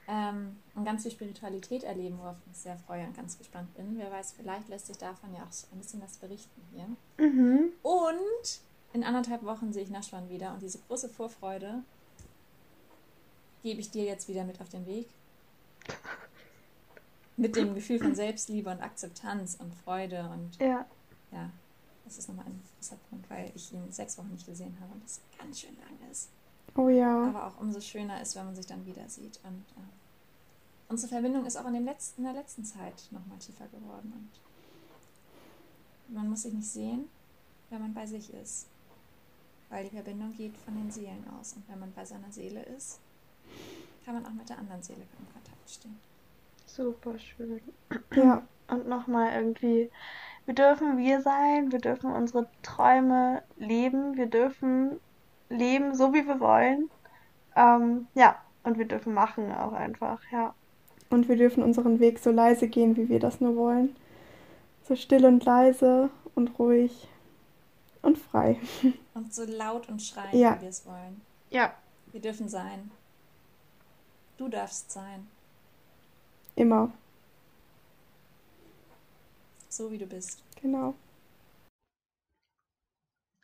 ähm, 0.08 0.56
und 0.74 0.84
ganz 0.84 1.02
viel 1.02 1.12
Spiritualität 1.12 1.84
erleben, 1.84 2.18
worauf 2.18 2.36
ich 2.40 2.46
mich 2.48 2.56
sehr 2.56 2.76
freue 2.76 3.06
und 3.06 3.16
ganz 3.16 3.38
gespannt 3.38 3.74
bin. 3.74 3.96
Wer 3.98 4.10
weiß, 4.10 4.32
vielleicht 4.32 4.68
lässt 4.68 4.86
sich 4.86 4.98
davon 4.98 5.34
ja 5.34 5.42
auch 5.44 5.52
so 5.52 5.66
ein 5.72 5.78
bisschen 5.78 6.02
was 6.02 6.16
berichten 6.16 6.62
hier. 6.72 6.88
Mhm. 7.24 7.72
Und 7.82 8.60
in 8.92 9.04
anderthalb 9.04 9.44
Wochen 9.44 9.72
sehe 9.72 9.84
ich 9.84 9.90
Naschwan 9.90 10.28
wieder 10.28 10.52
und 10.52 10.62
diese 10.62 10.78
große 10.78 11.08
Vorfreude 11.08 11.82
gebe 13.62 13.80
ich 13.80 13.90
dir 13.90 14.04
jetzt 14.04 14.28
wieder 14.28 14.44
mit 14.44 14.60
auf 14.60 14.68
den 14.68 14.86
Weg. 14.86 15.08
Mit 17.36 17.56
dem 17.56 17.74
Gefühl 17.74 17.98
von 17.98 18.14
Selbstliebe 18.14 18.70
und 18.70 18.82
Akzeptanz 18.82 19.56
und 19.58 19.74
Freude 19.74 20.28
und 20.30 20.58
ja, 20.58 20.84
ja 21.30 21.50
das 22.04 22.18
ist 22.18 22.28
nochmal 22.28 22.46
ein 22.46 22.62
großer 22.76 22.96
Punkt, 23.08 23.30
weil 23.30 23.50
ich 23.54 23.72
ihn 23.72 23.90
sechs 23.90 24.18
Wochen 24.18 24.30
nicht 24.32 24.46
gesehen 24.46 24.76
habe 24.80 24.92
und 24.92 25.02
das 25.04 25.20
ganz 25.38 25.60
schön 25.60 25.76
lang 25.76 26.10
ist. 26.10 26.28
Oh 26.74 26.88
ja. 26.88 27.28
Aber 27.28 27.46
auch 27.48 27.60
umso 27.60 27.80
schöner 27.80 28.20
ist, 28.20 28.36
wenn 28.36 28.46
man 28.46 28.56
sich 28.56 28.66
dann 28.66 28.86
wieder 28.86 29.08
sieht. 29.08 29.40
Und 29.44 29.64
äh, 29.76 29.88
unsere 30.88 31.08
Verbindung 31.10 31.44
ist 31.44 31.56
auch 31.56 31.66
in, 31.66 31.74
dem 31.74 31.84
letzten, 31.84 32.22
in 32.22 32.32
der 32.32 32.40
letzten 32.40 32.64
Zeit 32.64 33.08
nochmal 33.10 33.38
tiefer 33.38 33.66
geworden. 33.68 34.12
Und 36.08 36.14
man 36.14 36.28
muss 36.28 36.42
sich 36.42 36.52
nicht 36.52 36.68
sehen, 36.68 37.08
wenn 37.70 37.80
man 37.80 37.94
bei 37.94 38.06
sich 38.06 38.32
ist. 38.34 38.66
Weil 39.68 39.84
die 39.84 39.94
Verbindung 39.94 40.32
geht 40.34 40.56
von 40.58 40.74
den 40.74 40.90
Seelen 40.90 41.24
aus. 41.38 41.54
Und 41.54 41.68
wenn 41.68 41.80
man 41.80 41.92
bei 41.92 42.04
seiner 42.04 42.30
Seele 42.30 42.62
ist, 42.62 43.00
kann 44.04 44.14
man 44.14 44.26
auch 44.26 44.32
mit 44.32 44.48
der 44.48 44.58
anderen 44.58 44.82
Seele 44.82 45.02
in 45.02 45.32
Kontakt 45.32 45.70
stehen. 45.70 45.98
Super 46.66 47.18
schön. 47.18 47.60
Ja. 48.14 48.42
Und 48.68 48.88
nochmal 48.88 49.32
irgendwie, 49.34 49.90
wir 50.46 50.54
dürfen 50.54 50.96
wir 50.96 51.20
sein, 51.20 51.72
wir 51.72 51.78
dürfen 51.78 52.10
unsere 52.10 52.48
Träume 52.62 53.42
leben, 53.58 54.16
wir 54.16 54.26
dürfen 54.26 54.98
leben, 55.52 55.94
so 55.94 56.12
wie 56.12 56.26
wir 56.26 56.40
wollen. 56.40 56.90
Ähm, 57.54 58.06
ja, 58.14 58.40
und 58.64 58.78
wir 58.78 58.86
dürfen 58.86 59.14
machen 59.14 59.52
auch 59.52 59.72
einfach, 59.72 60.20
ja. 60.32 60.54
Und 61.10 61.28
wir 61.28 61.36
dürfen 61.36 61.62
unseren 61.62 62.00
Weg 62.00 62.18
so 62.18 62.30
leise 62.30 62.68
gehen, 62.68 62.96
wie 62.96 63.08
wir 63.08 63.20
das 63.20 63.40
nur 63.40 63.56
wollen. 63.56 63.94
So 64.88 64.96
still 64.96 65.26
und 65.26 65.44
leise 65.44 66.10
und 66.34 66.58
ruhig 66.58 67.08
und 68.00 68.18
frei. 68.18 68.58
Und 69.14 69.34
so 69.34 69.44
laut 69.44 69.90
und 69.90 70.00
schreien, 70.00 70.36
ja. 70.36 70.56
wie 70.56 70.62
wir 70.62 70.68
es 70.70 70.86
wollen. 70.86 71.20
Ja. 71.50 71.74
Wir 72.12 72.20
dürfen 72.20 72.48
sein. 72.48 72.90
Du 74.38 74.48
darfst 74.48 74.90
sein. 74.90 75.28
Immer. 76.56 76.90
So 79.68 79.92
wie 79.92 79.98
du 79.98 80.06
bist. 80.06 80.42
Genau. 80.62 80.94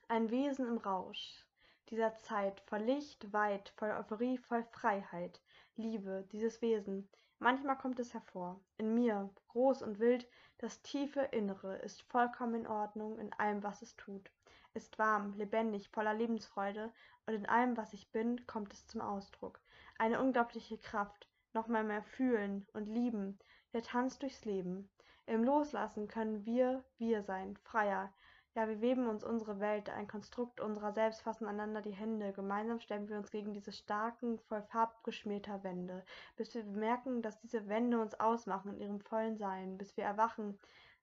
Ein 0.09 0.31
Wesen 0.31 0.67
im 0.67 0.79
Rausch 0.79 1.45
dieser 1.91 2.17
Zeit, 2.17 2.61
voll 2.67 2.83
Licht, 2.83 3.33
weit, 3.33 3.71
voll 3.77 3.91
Euphorie, 3.91 4.39
voll 4.39 4.63
Freiheit, 4.65 5.41
Liebe, 5.77 6.27
dieses 6.33 6.61
Wesen. 6.61 7.09
Manchmal 7.39 7.79
kommt 7.79 7.99
es 7.99 8.15
hervor, 8.15 8.61
in 8.77 8.95
mir, 8.95 9.31
groß 9.49 9.83
und 9.83 9.99
wild, 9.99 10.29
das 10.59 10.83
tiefe 10.83 11.21
Innere 11.21 11.77
ist 11.77 12.03
vollkommen 12.03 12.55
in 12.55 12.67
Ordnung 12.67 13.19
in 13.19 13.33
allem, 13.35 13.63
was 13.63 13.81
es 13.83 13.97
tut, 13.97 14.31
ist 14.75 14.99
warm, 14.99 15.33
lebendig, 15.35 15.89
voller 15.91 16.15
Lebensfreude, 16.15 16.93
und 17.27 17.35
in 17.35 17.47
allem, 17.47 17.77
was 17.77 17.93
ich 17.93 18.11
bin, 18.11 18.47
kommt 18.47 18.73
es 18.73 18.87
zum 18.87 19.01
Ausdruck. 19.01 19.61
Eine 19.99 20.21
unglaubliche 20.21 20.79
Kraft, 20.79 21.29
noch 21.53 21.69
mal 21.69 21.85
mehr 21.85 22.03
fühlen 22.03 22.67
und 22.73 22.87
lieben, 22.87 23.39
der 23.73 23.83
Tanz 23.83 24.19
durchs 24.19 24.45
Leben. 24.45 24.91
Im 25.27 25.45
Loslassen 25.45 26.09
können 26.09 26.45
wir 26.45 26.85
wir 26.97 27.23
sein, 27.23 27.57
freier, 27.59 28.13
ja, 28.55 28.69
wir 28.69 28.81
weben 28.81 29.09
uns 29.09 29.25
unsere 29.25 29.61
Welt, 29.61 29.89
ein 29.89 30.09
Konstrukt 30.09 30.61
unserer 30.61 30.93
selbst, 30.93 31.23
fassen 31.23 31.47
einander 31.47 31.83
die 31.83 31.95
Hände. 31.95 32.33
Gemeinsam 32.33 32.81
stemmen 32.81 33.09
wir 33.09 33.17
uns 33.17 33.31
gegen 33.31 33.53
diese 33.53 33.73
starken, 33.73 34.39
voll 34.41 34.63
farbgeschmierter 34.63 35.63
Wände, 35.63 36.05
bis 36.37 36.55
wir 36.55 36.65
bemerken, 36.65 37.23
dass 37.23 37.39
diese 37.41 37.69
Wände 37.69 38.01
uns 38.01 38.19
ausmachen 38.19 38.75
in 38.75 38.81
ihrem 38.81 39.01
vollen 39.01 39.37
Sein, 39.37 39.79
bis 39.79 39.97
wir 39.97 40.05
erwachen, 40.05 40.59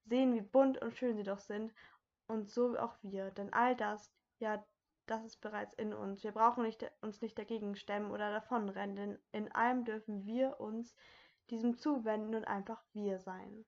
sehen, 0.05 0.33
wie 0.33 0.41
bunt 0.41 0.81
und 0.81 0.95
schön 0.95 1.17
sie 1.17 1.23
doch 1.23 1.39
sind, 1.39 1.73
und 2.27 2.49
so 2.49 2.77
auch 2.77 2.95
wir. 3.01 3.31
Denn 3.31 3.53
all 3.53 3.75
das, 3.75 4.11
ja, 4.39 4.63
das 5.05 5.23
ist 5.23 5.41
bereits 5.41 5.73
in 5.75 5.93
uns. 5.93 6.23
Wir 6.23 6.31
brauchen 6.31 6.63
nicht, 6.63 6.85
uns 7.01 7.21
nicht 7.21 7.37
dagegen 7.37 7.75
stemmen 7.75 8.11
oder 8.11 8.31
davonrennen, 8.31 8.95
denn 8.95 9.19
in 9.31 9.51
allem 9.51 9.85
dürfen 9.85 10.25
wir 10.25 10.59
uns 10.59 10.95
diesem 11.49 11.77
zuwenden 11.77 12.35
und 12.35 12.45
einfach 12.45 12.83
wir 12.93 13.19
sein. 13.19 13.65